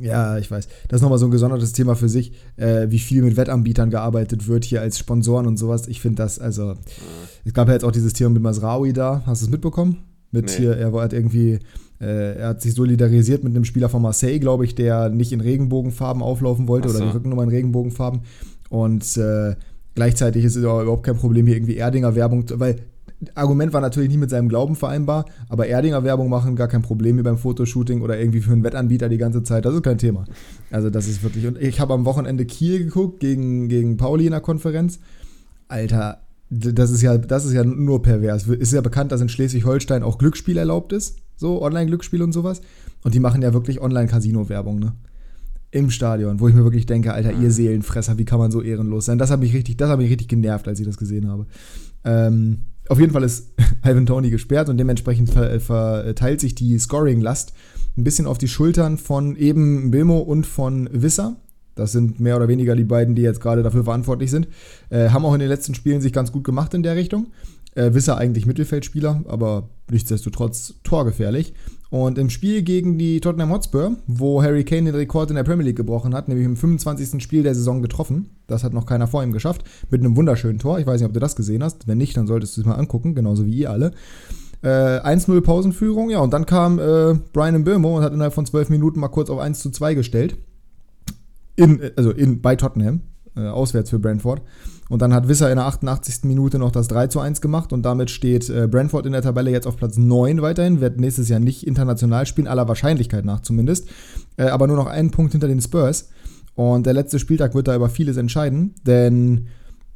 [0.00, 0.68] Ja, ich weiß.
[0.88, 4.46] Das ist nochmal so ein gesondertes Thema für sich, äh, wie viel mit Wettanbietern gearbeitet
[4.46, 5.88] wird hier als Sponsoren und sowas.
[5.88, 6.74] Ich finde das, also,
[7.44, 9.22] es gab ja jetzt auch dieses Thema mit Masraoui da.
[9.26, 9.98] Hast du es mitbekommen?
[10.30, 10.56] Mit nee.
[10.56, 11.58] hier, er hat irgendwie
[12.04, 16.22] er hat sich solidarisiert mit einem Spieler von Marseille, glaube ich, der nicht in Regenbogenfarben
[16.22, 16.96] auflaufen wollte so.
[16.96, 18.22] oder die Rückennummer in Regenbogenfarben.
[18.70, 19.54] Und äh,
[19.94, 22.76] gleichzeitig ist es überhaupt kein Problem, hier irgendwie Erdinger Werbung, weil
[23.34, 27.18] Argument war natürlich nicht mit seinem Glauben vereinbar, aber Erdinger Werbung machen gar kein Problem
[27.18, 29.66] wie beim Fotoshooting oder irgendwie für einen Wettanbieter die ganze Zeit.
[29.66, 30.24] Das ist kein Thema.
[30.70, 31.46] Also, das ist wirklich.
[31.46, 35.00] Und ich habe am Wochenende Kiel geguckt gegen, gegen Pauli in der Konferenz.
[35.68, 38.46] Alter, das ist ja, das ist ja nur pervers.
[38.46, 42.60] Ist ja bekannt, dass in Schleswig-Holstein auch Glücksspiel erlaubt ist so Online-Glücksspiel und sowas.
[43.02, 44.92] Und die machen ja wirklich Online-Casino-Werbung, ne?
[45.72, 49.04] Im Stadion, wo ich mir wirklich denke, Alter, ihr Seelenfresser, wie kann man so ehrenlos
[49.04, 49.18] sein?
[49.18, 51.46] Das hat mich richtig, das hat mich richtig genervt, als ich das gesehen habe.
[52.04, 53.52] Ähm, auf jeden Fall ist
[53.84, 57.52] Ivan Tony gesperrt und dementsprechend verteilt sich die Scoring-Last
[57.96, 61.36] ein bisschen auf die Schultern von eben Bilmo und von Wisser.
[61.76, 64.48] Das sind mehr oder weniger die beiden, die jetzt gerade dafür verantwortlich sind.
[64.90, 67.28] Äh, haben auch in den letzten Spielen sich ganz gut gemacht in der Richtung.
[67.74, 71.54] Äh, Wisser eigentlich Mittelfeldspieler, aber nichtsdestotrotz torgefährlich.
[71.90, 75.66] Und im Spiel gegen die Tottenham Hotspur, wo Harry Kane den Rekord in der Premier
[75.66, 77.20] League gebrochen hat, nämlich im 25.
[77.20, 80.78] Spiel der Saison getroffen, das hat noch keiner vor ihm geschafft, mit einem wunderschönen Tor.
[80.78, 81.88] Ich weiß nicht, ob du das gesehen hast.
[81.88, 83.90] Wenn nicht, dann solltest du es mal angucken, genauso wie ihr alle.
[84.62, 88.68] Äh, 1-0 Pausenführung, ja, und dann kam äh, Brian Mbirmo und hat innerhalb von 12
[88.68, 90.36] Minuten mal kurz auf 1 zu 2 gestellt.
[91.56, 93.00] In, also in, bei Tottenham,
[93.36, 94.42] äh, auswärts für Brentford.
[94.90, 96.24] Und dann hat Wisser in der 88.
[96.24, 99.52] Minute noch das 3 zu 1 gemacht und damit steht äh, Brentford in der Tabelle
[99.52, 103.88] jetzt auf Platz 9 weiterhin, wird nächstes Jahr nicht international spielen, aller Wahrscheinlichkeit nach zumindest,
[104.36, 106.10] äh, aber nur noch einen Punkt hinter den Spurs.
[106.56, 109.46] Und der letzte Spieltag wird da über vieles entscheiden, denn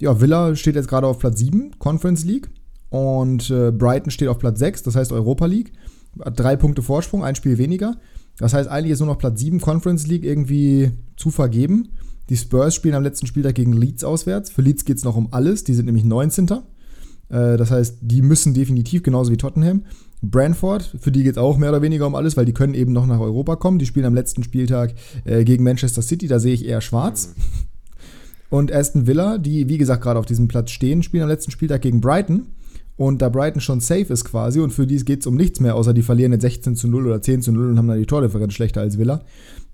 [0.01, 2.49] ja, Villa steht jetzt gerade auf Platz 7, Conference League,
[2.91, 5.73] und äh, Brighton steht auf Platz 6, das heißt Europa League,
[6.25, 7.97] hat drei Punkte Vorsprung, ein Spiel weniger.
[8.39, 11.89] Das heißt, eigentlich ist nur noch Platz 7 Conference League irgendwie zu vergeben.
[12.29, 14.51] Die Spurs spielen am letzten Spieltag gegen Leeds auswärts.
[14.51, 15.65] Für Leeds geht es noch um alles.
[15.65, 16.49] Die sind nämlich 19.
[16.49, 19.83] Äh, das heißt, die müssen definitiv, genauso wie Tottenham.
[20.23, 22.93] Brentford, für die geht es auch mehr oder weniger um alles, weil die können eben
[22.93, 23.79] noch nach Europa kommen.
[23.79, 24.95] Die spielen am letzten Spieltag
[25.25, 27.35] äh, gegen Manchester City, da sehe ich eher schwarz.
[28.51, 31.83] Und Aston Villa, die wie gesagt gerade auf diesem Platz stehen, spielen am letzten Spieltag
[31.83, 32.47] gegen Brighton.
[32.97, 35.75] Und da Brighton schon safe ist quasi und für die geht es um nichts mehr,
[35.75, 38.07] außer die verlieren jetzt 16 zu 0 oder 10 zu 0 und haben dann die
[38.07, 39.23] Tordifferenz schlechter als Villa.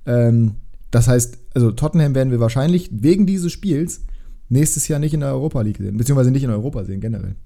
[0.06, 0.52] Ähm,
[0.90, 4.02] das heißt, also Tottenham werden wir wahrscheinlich wegen dieses Spiels
[4.48, 7.36] nächstes Jahr nicht in der Europa League sehen, beziehungsweise nicht in Europa sehen generell.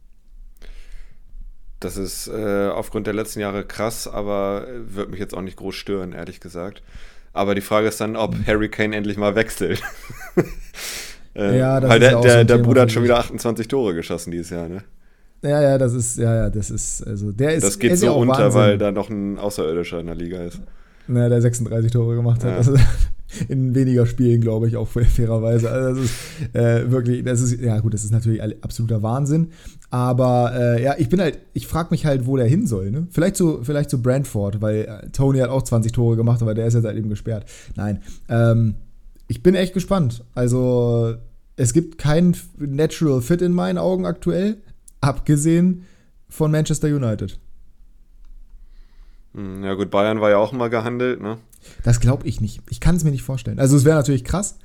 [1.81, 5.75] Das ist äh, aufgrund der letzten Jahre krass, aber wird mich jetzt auch nicht groß
[5.75, 6.83] stören, ehrlich gesagt.
[7.35, 9.83] Aber die Frage ist dann, ob Harry Kane endlich mal wechselt.
[11.35, 13.95] äh, ja, das weil der, ja der, so der Bruder hat schon wieder 28 Tore
[13.95, 14.85] geschossen dieses Jahr, ne?
[15.43, 17.65] Ja, ja, das ist, ja, ja, das ist, also der ist.
[17.65, 18.61] Das geht so unter, Wahnsinn.
[18.61, 20.59] weil da noch ein Außerirdischer in der Liga ist.
[21.07, 22.51] Na, der 36 Tore gemacht hat.
[22.51, 22.57] Ja.
[22.57, 22.77] Also,
[23.49, 25.71] in weniger Spielen, glaube ich, auch fairerweise.
[25.71, 29.49] Also das ist äh, wirklich, das ist, ja gut, das ist natürlich absoluter Wahnsinn.
[29.91, 32.91] Aber äh, ja, ich bin halt, ich frage mich halt, wo der hin soll.
[32.91, 33.07] Ne?
[33.11, 36.67] Vielleicht zu, vielleicht zu Brentford, weil äh, Tony hat auch 20 Tore gemacht, aber der
[36.67, 37.45] ist jetzt halt eben gesperrt.
[37.77, 38.01] Nein.
[38.29, 38.75] Ähm,
[39.29, 40.25] ich bin echt gespannt.
[40.35, 41.15] Also,
[41.57, 44.57] es gibt keinen Natural Fit in meinen Augen aktuell,
[45.01, 45.85] abgesehen
[46.29, 47.39] von Manchester United.
[49.35, 51.39] Hm, ja gut, Bayern war ja auch immer gehandelt, ne?
[51.83, 52.61] Das glaube ich nicht.
[52.71, 53.59] Ich kann es mir nicht vorstellen.
[53.59, 54.59] Also es wäre natürlich krass,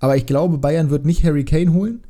[0.00, 2.02] aber ich glaube, Bayern wird nicht Harry Kane holen.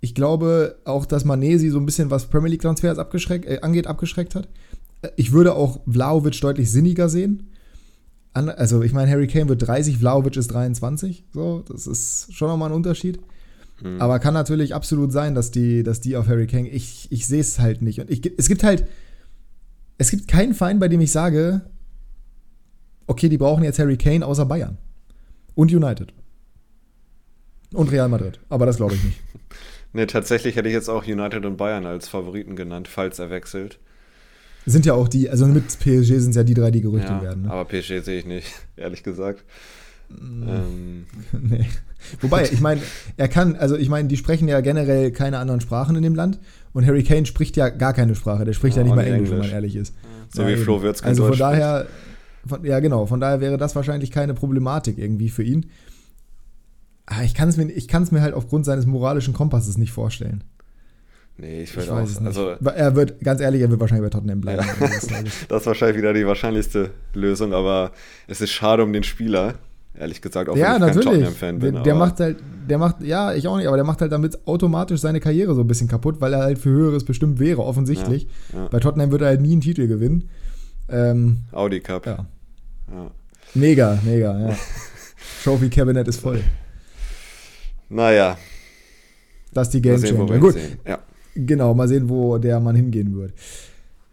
[0.00, 3.86] Ich glaube auch, dass Manesi so ein bisschen was Premier League Transfers abgeschreckt, äh, angeht
[3.86, 4.48] abgeschreckt hat.
[5.16, 7.50] Ich würde auch Vlaovic deutlich sinniger sehen.
[8.32, 11.24] Also ich meine, Harry Kane wird 30, Vlaovic ist 23.
[11.32, 13.20] So, das ist schon nochmal ein Unterschied.
[13.82, 14.00] Mhm.
[14.00, 16.68] Aber kann natürlich absolut sein, dass die, dass die auf Harry Kane.
[16.68, 18.00] Ich, ich sehe es halt nicht.
[18.00, 18.84] Und ich, es gibt halt.
[19.98, 21.62] Es gibt keinen Feind, bei dem ich sage,
[23.06, 24.78] okay, die brauchen jetzt Harry Kane außer Bayern.
[25.54, 26.12] Und United.
[27.72, 28.40] Und Real Madrid.
[28.48, 29.20] Aber das glaube ich nicht.
[29.92, 33.78] nee, tatsächlich hätte ich jetzt auch United und Bayern als Favoriten genannt, falls er wechselt.
[34.66, 37.22] Sind ja auch die, also mit PSG sind es ja die drei, die gerüchtet ja,
[37.22, 37.42] werden.
[37.42, 37.50] Ne?
[37.50, 39.44] Aber PSG sehe ich nicht, ehrlich gesagt.
[40.10, 41.06] Ähm.
[41.32, 41.66] nee.
[42.20, 42.82] Wobei, ich meine,
[43.16, 46.38] er kann, also ich meine, die sprechen ja generell keine anderen Sprachen in dem Land
[46.74, 49.16] und Harry Kane spricht ja gar keine Sprache, der spricht ja, ja nicht mal Englisch,
[49.16, 49.94] Englisch, wenn man ehrlich ist.
[50.28, 51.86] So ja, wie Flo Wirtz kein Also von Deutsch daher,
[52.46, 55.70] von, ja genau, von daher wäre das wahrscheinlich keine Problematik irgendwie für ihn.
[57.06, 60.42] Aber ah, ich kann es mir, mir halt aufgrund seines moralischen Kompasses nicht vorstellen.
[61.36, 62.24] Nee, ich, ich weiß auch.
[62.24, 64.64] Also, er wird, ganz ehrlich, er wird wahrscheinlich bei Tottenham bleiben.
[64.80, 64.88] Ja.
[65.48, 67.92] das ist wahrscheinlich wieder die wahrscheinlichste Lösung, aber
[68.26, 69.54] es ist schade um den Spieler,
[69.98, 71.74] ehrlich gesagt, auch ja, wenn ich kein Tottenham-Fan bin.
[71.74, 72.38] Der, der macht halt,
[72.68, 75.60] der macht, ja, ich auch nicht, aber der macht halt damit automatisch seine Karriere so
[75.60, 78.26] ein bisschen kaputt, weil er halt für Höheres bestimmt wäre, offensichtlich.
[78.52, 78.68] Ja, ja.
[78.68, 80.28] Bei Tottenham wird er halt nie einen Titel gewinnen.
[80.88, 82.06] Ähm, Audi Cup.
[82.06, 82.26] Ja.
[83.54, 84.56] Mega, mega, ja.
[85.44, 86.42] Trophy Cabinet ist voll.
[87.88, 88.36] Naja.
[89.52, 90.38] Das ist die Game Changer.
[90.38, 90.56] Gut.
[90.86, 90.98] Ja.
[91.34, 93.32] Genau, mal sehen, wo der Mann hingehen wird.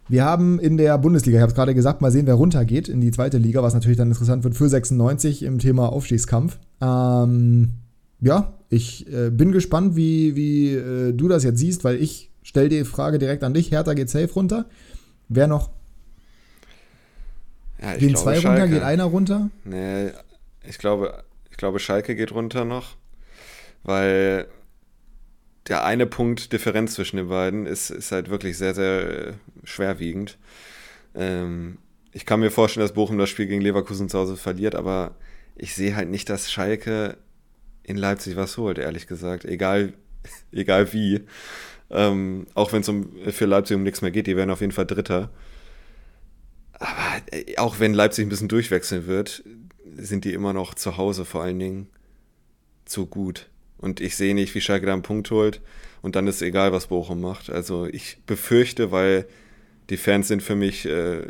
[0.08, 3.00] Wir haben in der Bundesliga, ich habe es gerade gesagt, mal sehen, wer runtergeht in
[3.00, 6.58] die zweite Liga, was natürlich dann interessant wird für 96 im Thema Aufstiegskampf.
[6.80, 7.74] Ähm,
[8.20, 12.68] ja, ich äh, bin gespannt, wie, wie äh, du das jetzt siehst, weil ich stelle
[12.68, 13.70] die Frage direkt an dich.
[13.70, 14.66] Hertha geht safe runter.
[15.28, 15.70] Wer noch?
[17.80, 18.62] Ja, Gehen zwei Schalke.
[18.62, 18.74] runter?
[18.74, 19.50] Geht einer runter?
[19.64, 20.10] Nee,
[20.68, 22.96] ich glaube, ich glaube, Schalke geht runter noch,
[23.82, 24.46] weil
[25.68, 29.32] der eine Punkt Differenz zwischen den beiden ist, ist halt wirklich sehr, sehr äh,
[29.64, 30.38] schwerwiegend.
[31.14, 31.78] Ähm,
[32.12, 35.14] ich kann mir vorstellen, dass Bochum das Spiel gegen Leverkusen zu Hause verliert, aber
[35.56, 37.16] ich sehe halt nicht, dass Schalke
[37.82, 39.44] in Leipzig was holt, ehrlich gesagt.
[39.44, 39.94] Egal,
[40.52, 41.22] egal wie.
[41.90, 44.72] Ähm, auch wenn es um, für Leipzig um nichts mehr geht, die werden auf jeden
[44.72, 45.30] Fall Dritter.
[46.72, 49.44] Aber äh, auch wenn Leipzig ein bisschen durchwechseln wird,
[49.96, 51.88] sind die immer noch zu Hause vor allen Dingen
[52.84, 53.48] zu gut.
[53.82, 55.60] Und ich sehe nicht, wie Schalke da einen Punkt holt.
[56.00, 57.50] Und dann ist es egal, was Bochum macht.
[57.50, 59.26] Also ich befürchte, weil
[59.90, 61.22] die Fans sind für mich äh,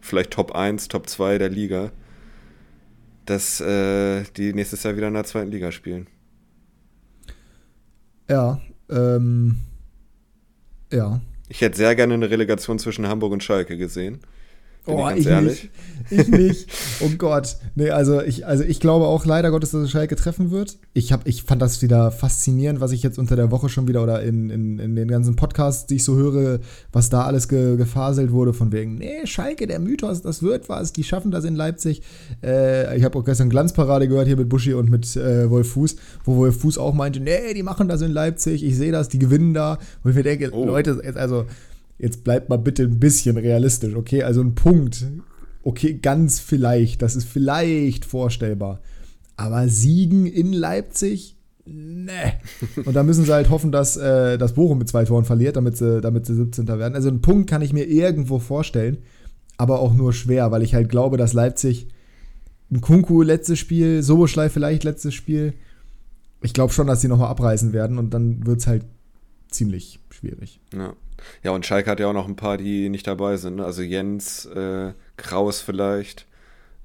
[0.00, 1.92] vielleicht Top 1, Top 2 der Liga,
[3.26, 6.08] dass äh, die nächstes Jahr wieder in der zweiten Liga spielen.
[8.28, 8.60] Ja,
[8.90, 9.56] ähm,
[10.92, 11.20] ja.
[11.48, 14.20] Ich hätte sehr gerne eine Relegation zwischen Hamburg und Schalke gesehen.
[14.88, 15.70] Bin oh, ich, ich nicht.
[16.10, 16.68] Ich nicht.
[17.00, 17.56] Oh Gott.
[17.74, 20.78] Nee, also ich, also ich glaube auch leider Gottes, dass es Schalke treffen wird.
[20.94, 24.02] Ich, hab, ich fand das wieder faszinierend, was ich jetzt unter der Woche schon wieder
[24.02, 26.60] oder in, in, in den ganzen Podcasts, die ich so höre,
[26.92, 30.94] was da alles ge, gefaselt wurde, von wegen, nee, Schalke, der Mythos, das wird was,
[30.94, 32.02] die schaffen das in Leipzig.
[32.42, 35.96] Äh, ich habe auch gestern Glanzparade gehört hier mit Buschi und mit äh, Wolf Fuß,
[36.24, 39.18] wo Wolf Fuß auch meinte, nee, die machen das in Leipzig, ich sehe das, die
[39.18, 39.78] gewinnen da.
[40.02, 40.64] Und ich mir denke, oh.
[40.64, 41.44] Leute, jetzt also
[41.98, 44.22] jetzt bleibt mal bitte ein bisschen realistisch, okay?
[44.22, 45.06] Also ein Punkt,
[45.62, 48.80] okay, ganz vielleicht, das ist vielleicht vorstellbar.
[49.36, 51.36] Aber Siegen in Leipzig?
[51.64, 52.34] Ne.
[52.84, 55.76] Und da müssen sie halt hoffen, dass äh, das Bochum mit zwei Toren verliert, damit
[55.76, 56.66] sie, damit sie 17.
[56.66, 56.94] werden.
[56.94, 58.98] Also einen Punkt kann ich mir irgendwo vorstellen,
[59.56, 61.88] aber auch nur schwer, weil ich halt glaube, dass Leipzig
[62.70, 65.54] ein Kunku letztes Spiel, Soboschlei vielleicht letztes Spiel.
[66.42, 68.84] Ich glaube schon, dass sie nochmal abreißen werden und dann wird es halt
[69.50, 70.60] ziemlich schwierig.
[70.72, 70.94] Ja.
[71.42, 73.56] Ja, und Schalke hat ja auch noch ein paar, die nicht dabei sind.
[73.56, 73.64] Ne?
[73.64, 76.26] Also Jens, äh, Kraus vielleicht.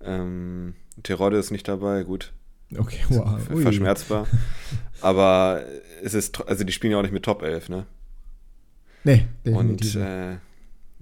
[0.03, 2.33] Ähm, Terodde ist nicht dabei, gut.
[2.77, 3.39] Okay, wow.
[3.61, 4.27] Verschmerzbar.
[5.01, 5.63] Aber
[6.01, 7.85] es ist, also die spielen ja auch nicht mit Top 11, ne?
[9.03, 9.95] Nee, definitiv.
[9.95, 10.37] Und äh,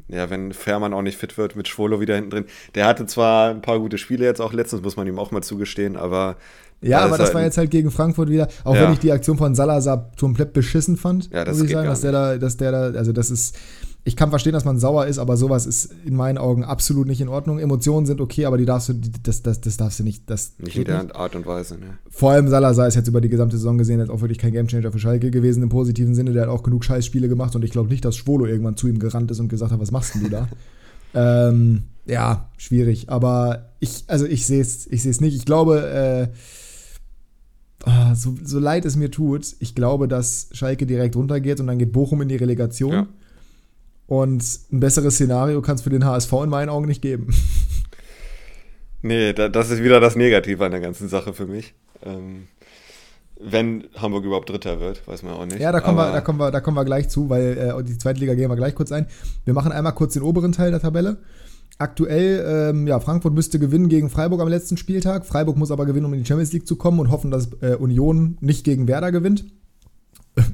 [0.07, 2.45] ja, wenn Fährmann auch nicht fit wird, mit Schwolo wieder hinten drin.
[2.75, 5.41] Der hatte zwar ein paar gute Spiele jetzt auch letztens, muss man ihm auch mal
[5.41, 6.36] zugestehen, aber
[6.82, 8.84] ja, aber das halt war jetzt halt gegen Frankfurt wieder, auch ja.
[8.84, 12.01] wenn ich die Aktion von Salazar komplett beschissen fand, ja, das muss ich sagen, dass
[12.01, 13.55] der da, dass der da, also das ist,
[14.03, 17.21] ich kann verstehen, dass man sauer ist, aber sowas ist in meinen Augen absolut nicht
[17.21, 17.59] in Ordnung.
[17.59, 20.75] Emotionen sind okay, aber die darfst du, das, das, das darfst du nicht, das nicht
[20.75, 21.15] in der nicht.
[21.15, 21.97] Art und Weise, ne?
[22.09, 24.91] Vor allem Salazar ist jetzt über die gesamte Saison gesehen jetzt auch wirklich kein Gamechanger
[24.91, 26.34] für Schalke gewesen im positiven Sinne.
[26.34, 28.97] Der hat auch genug Scheißspiele gemacht und ich glaube nicht, dass Schwolo irgendwann zu ihm
[28.97, 30.47] gerannt ist und gesagt hat, was machst denn du da?
[31.13, 35.36] ähm, ja, schwierig, aber ich, also ich sehe es, ich sehe es nicht.
[35.36, 36.36] Ich glaube, äh,
[37.86, 41.79] oh, so, so leid es mir tut, ich glaube, dass Schalke direkt runtergeht und dann
[41.79, 42.91] geht Bochum in die Relegation.
[42.91, 43.07] Ja.
[44.07, 47.34] Und ein besseres Szenario kann es für den HSV in meinen Augen nicht geben.
[49.03, 51.73] Nee, das ist wieder das Negative an der ganzen Sache für mich.
[52.03, 52.47] Ähm,
[53.39, 55.59] wenn Hamburg überhaupt Dritter wird, weiß man auch nicht.
[55.59, 57.97] Ja, da kommen, wir, da kommen, wir, da kommen wir gleich zu, weil äh, die
[57.97, 59.07] zweite Liga gehen wir gleich kurz ein.
[59.45, 61.17] Wir machen einmal kurz den oberen Teil der Tabelle.
[61.78, 65.26] Aktuell, ähm, ja, Frankfurt müsste gewinnen gegen Freiburg am letzten Spieltag.
[65.26, 67.76] Freiburg muss aber gewinnen, um in die Champions League zu kommen und hoffen, dass äh,
[67.76, 69.45] Union nicht gegen Werder gewinnt.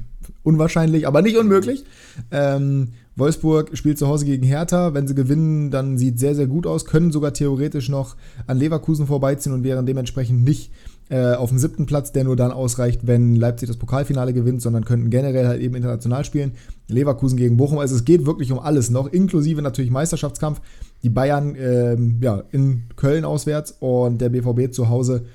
[0.42, 1.84] Unwahrscheinlich, aber nicht unmöglich.
[2.30, 2.88] Ähm,
[3.18, 4.94] Wolfsburg spielt zu Hause gegen Hertha.
[4.94, 6.84] Wenn sie gewinnen, dann sieht sehr, sehr gut aus.
[6.84, 8.16] Können sogar theoretisch noch
[8.46, 10.70] an Leverkusen vorbeiziehen und wären dementsprechend nicht
[11.10, 14.84] äh, auf dem siebten Platz, der nur dann ausreicht, wenn Leipzig das Pokalfinale gewinnt, sondern
[14.84, 16.52] könnten generell halt eben international spielen.
[16.86, 17.78] Leverkusen gegen Bochum.
[17.78, 20.60] Also es geht wirklich um alles noch, inklusive natürlich Meisterschaftskampf.
[21.02, 25.26] Die Bayern ähm, ja, in Köln auswärts und der BVB zu Hause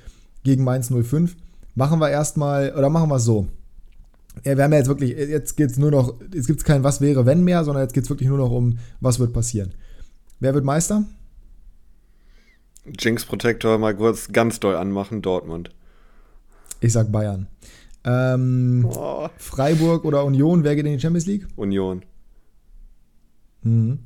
[0.42, 1.36] gegen Mainz 05.
[1.74, 3.48] Machen wir erstmal, oder machen wir es so.
[4.44, 6.84] Ja, wir haben ja jetzt wirklich, jetzt geht es nur noch, jetzt gibt es kein
[6.84, 9.72] Was wäre, wenn mehr, sondern jetzt geht es wirklich nur noch um, was wird passieren.
[10.40, 11.04] Wer wird Meister?
[12.98, 15.70] Jinx Protector mal kurz ganz doll anmachen, Dortmund.
[16.80, 17.46] Ich sag Bayern.
[18.04, 19.28] Ähm, oh.
[19.38, 21.46] Freiburg oder Union, wer geht in die Champions League?
[21.56, 22.02] Union.
[23.62, 24.00] Mhm.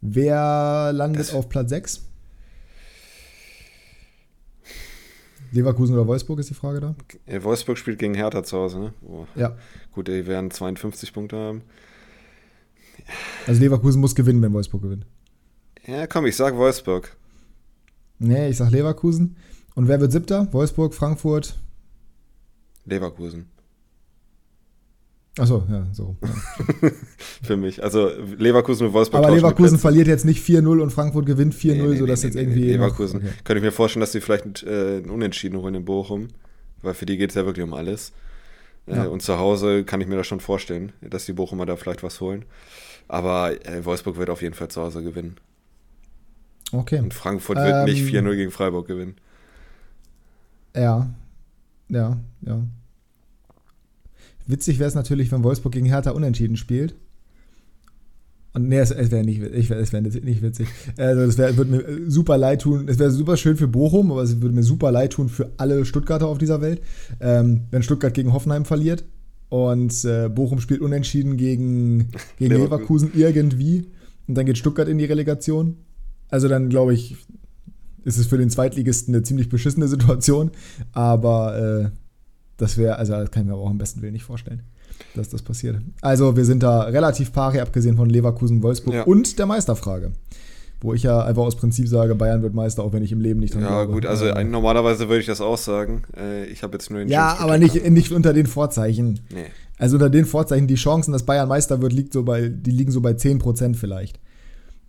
[0.00, 2.06] Wer landet das auf Platz 6?
[5.52, 6.94] Leverkusen oder Wolfsburg ist die Frage da?
[7.42, 8.94] Wolfsburg spielt gegen Hertha zu Hause, ne?
[9.02, 9.26] Oh.
[9.34, 9.56] Ja.
[9.92, 11.62] Gut, die werden 52 Punkte haben.
[13.46, 15.06] Also Leverkusen muss gewinnen, wenn Wolfsburg gewinnt.
[15.86, 17.16] Ja, komm, ich sag Wolfsburg.
[18.18, 19.36] Nee, ich sag Leverkusen.
[19.74, 20.52] Und wer wird siebter?
[20.52, 21.58] Wolfsburg, Frankfurt?
[22.84, 23.46] Leverkusen.
[25.40, 26.16] Achso, ja, so.
[26.22, 26.90] Ja.
[27.42, 27.82] Für mich.
[27.82, 29.24] Also Leverkusen und Wolfsburg.
[29.24, 32.36] Aber Leverkusen verliert jetzt nicht 4-0 und Frankfurt gewinnt 4-0, nee, nee, sodass nee, jetzt
[32.36, 32.64] irgendwie.
[32.72, 33.20] Leverkusen.
[33.20, 33.32] Okay.
[33.44, 36.28] Könnte ich mir vorstellen, dass sie vielleicht äh, ein Unentschieden holen in Bochum.
[36.82, 38.12] Weil für die geht es ja wirklich um alles.
[38.86, 39.04] Äh, ja.
[39.04, 42.20] Und zu Hause kann ich mir das schon vorstellen, dass die Bochumer da vielleicht was
[42.20, 42.44] holen.
[43.08, 45.36] Aber äh, Wolfsburg wird auf jeden Fall zu Hause gewinnen.
[46.72, 46.98] Okay.
[46.98, 49.16] Und Frankfurt wird ähm, nicht 4-0 gegen Freiburg gewinnen.
[50.76, 51.08] Ja.
[51.88, 52.62] Ja, ja.
[54.50, 56.94] Witzig wäre es natürlich, wenn Wolfsburg gegen Hertha unentschieden spielt.
[58.52, 60.66] Und nee, es, es wäre nicht, ich, es wär nicht witzig.
[60.96, 62.88] Also, es wär, würde mir super leid tun.
[62.88, 65.84] Es wäre super schön für Bochum, aber es würde mir super leid tun für alle
[65.84, 66.82] Stuttgarter auf dieser Welt,
[67.20, 69.04] ähm, wenn Stuttgart gegen Hoffenheim verliert
[69.50, 73.88] und äh, Bochum spielt unentschieden gegen, gegen Leverkusen irgendwie
[74.26, 75.76] und dann geht Stuttgart in die Relegation.
[76.28, 77.16] Also dann glaube ich,
[78.04, 80.52] ist es für den Zweitligisten eine ziemlich beschissene Situation,
[80.92, 81.90] aber äh,
[82.60, 84.62] das wäre, also das kann ich mir aber auch am besten Willen nicht vorstellen,
[85.14, 85.78] dass das passiert.
[86.02, 89.02] Also wir sind da relativ pari, abgesehen von Leverkusen, Wolfsburg ja.
[89.04, 90.12] und der Meisterfrage.
[90.82, 93.40] Wo ich ja einfach aus Prinzip sage, Bayern wird Meister, auch wenn ich im Leben
[93.40, 93.92] nicht dran ja, glaube.
[93.92, 96.04] Ja, gut, also äh, normalerweise würde ich das auch sagen.
[96.16, 99.20] Äh, ich habe jetzt nur den Ja, aber nicht, nicht unter den Vorzeichen.
[99.30, 99.46] Nee.
[99.78, 102.92] Also unter den Vorzeichen, die Chancen, dass Bayern Meister wird, liegt so bei, die liegen
[102.92, 104.20] so bei 10% vielleicht.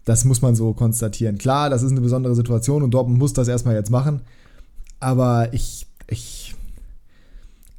[0.05, 1.37] Das muss man so konstatieren.
[1.37, 4.21] Klar, das ist eine besondere Situation und Dortmund muss das erstmal jetzt machen.
[4.99, 6.55] Aber ich, ich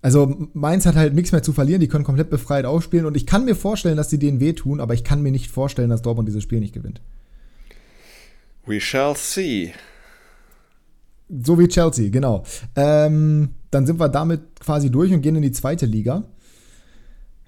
[0.02, 3.24] also Mainz hat halt nichts mehr zu verlieren, die können komplett befreit aufspielen und ich
[3.24, 6.28] kann mir vorstellen, dass sie denen wehtun, aber ich kann mir nicht vorstellen, dass Dortmund
[6.28, 7.00] dieses Spiel nicht gewinnt.
[8.66, 9.72] We shall see.
[11.44, 12.44] So wie Chelsea, genau.
[12.76, 16.24] Ähm, dann sind wir damit quasi durch und gehen in die zweite Liga.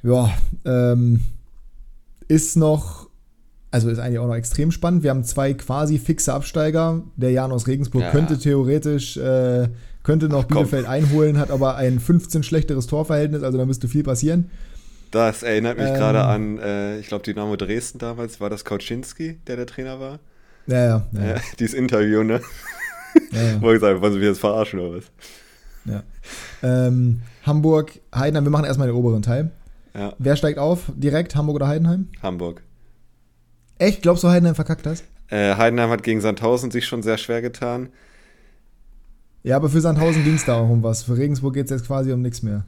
[0.03, 0.33] Ja,
[0.65, 1.21] ähm,
[2.29, 3.11] ist noch,
[3.71, 5.03] also ist eigentlich auch noch extrem spannend.
[5.03, 7.03] Wir haben zwei quasi fixe Absteiger.
[7.17, 8.11] Der Jan aus Regensburg ja.
[8.11, 9.69] könnte theoretisch äh,
[10.05, 14.05] könnte noch Ach, Bielefeld einholen, hat aber ein 15 schlechteres Torverhältnis, also da müsste viel
[14.05, 14.51] passieren.
[15.11, 19.39] Das erinnert mich ähm, gerade an, äh, ich glaube, Dynamo Dresden damals, war das Kauczynski,
[19.47, 20.21] der der Trainer war?
[20.67, 21.07] Ja, ja.
[21.13, 21.35] ja.
[21.35, 22.41] Äh, dieses Interview, ne?
[23.33, 23.61] Ja, ja.
[23.61, 25.05] Wollte ich sagen, wollen Sie mich jetzt verarschen oder was?
[25.85, 26.03] Ja.
[26.63, 29.51] Ähm, Hamburg, Heidenheim, wir machen erstmal den oberen Teil.
[29.95, 30.13] Ja.
[30.19, 30.91] Wer steigt auf?
[30.97, 32.09] Direkt Hamburg oder Heidenheim?
[32.23, 32.63] Hamburg.
[33.79, 34.03] Echt?
[34.03, 35.05] Glaubst du, Heidenheim verkackt das?
[35.29, 37.91] Äh, Heidenheim hat gegen Sandhausen sich schon sehr schwer getan.
[39.45, 41.03] Ja, aber für Sandhausen ging es da auch um was.
[41.03, 42.65] Für Regensburg geht es jetzt quasi um nichts mehr.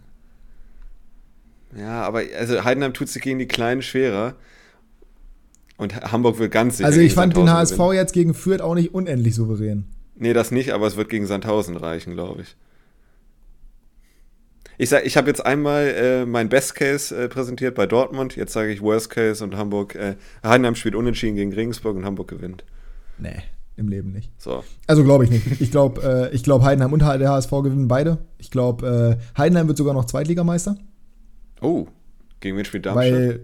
[1.77, 4.35] Ja, aber also Heidenheim tut sich gegen die Kleinen schwerer.
[5.79, 6.87] Und Hamburg wird ganz sicher.
[6.87, 7.95] Also ich fand Sandhausen den HSV gewinnen.
[7.95, 9.87] jetzt gegen Fürth auch nicht unendlich souverän.
[10.17, 12.57] Nee, das nicht, aber es wird gegen Sandhausen reichen, glaube ich.
[14.79, 18.37] Ich sag, ich habe jetzt einmal äh, mein Best Case äh, präsentiert bei Dortmund.
[18.37, 19.95] Jetzt sage ich Worst Case und Hamburg.
[19.95, 22.65] Äh, Heidenheim spielt unentschieden gegen Regensburg und Hamburg gewinnt.
[23.17, 23.43] Nee.
[23.77, 24.33] Im Leben nicht.
[24.39, 24.65] So.
[24.87, 25.61] Also glaube ich nicht.
[25.61, 28.19] Ich glaube, äh, ich glaub, Heidenheim und der HSV gewinnen beide.
[28.39, 30.77] Ich glaube, äh, Heidenheim wird sogar noch Zweitligameister.
[31.61, 31.87] Oh,
[32.41, 33.13] gegen wen spielt Darmstadt?
[33.13, 33.41] Weil,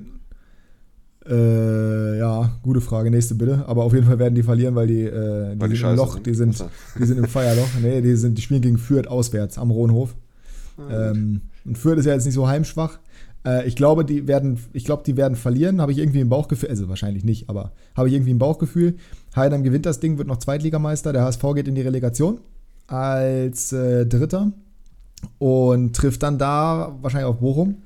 [1.28, 3.64] äh, ja, gute Frage, nächste bitte.
[3.66, 5.96] Aber auf jeden Fall werden die verlieren, weil die, äh, die, weil die sind im
[5.96, 6.26] Loch, sind.
[6.26, 6.64] die sind,
[6.98, 7.68] die sind im Feierloch.
[7.82, 10.14] Nee, die, sind, die spielen gegen Fürth auswärts am Rohnhof.
[10.78, 12.98] Ah, ähm, und Fürth ist ja jetzt nicht so heimschwach.
[13.44, 16.70] Äh, ich glaube, die werden, ich glaube, die werden verlieren, habe ich irgendwie im Bauchgefühl,
[16.70, 18.96] also wahrscheinlich nicht, aber habe ich irgendwie im Bauchgefühl.
[19.34, 21.12] Heidenheim gewinnt das Ding, wird noch Zweitligameister.
[21.12, 22.40] Der HSV geht in die Relegation
[22.86, 24.52] als äh, Dritter
[25.38, 27.82] und trifft dann da wahrscheinlich auf Bochum.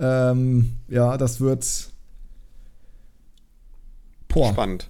[0.00, 1.90] Ähm, ja, das wird
[4.28, 4.88] boah, spannend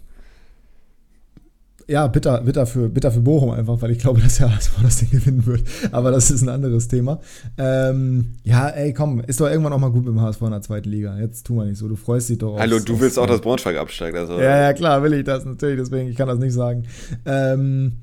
[1.88, 4.98] ja, bitter, bitter, für, bitter für Bochum einfach, weil ich glaube, dass der HSV das
[4.98, 5.62] Ding gewinnen wird.
[5.90, 7.20] Aber das ist ein anderes Thema.
[7.58, 10.62] Ähm, ja, ey, komm, ist doch irgendwann auch mal gut mit dem HSV in der
[10.62, 11.18] zweiten Liga.
[11.18, 12.58] Jetzt tun wir nicht so, du freust dich doch.
[12.58, 14.16] Hallo, du willst auch, dass Braunschweig absteigt.
[14.16, 14.38] Also.
[14.40, 16.84] Ja, ja, klar, will ich das natürlich, deswegen, ich kann das nicht sagen.
[17.26, 17.98] Ähm,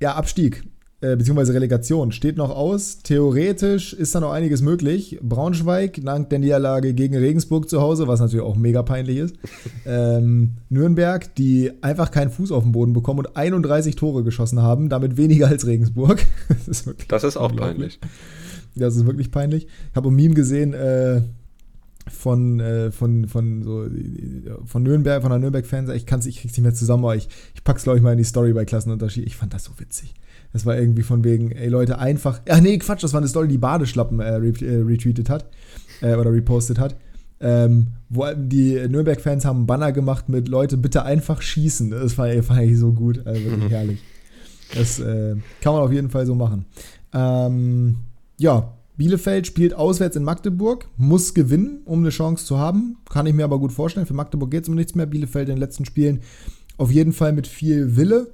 [0.00, 0.64] ja, Abstieg.
[1.04, 2.98] Äh, beziehungsweise Relegation steht noch aus.
[3.02, 5.18] Theoretisch ist da noch einiges möglich.
[5.20, 9.36] Braunschweig dank der Niederlage gegen Regensburg zu Hause, was natürlich auch mega peinlich ist.
[9.86, 14.88] ähm, Nürnberg, die einfach keinen Fuß auf den Boden bekommen und 31 Tore geschossen haben,
[14.88, 16.24] damit weniger als Regensburg.
[16.48, 17.98] das ist, das ist auch peinlich.
[18.74, 19.66] Das ist wirklich peinlich.
[19.66, 21.20] Ich habe ein Meme gesehen, äh,
[22.08, 23.86] von, äh, von, von, so,
[24.64, 27.28] von Nürnberg, von der Nürnberg-Fans, ich kann es, ich krieg's nicht mehr zusammen, aber ich,
[27.54, 29.26] ich pack's, glaube ich, mal in die Story bei Klassenunterschied.
[29.26, 30.14] Ich fand das so witzig.
[30.54, 32.40] Das war irgendwie von wegen, ey Leute, einfach.
[32.48, 35.46] Ach nee, Quatsch, das war eine Story, die Badeschlappen äh, äh, retweetet hat.
[36.00, 36.96] Äh, oder repostet hat.
[37.40, 41.90] Ähm, wo die Nürnberg-Fans haben einen Banner gemacht mit Leute, bitte einfach schießen.
[41.90, 43.26] Das war, fand ich so gut.
[43.26, 43.68] Also wirklich mhm.
[43.68, 44.02] herrlich.
[44.74, 46.64] Das äh, kann man auf jeden Fall so machen.
[47.12, 47.96] Ähm,
[48.38, 52.96] ja, Bielefeld spielt auswärts in Magdeburg, muss gewinnen, um eine Chance zu haben.
[53.10, 54.06] Kann ich mir aber gut vorstellen.
[54.06, 55.06] Für Magdeburg geht es um nichts mehr.
[55.06, 56.20] Bielefeld in den letzten Spielen
[56.76, 58.28] auf jeden Fall mit viel Wille.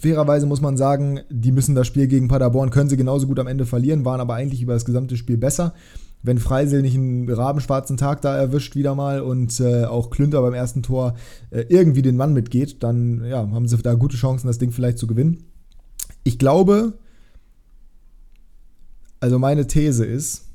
[0.00, 3.46] Fairerweise muss man sagen, die müssen das Spiel gegen Paderborn, können sie genauso gut am
[3.46, 5.74] Ende verlieren, waren aber eigentlich über das gesamte Spiel besser.
[6.22, 10.54] Wenn Freisel nicht einen rabenschwarzen Tag da erwischt wieder mal und äh, auch Klünter beim
[10.54, 11.14] ersten Tor
[11.50, 14.98] äh, irgendwie den Mann mitgeht, dann ja, haben sie da gute Chancen, das Ding vielleicht
[14.98, 15.44] zu gewinnen.
[16.24, 16.98] Ich glaube,
[19.20, 20.46] also meine These ist,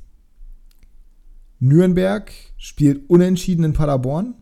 [1.60, 4.34] Nürnberg spielt unentschieden in Paderborn.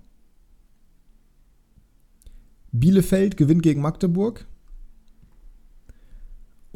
[2.72, 4.46] Bielefeld gewinnt gegen Magdeburg.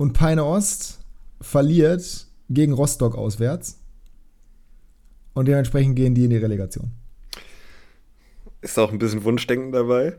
[0.02, 0.98] Und Peine Ost
[1.40, 3.78] verliert gegen Rostock auswärts.
[5.32, 6.90] Und dementsprechend gehen die in die Relegation.
[8.62, 10.14] Ist auch ein bisschen Wunschdenken dabei?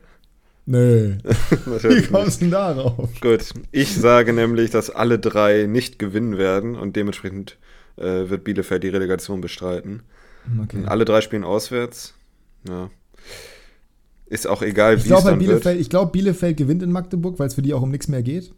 [0.66, 1.18] Nö.
[1.26, 3.10] Wie kommst du denn darauf?
[3.20, 7.58] Gut, ich sage nämlich, dass alle drei nicht gewinnen werden und dementsprechend
[7.98, 10.04] äh, wird Bielefeld die Relegation bestreiten.
[10.62, 10.84] Okay.
[10.86, 12.14] alle drei spielen auswärts.
[12.70, 12.90] Ja.
[14.28, 15.82] Ist auch egal, wie es dann Bielefeld, wird.
[15.82, 18.54] Ich glaube, Bielefeld gewinnt in Magdeburg, weil es für die auch um nichts mehr geht.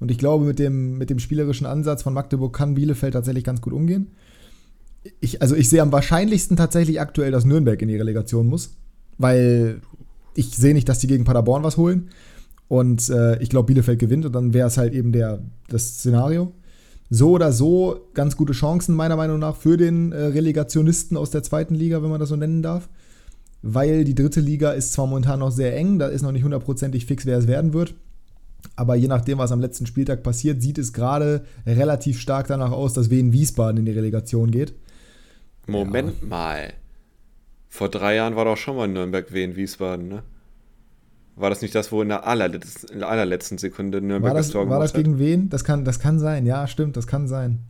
[0.00, 3.60] Und ich glaube, mit dem, mit dem spielerischen Ansatz von Magdeburg kann Bielefeld tatsächlich ganz
[3.60, 4.08] gut umgehen.
[5.20, 8.76] Ich, also ich sehe am wahrscheinlichsten tatsächlich aktuell, dass Nürnberg in die Relegation muss.
[9.18, 9.82] Weil
[10.34, 12.08] ich sehe nicht, dass die gegen Paderborn was holen.
[12.68, 16.52] Und äh, ich glaube, Bielefeld gewinnt und dann wäre es halt eben der, das Szenario.
[17.10, 21.42] So oder so ganz gute Chancen, meiner Meinung nach, für den äh, Relegationisten aus der
[21.42, 22.88] zweiten Liga, wenn man das so nennen darf.
[23.62, 27.04] Weil die dritte Liga ist zwar momentan noch sehr eng, da ist noch nicht hundertprozentig
[27.04, 27.94] fix, wer es werden wird.
[28.76, 32.92] Aber je nachdem, was am letzten Spieltag passiert, sieht es gerade relativ stark danach aus,
[32.94, 34.74] dass Wien Wiesbaden in die Relegation geht.
[35.66, 36.28] Moment ja.
[36.28, 36.72] mal.
[37.68, 40.22] Vor drei Jahren war doch schon mal Nürnberg Wien Wiesbaden, ne?
[41.36, 44.48] War das nicht das, wo in der allerletzten, in der allerletzten Sekunde Nürnberg war das,
[44.48, 44.80] das Tor gemacht hat?
[44.80, 45.48] War das gegen wen?
[45.48, 47.60] Das kann, das kann sein, ja, stimmt, das kann sein.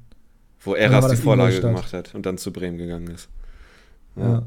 [0.61, 3.29] Wo Eras die Vorlage gemacht hat und dann zu Bremen gegangen ist.
[4.17, 4.23] Ja.
[4.23, 4.47] ja.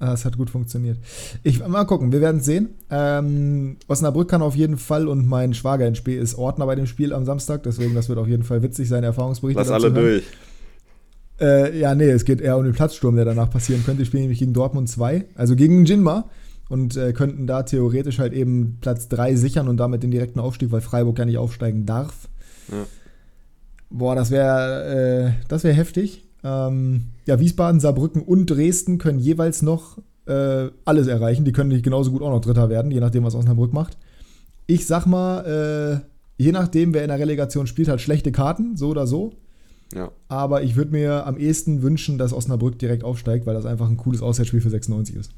[0.00, 0.98] Es hat gut funktioniert.
[1.42, 2.70] Ich, mal gucken, wir werden sehen.
[2.90, 6.86] Ähm, Osnabrück kann auf jeden Fall und mein Schwager in Spiel ist Ordner bei dem
[6.86, 9.58] Spiel am Samstag, deswegen das wird auf jeden Fall witzig sein, Erfahrungsbericht.
[9.58, 10.24] Lass alle durch.
[11.38, 14.02] Äh, ja, nee, es geht eher um den Platzsturm, der danach passieren könnte.
[14.02, 16.30] Ich spiele nämlich gegen Dortmund 2, also gegen Jinma
[16.70, 20.72] und äh, könnten da theoretisch halt eben Platz 3 sichern und damit den direkten Aufstieg,
[20.72, 22.28] weil Freiburg ja nicht aufsteigen darf.
[22.70, 22.86] Ja.
[23.90, 26.24] Boah, das wäre äh, das wäre heftig.
[26.42, 31.44] Ähm, ja, Wiesbaden, Saarbrücken und Dresden können jeweils noch äh, alles erreichen.
[31.44, 33.98] Die können nicht genauso gut auch noch Dritter werden, je nachdem, was Osnabrück macht.
[34.66, 36.02] Ich sag mal,
[36.38, 39.32] äh, je nachdem, wer in der Relegation spielt, hat schlechte Karten, so oder so.
[39.94, 40.12] Ja.
[40.28, 43.96] Aber ich würde mir am ehesten wünschen, dass Osnabrück direkt aufsteigt, weil das einfach ein
[43.96, 45.32] cooles Auswärtsspiel für 96 ist.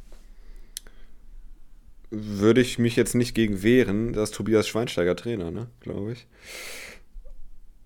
[2.10, 6.26] Würde ich mich jetzt nicht gegen wehren, das ist Tobias Schweinsteiger Trainer, ne, glaube ich.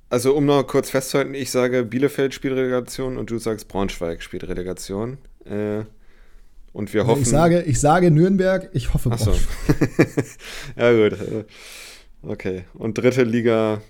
[0.08, 4.44] Also, um noch kurz festzuhalten, ich sage Bielefeld spielt Relegation und du sagst Braunschweig spielt
[4.44, 5.18] Relegation.
[5.44, 5.84] Äh,
[6.72, 7.22] und wir hoffen.
[7.22, 10.26] Ich sage, ich sage Nürnberg, ich hoffe Braunschweig.
[10.76, 11.18] ja, gut.
[12.22, 12.64] Okay.
[12.74, 13.80] Und dritte Liga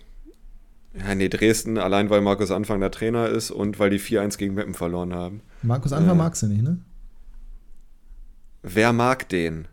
[0.99, 4.55] ja, nee, Dresden, allein weil Markus Anfang der Trainer ist und weil die 4-1 gegen
[4.55, 5.43] Meppen verloren haben.
[5.63, 6.79] Markus Anfang äh, magst du nicht, ne?
[8.63, 9.69] Wer mag den?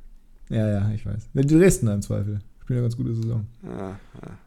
[0.50, 1.30] Ja, ja, ich weiß.
[1.34, 2.42] Die Dresden im Zweifel.
[2.62, 3.48] Spielen eine ganz gute Saison.
[3.64, 4.38] Ja, ja.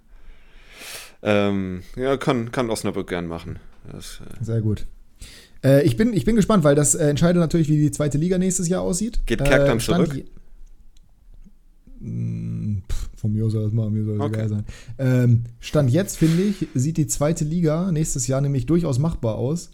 [1.23, 3.59] Ähm, ja kann, kann Osnabrück gern machen.
[3.91, 4.87] Das, äh Sehr gut.
[5.65, 8.39] Äh, ich, bin, ich bin gespannt, weil das äh, entscheidet natürlich, wie die zweite Liga
[8.39, 9.21] nächstes Jahr aussieht.
[9.27, 10.25] Geht Kerk dann äh, zurück?
[12.01, 12.83] Hm,
[13.17, 14.35] von mir aus soll das mal, mir soll es okay.
[14.35, 14.65] egal sein.
[14.99, 19.71] Ähm, Stand jetzt, finde ich, sieht die zweite Liga nächstes Jahr nämlich durchaus machbar aus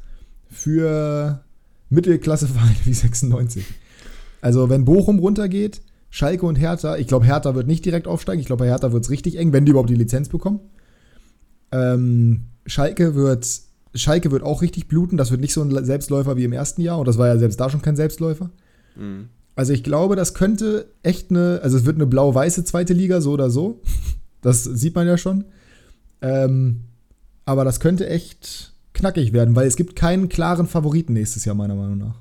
[0.49, 1.43] für
[1.91, 3.65] Mittelklassevereine wie 96.
[4.41, 8.41] Also, wenn Bochum runtergeht, Schalke und Hertha, ich glaube, Hertha wird nicht direkt aufsteigen.
[8.41, 10.61] Ich glaube, bei Hertha wird es richtig eng, wenn die überhaupt die Lizenz bekommen.
[11.73, 13.47] Ähm, Schalke wird
[13.95, 15.17] Schalke wird auch richtig bluten.
[15.17, 16.99] Das wird nicht so ein Selbstläufer wie im ersten Jahr.
[16.99, 18.51] Und das war ja selbst da schon kein Selbstläufer.
[18.97, 19.29] Mhm.
[19.55, 23.33] Also ich glaube, das könnte echt eine, also es wird eine blau-weiße zweite Liga, so
[23.33, 23.81] oder so.
[24.41, 25.45] Das sieht man ja schon.
[26.21, 26.81] Ähm,
[27.45, 31.77] aber das könnte echt knackig werden, weil es gibt keinen klaren Favoriten nächstes Jahr, meiner
[31.77, 32.17] Meinung nach.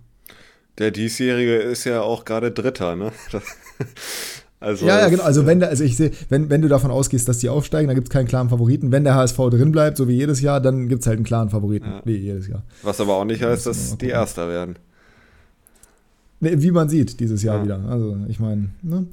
[0.77, 3.11] Der diesjährige ist ja auch gerade Dritter, ne?
[4.61, 5.23] Also ja, ja, genau.
[5.23, 8.09] Also wenn, also ich sehe, wenn, wenn du davon ausgehst, dass die aufsteigen, dann gibt
[8.09, 8.91] es keinen klaren Favoriten.
[8.91, 11.49] Wenn der HSV drin bleibt, so wie jedes Jahr, dann gibt es halt einen klaren
[11.49, 12.01] Favoriten, ja.
[12.05, 12.63] wie jedes Jahr.
[12.83, 14.75] Was aber auch nicht heißt, dass die Erster werden.
[16.39, 17.63] Wie man sieht, dieses Jahr ja.
[17.63, 17.79] wieder.
[17.89, 19.07] Also ich meine, ne?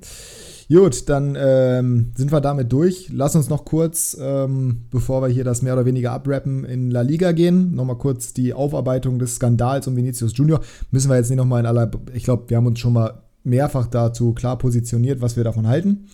[0.70, 3.08] Gut, dann ähm, sind wir damit durch.
[3.10, 7.00] Lass uns noch kurz, ähm, bevor wir hier das mehr oder weniger abrappen, in La
[7.00, 7.74] Liga gehen.
[7.74, 10.60] Nochmal kurz die Aufarbeitung des Skandals um Vinicius Junior.
[10.90, 11.90] Müssen wir jetzt nicht nochmal in aller.
[12.12, 16.06] Ich glaube, wir haben uns schon mal mehrfach dazu klar positioniert, was wir davon halten.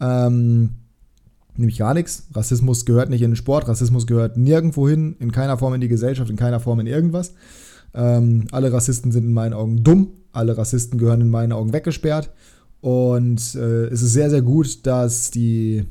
[0.00, 0.70] Ähm,
[1.56, 2.28] nämlich gar nichts.
[2.34, 5.88] Rassismus gehört nicht in den Sport, Rassismus gehört nirgendwo hin, in keiner Form in die
[5.88, 7.34] Gesellschaft, in keiner Form in irgendwas.
[7.94, 12.30] Ähm, alle Rassisten sind in meinen Augen dumm, alle Rassisten gehören in meinen Augen weggesperrt.
[12.80, 15.84] Und äh, es ist sehr, sehr gut, dass die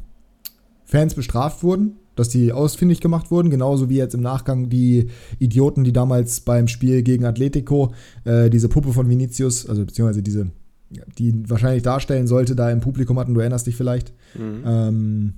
[0.86, 5.84] Fans bestraft wurden, dass die ausfindig gemacht wurden, genauso wie jetzt im Nachgang die Idioten,
[5.84, 7.93] die damals beim Spiel gegen Atletico
[8.24, 10.52] äh, diese Puppe von Vinicius, also beziehungsweise diese,
[10.89, 14.13] die wahrscheinlich darstellen sollte, da im Publikum hatten, du erinnerst dich vielleicht.
[14.35, 14.63] Mhm.
[14.65, 15.33] Ähm,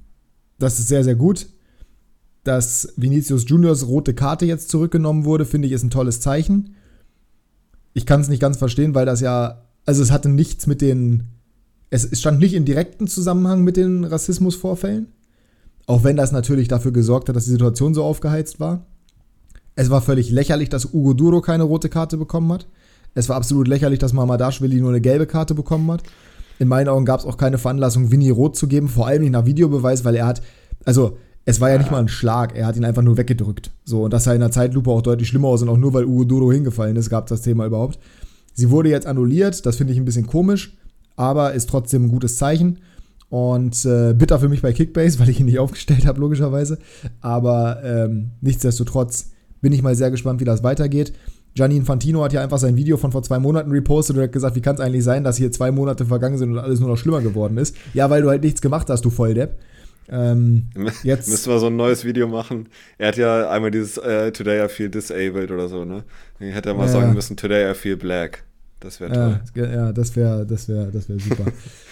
[0.58, 1.48] das ist sehr, sehr gut.
[2.44, 6.76] Dass Vinicius Juniors rote Karte jetzt zurückgenommen wurde, finde ich, ist ein tolles Zeichen.
[7.94, 11.24] Ich kann es nicht ganz verstehen, weil das ja, also es hatte nichts mit den
[11.90, 15.08] es stand nicht in direkten Zusammenhang mit den Rassismusvorfällen,
[15.88, 18.86] auch wenn das natürlich dafür gesorgt hat, dass die Situation so aufgeheizt war.
[19.76, 22.68] Es war völlig lächerlich, dass Ugo Duro keine rote Karte bekommen hat.
[23.14, 26.04] Es war absolut lächerlich, dass Mamadashvili nur eine gelbe Karte bekommen hat.
[26.60, 29.32] In meinen Augen gab es auch keine Veranlassung, Winnie rot zu geben, vor allem nicht
[29.32, 30.42] nach Videobeweis, weil er hat,
[30.86, 33.72] also es war ja nicht mal ein Schlag, er hat ihn einfach nur weggedrückt.
[33.86, 36.06] So, und das sah in der Zeitlupe auch deutlich schlimmer aus und auch nur weil
[36.06, 37.98] Ugo Duro hingefallen ist, gab es das Thema überhaupt.
[38.54, 40.74] Sie wurde jetzt annulliert, das finde ich ein bisschen komisch
[41.20, 42.80] aber ist trotzdem ein gutes Zeichen.
[43.28, 46.80] Und äh, bitter für mich bei Kickbase, weil ich ihn nicht aufgestellt habe, logischerweise.
[47.20, 49.32] Aber ähm, nichtsdestotrotz
[49.62, 51.14] bin ich mal sehr gespannt, wie das weitergeht.
[51.56, 54.56] Gianni Infantino hat ja einfach sein Video von vor zwei Monaten repostet und hat gesagt,
[54.56, 56.98] wie kann es eigentlich sein, dass hier zwei Monate vergangen sind und alles nur noch
[56.98, 57.76] schlimmer geworden ist?
[57.94, 59.58] Ja, weil du halt nichts gemacht hast, du Volldepp.
[60.12, 60.70] Ähm,
[61.04, 62.70] jetzt müssen wir so ein neues Video machen.
[62.98, 66.04] Er hat ja einmal dieses uh, Today I feel disabled oder so, ne?
[66.40, 66.92] Hätte er mal ja.
[66.92, 68.44] sagen müssen, Today I feel black.
[68.80, 69.40] Das wäre toll.
[69.56, 71.46] Ja, ja das wäre das wär, das wär super.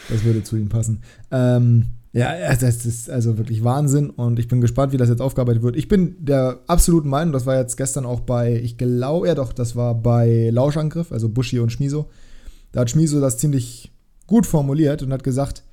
[0.09, 1.01] das würde zu ihm passen.
[1.31, 5.61] Ähm, ja, das ist also wirklich Wahnsinn und ich bin gespannt, wie das jetzt aufgearbeitet
[5.61, 5.75] wird.
[5.75, 9.53] Ich bin der absoluten Meinung, das war jetzt gestern auch bei, ich glaube ja doch,
[9.53, 12.09] das war bei Lauschangriff, also Bushi und Schmiso.
[12.71, 13.91] Da hat Schmiso das ziemlich
[14.25, 15.63] gut formuliert und hat gesagt,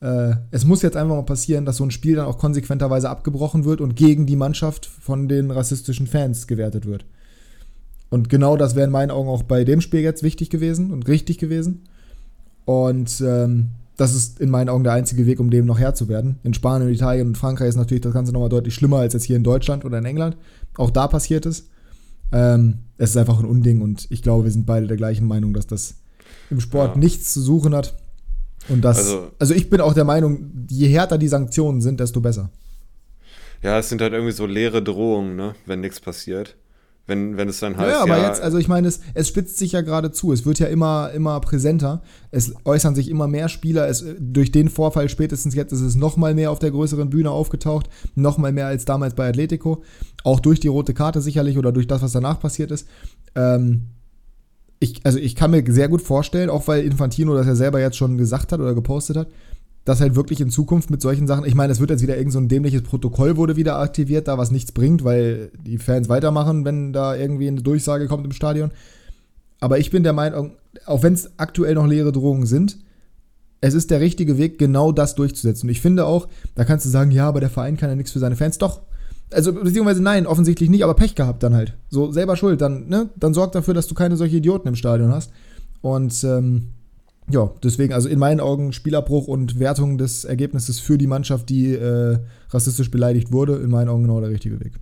[0.00, 3.64] äh, es muss jetzt einfach mal passieren, dass so ein Spiel dann auch konsequenterweise abgebrochen
[3.64, 7.04] wird und gegen die Mannschaft von den rassistischen Fans gewertet wird.
[8.10, 11.08] Und genau das wäre in meinen Augen auch bei dem Spiel jetzt wichtig gewesen und
[11.08, 11.84] richtig gewesen.
[12.64, 16.08] Und ähm, das ist in meinen Augen der einzige Weg, um dem noch Herr zu
[16.08, 16.38] werden.
[16.44, 19.36] In Spanien, Italien und Frankreich ist natürlich das Ganze nochmal deutlich schlimmer als jetzt hier
[19.36, 20.36] in Deutschland oder in England.
[20.76, 21.68] Auch da passiert es.
[22.30, 25.52] Ähm, es ist einfach ein Unding und ich glaube, wir sind beide der gleichen Meinung,
[25.52, 25.96] dass das
[26.48, 27.00] im Sport ja.
[27.00, 27.96] nichts zu suchen hat.
[28.68, 32.20] Und das, also, also ich bin auch der Meinung, je härter die Sanktionen sind, desto
[32.20, 32.50] besser.
[33.62, 36.54] Ja, es sind halt irgendwie so leere Drohungen, ne, wenn nichts passiert
[37.08, 37.90] wenn, wenn es dann heißt.
[37.90, 40.30] Ja, aber ja, jetzt, also ich meine, es, es spitzt sich ja gerade zu.
[40.30, 42.02] Es wird ja immer, immer präsenter.
[42.30, 43.88] Es äußern sich immer mehr Spieler.
[43.88, 47.30] Es, durch den Vorfall spätestens jetzt ist es noch mal mehr auf der größeren Bühne
[47.30, 47.88] aufgetaucht.
[48.14, 49.82] Noch mal mehr als damals bei Atletico.
[50.22, 52.86] Auch durch die rote Karte sicherlich oder durch das, was danach passiert ist.
[53.34, 53.86] Ähm,
[54.80, 57.96] ich, also ich kann mir sehr gut vorstellen, auch weil Infantino das ja selber jetzt
[57.96, 59.28] schon gesagt hat oder gepostet hat,
[59.88, 62.34] dass halt wirklich in Zukunft mit solchen Sachen, ich meine, es wird jetzt wieder irgend
[62.34, 66.66] so ein dämliches Protokoll wurde wieder aktiviert, da was nichts bringt, weil die Fans weitermachen,
[66.66, 68.70] wenn da irgendwie eine Durchsage kommt im Stadion.
[69.60, 70.52] Aber ich bin der Meinung,
[70.84, 72.76] auch wenn es aktuell noch leere Drohungen sind,
[73.62, 75.66] es ist der richtige Weg, genau das durchzusetzen.
[75.66, 78.12] Und ich finde auch, da kannst du sagen, ja, aber der Verein kann ja nichts
[78.12, 78.58] für seine Fans.
[78.58, 78.82] Doch.
[79.32, 81.78] Also, beziehungsweise nein, offensichtlich nicht, aber Pech gehabt dann halt.
[81.88, 82.60] So, selber schuld.
[82.60, 85.32] Dann, ne, dann sorg dafür, dass du keine solche Idioten im Stadion hast.
[85.80, 86.74] Und ähm,
[87.30, 91.74] ja, deswegen, also in meinen Augen Spielabbruch und Wertung des Ergebnisses für die Mannschaft, die
[91.74, 92.18] äh,
[92.50, 94.72] rassistisch beleidigt wurde, in meinen Augen genau der richtige Weg.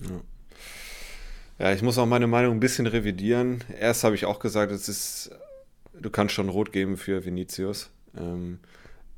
[0.00, 1.66] Ja.
[1.66, 3.64] ja ich muss auch meine Meinung ein bisschen revidieren.
[3.80, 5.30] Erst habe ich auch gesagt, es ist,
[6.00, 7.90] du kannst schon rot geben für Vinicius.
[8.16, 8.58] Ähm,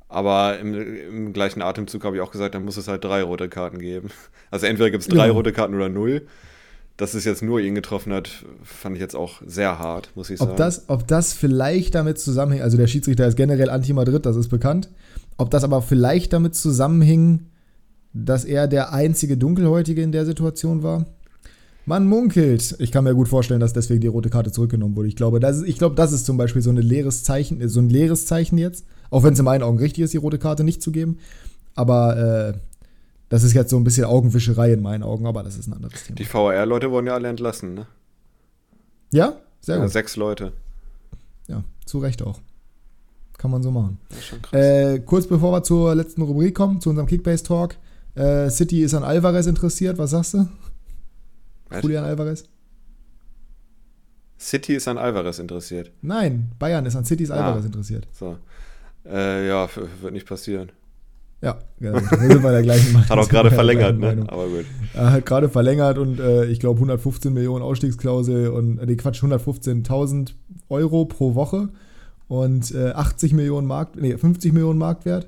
[0.07, 3.49] aber im, im, gleichen Atemzug habe ich auch gesagt, dann muss es halt drei rote
[3.49, 4.09] Karten geben.
[4.51, 5.33] Also entweder gibt es drei ja.
[5.33, 6.27] rote Karten oder null
[6.97, 10.39] dass es jetzt nur ihn getroffen hat, fand ich jetzt auch sehr hart, muss ich
[10.39, 10.57] ob sagen.
[10.57, 14.89] Das, ob das vielleicht damit zusammenhängt, also der Schiedsrichter ist generell anti-Madrid, das ist bekannt.
[15.37, 17.47] Ob das aber vielleicht damit zusammenhing,
[18.13, 21.05] dass er der einzige Dunkelhäutige in der Situation war?
[21.85, 22.75] Man munkelt.
[22.79, 25.09] Ich kann mir gut vorstellen, dass deswegen die rote Karte zurückgenommen wurde.
[25.09, 27.79] Ich glaube, das ist, ich glaube, das ist zum Beispiel so, ein leeres Zeichen, so
[27.79, 28.85] ein leeres Zeichen jetzt.
[29.11, 31.19] Auch wenn es in meinen Augen richtig ist, die rote Karte nicht zu geben.
[31.75, 32.53] Aber äh,
[33.29, 36.03] Das ist jetzt so ein bisschen Augenwischerei in meinen Augen, aber das ist ein anderes
[36.03, 36.15] Thema.
[36.15, 37.87] Die VR-Leute wurden ja alle entlassen, ne?
[39.11, 39.83] Ja, sehr gut.
[39.83, 40.53] Ja, sechs Leute.
[41.47, 42.39] Ja, zu Recht auch.
[43.37, 43.99] Kann man so machen.
[44.51, 47.75] Äh, kurz bevor wir zur letzten Rubrik kommen, zu unserem Kickbase-Talk.
[48.15, 49.97] Äh, City ist an Alvarez interessiert.
[49.97, 50.47] Was sagst du?
[51.69, 51.83] Was?
[51.83, 52.45] Julian Alvarez?
[54.39, 55.91] City ist an Alvarez interessiert.
[56.01, 58.07] Nein, Bayern ist an City's ah, Alvarez interessiert.
[58.11, 58.37] So.
[59.05, 59.67] Äh, ja,
[60.01, 60.71] wird nicht passieren.
[61.41, 61.99] Ja, genau.
[61.99, 63.09] Wir sind bei der gleichen Meinung.
[63.09, 64.25] Hat auch gerade verlängert, ne?
[64.27, 64.65] Aber gut.
[64.93, 70.33] Er hat gerade verlängert und äh, ich glaube 115 Millionen Ausstiegsklausel und, äh, Quatsch, 115.000
[70.69, 71.69] Euro pro Woche
[72.27, 75.27] und äh, 80 Millionen Markt, nee, 50 Millionen Marktwert.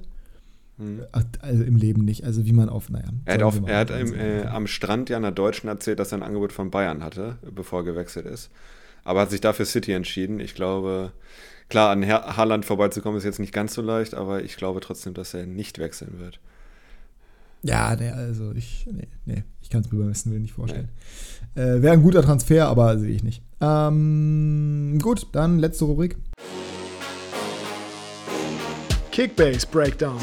[0.78, 1.02] Hm.
[1.12, 2.24] Also im Leben nicht.
[2.24, 3.06] Also wie man auf, naja.
[3.26, 6.20] Er hat, auf, er hat im, äh, am Strand ja einer Deutschen erzählt, dass er
[6.20, 8.52] ein Angebot von Bayern hatte, bevor er gewechselt ist.
[9.04, 10.40] Aber hat sich dafür City entschieden.
[10.40, 11.12] Ich glaube,
[11.70, 15.34] klar, an Haaland vorbeizukommen ist jetzt nicht ganz so leicht, aber ich glaube trotzdem, dass
[15.34, 16.40] er nicht wechseln wird.
[17.64, 20.90] Ja, nee, also ich, nee, nee, ich kann es mir beim besten Willen nicht vorstellen.
[21.56, 21.62] Nee.
[21.62, 23.42] Äh, Wäre ein guter Transfer, aber sehe ich nicht.
[23.60, 26.16] Ähm, gut, dann letzte Rubrik.
[29.12, 30.20] Kickbase Breakdown.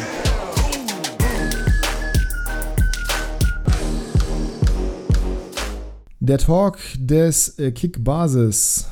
[6.20, 8.86] Der Talk des äh, Kick-Basis.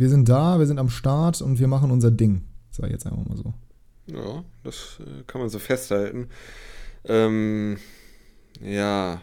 [0.00, 2.40] Wir sind da, wir sind am Start und wir machen unser Ding.
[2.70, 3.52] Sag ich jetzt einfach mal so.
[4.06, 6.30] Ja, das äh, kann man so festhalten.
[7.04, 7.76] Ähm,
[8.62, 9.20] ja,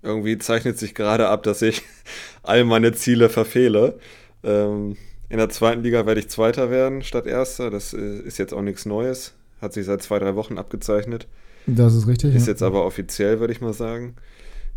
[0.00, 1.82] irgendwie zeichnet sich gerade ab, dass ich
[2.42, 3.98] all meine Ziele verfehle.
[4.42, 4.96] Ähm,
[5.28, 7.70] in der zweiten Liga werde ich Zweiter werden statt Erster.
[7.70, 9.34] Das äh, ist jetzt auch nichts Neues.
[9.60, 11.28] Hat sich seit zwei, drei Wochen abgezeichnet.
[11.66, 12.34] Das ist richtig.
[12.34, 12.52] Ist ja.
[12.52, 14.16] jetzt aber offiziell, würde ich mal sagen.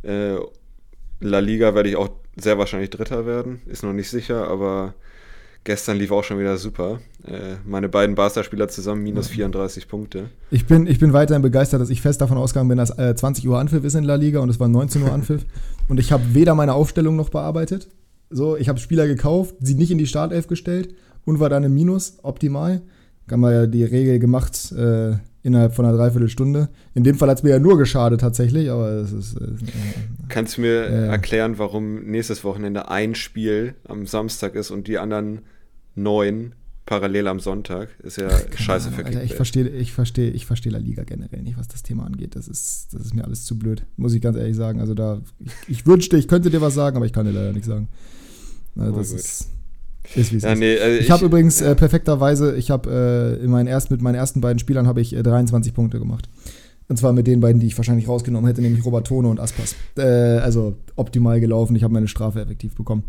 [0.01, 0.35] Äh,
[1.21, 3.61] La Liga werde ich auch sehr wahrscheinlich Dritter werden.
[3.67, 4.95] Ist noch nicht sicher, aber
[5.63, 6.99] gestern lief auch schon wieder super.
[7.25, 10.29] Äh, meine beiden Barca-Spieler zusammen minus 34 Punkte.
[10.51, 13.47] Ich bin, ich bin weiterhin begeistert, dass ich fest davon ausgegangen bin, dass äh, 20
[13.47, 15.45] Uhr Anpfiff ist in La Liga und es war 19 Uhr Anpfiff.
[15.87, 17.87] und ich habe weder meine Aufstellung noch bearbeitet
[18.33, 20.95] so, ich habe Spieler gekauft, sie nicht in die Startelf gestellt
[21.25, 22.81] und war dann im Minus, optimal.
[23.29, 26.69] Haben wir ja die Regel gemacht äh, innerhalb von einer Dreiviertelstunde.
[26.93, 29.37] In dem Fall hat es mir ja nur geschadet tatsächlich, aber es ist.
[29.37, 29.53] Äh,
[30.29, 34.97] Kannst du mir äh, erklären, warum nächstes Wochenende ein Spiel am Samstag ist und die
[34.97, 35.41] anderen
[35.95, 36.53] neun
[36.85, 37.89] parallel am Sonntag?
[38.03, 41.41] Ist ja scheiße Ahnung, für Alter, Ich verstehe ich versteh, ich versteh La Liga generell
[41.41, 42.35] nicht, was das Thema angeht.
[42.35, 44.79] Das ist, das ist mir alles zu blöd, muss ich ganz ehrlich sagen.
[44.79, 47.53] Also da, ich, ich wünschte, ich könnte dir was sagen, aber ich kann dir leider
[47.53, 47.87] nichts sagen.
[48.75, 49.49] Also das ist,
[50.15, 50.59] ist wie es ja, ist.
[50.59, 54.01] Nee, also ich, ich habe übrigens äh, perfekterweise, ich habe äh, in meinen erst, mit
[54.01, 56.27] meinen ersten beiden Spielern habe ich äh, 23 Punkte gemacht.
[56.89, 59.75] Und zwar mit den beiden, die ich wahrscheinlich rausgenommen hätte, nämlich Robertone und Aspas.
[59.97, 61.75] Äh, also optimal gelaufen.
[61.75, 63.03] Ich habe meine Strafe effektiv bekommen.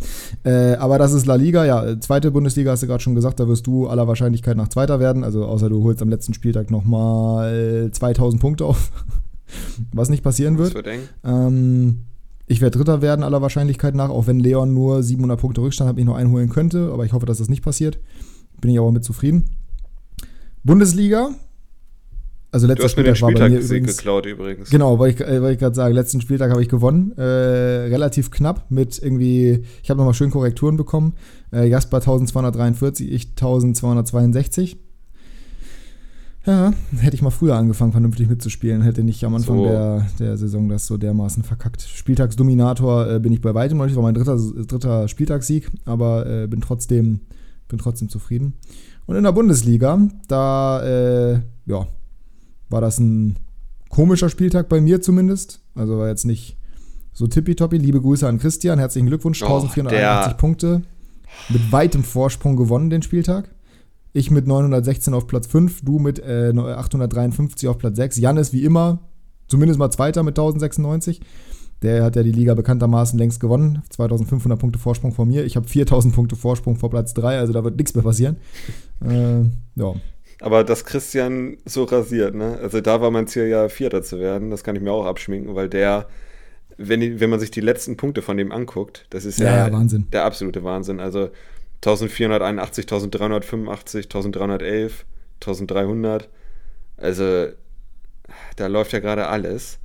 [0.44, 2.00] Äh, aber das ist La Liga, ja.
[2.00, 5.24] Zweite Bundesliga hast du gerade schon gesagt, da wirst du aller Wahrscheinlichkeit nach Zweiter werden.
[5.24, 8.90] Also außer du holst am letzten Spieltag nochmal 2000 Punkte auf.
[9.92, 10.74] Was nicht passieren wird.
[11.24, 12.04] Ähm,
[12.46, 15.98] ich werde Dritter werden, aller Wahrscheinlichkeit nach, auch wenn Leon nur 700 Punkte Rückstand hat,
[15.98, 16.90] ich noch einholen könnte.
[16.92, 17.98] Aber ich hoffe, dass das nicht passiert.
[18.60, 19.50] Bin ich aber mit zufrieden.
[20.62, 21.30] Bundesliga.
[22.54, 24.70] Also letzter Spieltag war bei mir übrigens, geklaut übrigens.
[24.70, 27.10] Genau, weil ich, äh, ich gerade sagen, letzten Spieltag habe ich gewonnen.
[27.18, 31.14] Äh, relativ knapp mit irgendwie, ich habe nochmal schön Korrekturen bekommen.
[31.52, 34.76] Äh, Jasper 1243, ich 1262.
[36.46, 39.64] Ja, hätte ich mal früher angefangen, vernünftig mitzuspielen, hätte nicht am Anfang so.
[39.64, 41.82] der, der Saison das so dermaßen verkackt.
[41.82, 46.46] Spieltagsdominator äh, bin ich bei weitem noch nicht, war mein dritter, dritter Spieltagssieg, aber äh,
[46.46, 47.18] bin, trotzdem,
[47.66, 48.54] bin trotzdem zufrieden.
[49.06, 49.98] Und in der Bundesliga,
[50.28, 51.88] da äh, ja,
[52.74, 53.36] war das ein
[53.88, 55.60] komischer Spieltag bei mir zumindest.
[55.76, 56.58] Also war jetzt nicht
[57.12, 57.78] so tippitoppi.
[57.78, 60.82] Liebe Grüße an Christian, herzlichen Glückwunsch, oh, 1481 Punkte.
[61.48, 63.48] Mit weitem Vorsprung gewonnen den Spieltag.
[64.12, 68.18] Ich mit 916 auf Platz 5, du mit äh, 853 auf Platz 6.
[68.18, 68.98] Jan ist wie immer
[69.46, 71.20] zumindest mal Zweiter mit 1096.
[71.82, 73.82] Der hat ja die Liga bekanntermaßen längst gewonnen.
[73.90, 75.44] 2500 Punkte Vorsprung vor mir.
[75.44, 78.36] Ich habe 4000 Punkte Vorsprung vor Platz 3, also da wird nichts mehr passieren.
[79.04, 79.42] Äh,
[79.76, 79.94] ja.
[80.44, 82.58] Aber dass Christian so rasiert, ne?
[82.62, 84.50] Also da war mein Ziel ja Vierter zu werden.
[84.50, 86.06] Das kann ich mir auch abschminken, weil der,
[86.76, 90.24] wenn, wenn man sich die letzten Punkte von dem anguckt, das ist ja, ja der
[90.26, 91.00] absolute Wahnsinn.
[91.00, 91.30] Also
[91.76, 96.28] 1481, 1385, 1311, 1300.
[96.98, 97.46] Also,
[98.56, 99.78] da läuft ja gerade alles.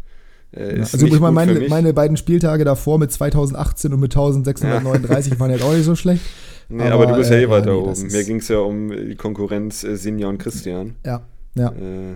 [0.52, 5.34] Äh, ja, also ich meine, meine, meine beiden Spieltage davor mit 2018 und mit 1639
[5.34, 5.40] ja.
[5.40, 6.22] waren jetzt auch nicht so schlecht.
[6.70, 8.08] Nee, aber, aber du bist ja eh äh, weiter nee, oben.
[8.08, 10.96] Mir ging es ja um die Konkurrenz äh, Sinja und Christian.
[11.06, 11.22] Ja,
[11.56, 11.70] ja.
[11.70, 12.16] Äh,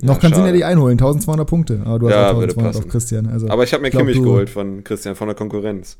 [0.00, 1.82] noch ja, kannst du ja die einholen, 1200 Punkte.
[1.84, 3.26] Aber du hast ja, 1200 auf Christian.
[3.28, 5.96] Also, aber ich habe mir Kimmich geholt von Christian, von der Konkurrenz.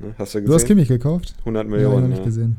[0.00, 0.14] Ne?
[0.18, 0.46] Hast du gesehen?
[0.48, 1.34] Du hast Kimmich gekauft?
[1.40, 2.10] 100 Millionen.
[2.10, 2.56] Ja, ich gesehen.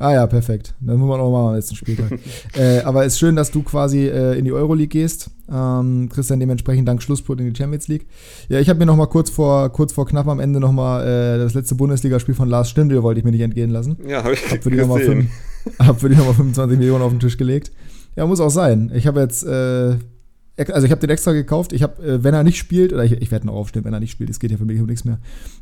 [0.00, 0.74] Ah ja, perfekt.
[0.80, 2.12] Dann muss man auch mal am letzten Spieltag.
[2.56, 5.30] äh, aber es ist schön, dass du quasi äh, in die Euroleague gehst.
[5.50, 8.06] Ähm, dann dementsprechend dank Schlusspurt in die Champions League.
[8.48, 11.02] Ja, ich habe mir noch mal kurz vor, kurz vor knapp am Ende noch mal
[11.02, 13.96] äh, das letzte Bundesligaspiel von Lars Stindl wollte ich mir nicht entgehen lassen.
[14.06, 15.30] Ja, habe ich hab für, die fünf,
[15.78, 17.72] hab für die nochmal 25 Millionen auf den Tisch gelegt.
[18.14, 18.92] Ja, muss auch sein.
[18.94, 19.96] Ich habe jetzt äh,
[20.58, 21.72] also ich habe den extra gekauft.
[21.72, 24.00] Ich habe, äh, wenn er nicht spielt, oder ich, ich werde noch aufstehen, wenn er
[24.00, 25.18] nicht spielt, es geht ja für mich um nichts mehr,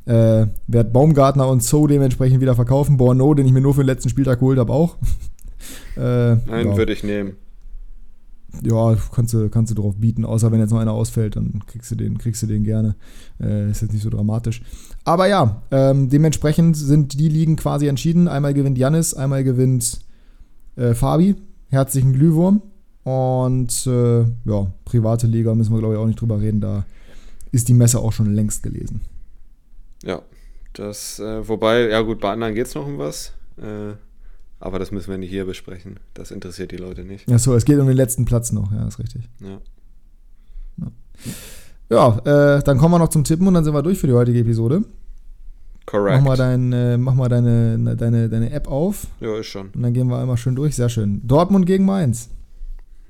[0.07, 2.97] äh, werde Baumgartner und So dementsprechend wieder verkaufen.
[2.97, 4.97] Borno, den ich mir nur für den letzten Spieltag geholt habe, auch.
[5.97, 6.77] äh, Nein, ja.
[6.77, 7.33] würde ich nehmen.
[8.63, 11.91] Ja, kannst du, kannst du drauf bieten, außer wenn jetzt noch einer ausfällt, dann kriegst
[11.91, 12.97] du den, kriegst du den gerne.
[13.39, 14.63] Äh, ist jetzt nicht so dramatisch.
[15.05, 18.29] Aber ja, ähm, dementsprechend sind die Ligen quasi entschieden.
[18.29, 20.01] Einmal gewinnt Jannis, einmal gewinnt
[20.77, 21.37] äh, Fabi.
[21.69, 22.63] Herzlichen Glühwurm.
[23.07, 26.61] Und äh, ja, private Liga müssen wir, glaube ich, auch nicht drüber reden.
[26.61, 26.85] Da
[27.53, 29.01] ist die Messe auch schon längst gelesen.
[30.03, 30.23] Ja,
[30.73, 33.33] das, äh, wobei, ja gut, bei anderen geht es noch um was.
[33.59, 33.93] Äh,
[34.59, 36.01] aber das müssen wir nicht hier besprechen.
[36.15, 37.31] Das interessiert die Leute nicht.
[37.31, 39.29] Ja, so, es geht um den letzten Platz noch, ja, ist richtig.
[39.41, 39.61] Ja.
[41.89, 44.09] Ja, ja äh, dann kommen wir noch zum Tippen und dann sind wir durch für
[44.09, 44.83] die heutige Episode.
[45.87, 46.17] Correct.
[46.17, 49.07] Mach mal, dein, äh, mach mal deine, deine, deine App auf.
[49.21, 49.69] Ja, ist schon.
[49.69, 50.75] Und dann gehen wir einmal schön durch.
[50.75, 51.21] Sehr schön.
[51.25, 52.31] Dortmund gegen Mainz.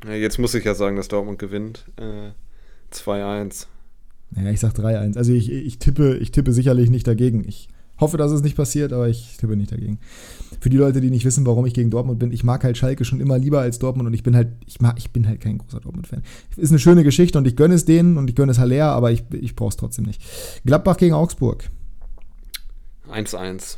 [0.05, 1.85] Ja, jetzt muss ich ja sagen, dass Dortmund gewinnt.
[1.97, 2.31] Äh,
[2.93, 3.67] 2-1.
[4.31, 5.17] Naja, ich sag 3-1.
[5.17, 7.45] Also ich, ich, tippe, ich tippe sicherlich nicht dagegen.
[7.47, 7.69] Ich
[7.99, 9.99] hoffe, dass es nicht passiert, aber ich tippe nicht dagegen.
[10.61, 13.05] Für die Leute, die nicht wissen, warum ich gegen Dortmund bin, ich mag halt Schalke
[13.05, 15.59] schon immer lieber als Dortmund und ich bin halt, ich mag, ich bin halt kein
[15.59, 16.23] großer Dortmund-Fan.
[16.57, 19.13] Ist eine schöne Geschichte und ich gönne es denen und ich gönne es Haller, aber
[19.13, 20.23] ich, ich brauche es trotzdem nicht.
[20.65, 21.71] Gladbach gegen Augsburg.
[23.11, 23.77] 1-1.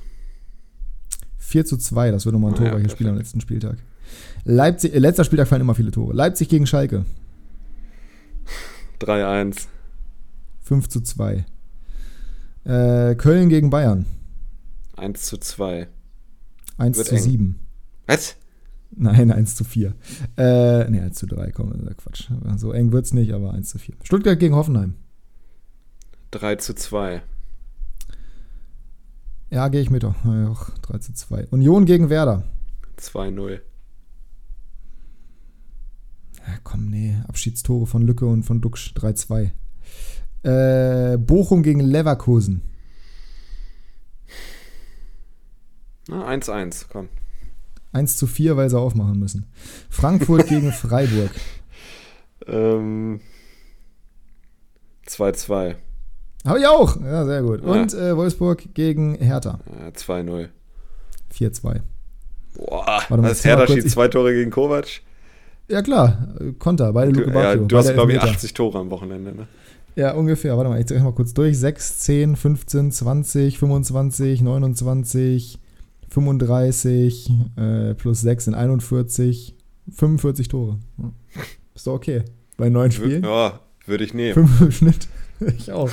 [1.38, 3.78] 4 zu 2, das wird nochmal ein ah, torreiches ja, Spiel am letzten Spieltag.
[4.44, 6.14] Leipzig, äh, letzter Spieltag fallen immer viele Tore.
[6.14, 7.04] Leipzig gegen Schalke.
[9.00, 9.66] 3-1.
[10.62, 11.44] 5 zu 2.
[12.64, 14.06] Äh, Köln gegen Bayern.
[14.96, 15.88] 1 zu 2.
[16.76, 17.22] 1 Wird zu eng.
[17.22, 17.60] 7.
[18.06, 18.36] Was?
[18.90, 19.94] Nein, 1 zu 4.
[20.36, 22.30] Äh, ne, 1 zu 3, komm, Quatsch.
[22.56, 23.94] So eng wird's nicht, aber 1 zu 4.
[24.02, 24.94] Stuttgart gegen Hoffenheim.
[26.30, 27.22] 3 zu 2.
[29.50, 30.02] Ja, gehe ich mit.
[30.02, 30.14] Ja,
[30.82, 31.46] 3 zu 2.
[31.50, 32.44] Union gegen Werder.
[32.98, 33.60] 2-0.
[36.64, 37.16] Komm, nee.
[37.28, 39.50] Abschiedstore von Lücke und von Duxch 3-2.
[40.42, 42.62] Äh, Bochum gegen Leverkusen.
[46.08, 47.08] 1-1, komm.
[47.92, 49.46] 1 zu 4, weil sie aufmachen müssen.
[49.90, 51.30] Frankfurt gegen Freiburg.
[52.46, 53.20] Ähm,
[55.06, 55.76] 2-2.
[56.46, 57.00] Habe ich auch.
[57.00, 57.62] Ja, sehr gut.
[57.62, 57.68] Ja.
[57.68, 59.58] Und äh, Wolfsburg gegen Hertha.
[59.80, 60.48] Ja, 2-0.
[61.34, 61.80] 4-2.
[62.54, 65.02] Boah, Warte mal, was Hertha schießt zwei Tore gegen Kovac?
[65.68, 66.28] Ja, klar.
[66.58, 69.46] Konter, beide Luke Ja, du hast, glaube ich, 80 Tore am Wochenende, ne?
[69.96, 70.56] Ja, ungefähr.
[70.56, 71.58] Warte mal, ich zeige mal kurz durch.
[71.58, 75.58] 6, 10, 15, 20, 25, 29,
[76.08, 79.56] 35, äh, plus 6 sind 41,
[79.92, 80.78] 45 Tore.
[81.74, 82.22] Ist doch okay.
[82.56, 83.24] Bei neun Spielen.
[83.24, 84.34] Ja, würde ich nehmen.
[84.34, 85.08] Fünf im Schnitt.
[85.58, 85.90] ich auch.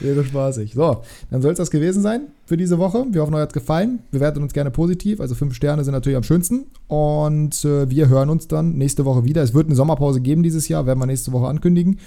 [0.00, 0.74] Wäre spaßig.
[0.74, 3.06] So, dann soll es das gewesen sein für diese Woche.
[3.10, 4.00] Wir hoffen, euch hat es gefallen.
[4.10, 5.20] Bewertet uns gerne positiv.
[5.20, 6.66] Also fünf Sterne sind natürlich am schönsten.
[6.88, 9.42] Und äh, wir hören uns dann nächste Woche wieder.
[9.42, 11.98] Es wird eine Sommerpause geben dieses Jahr, werden wir nächste Woche ankündigen.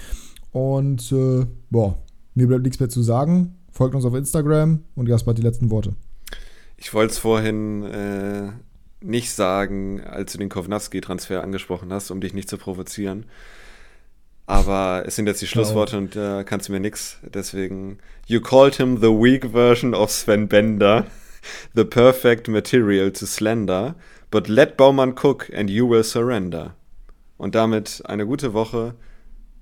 [0.52, 1.98] Und äh, boah,
[2.34, 3.56] mir bleibt nichts mehr zu sagen.
[3.72, 5.96] Folgt uns auf Instagram und hat die letzten Worte.
[6.78, 8.52] Ich wollte es vorhin äh,
[9.02, 13.26] nicht sagen, als du den Kovnatski-Transfer angesprochen hast, um dich nicht zu provozieren.
[14.48, 17.18] Aber es sind jetzt die Schlussworte und da äh, kannst du mir nichts.
[17.24, 21.06] Deswegen, you called him the weak version of Sven Bender,
[21.74, 23.96] the perfect material to slender,
[24.30, 26.76] but let Baumann cook and you will surrender.
[27.38, 28.94] Und damit eine gute Woche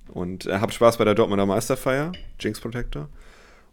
[0.09, 3.07] und äh, habt Spaß bei der Dortmunder Meisterfeier, Jinx Protector,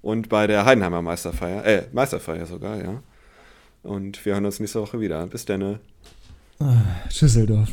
[0.02, 3.02] und bei der Heidenheimer Meisterfeier, äh, Meisterfeier sogar, ja.
[3.82, 5.26] Und wir hören uns nächste Woche wieder.
[5.26, 5.80] Bis dann.
[6.58, 7.70] Ah, Tschüsseldorf.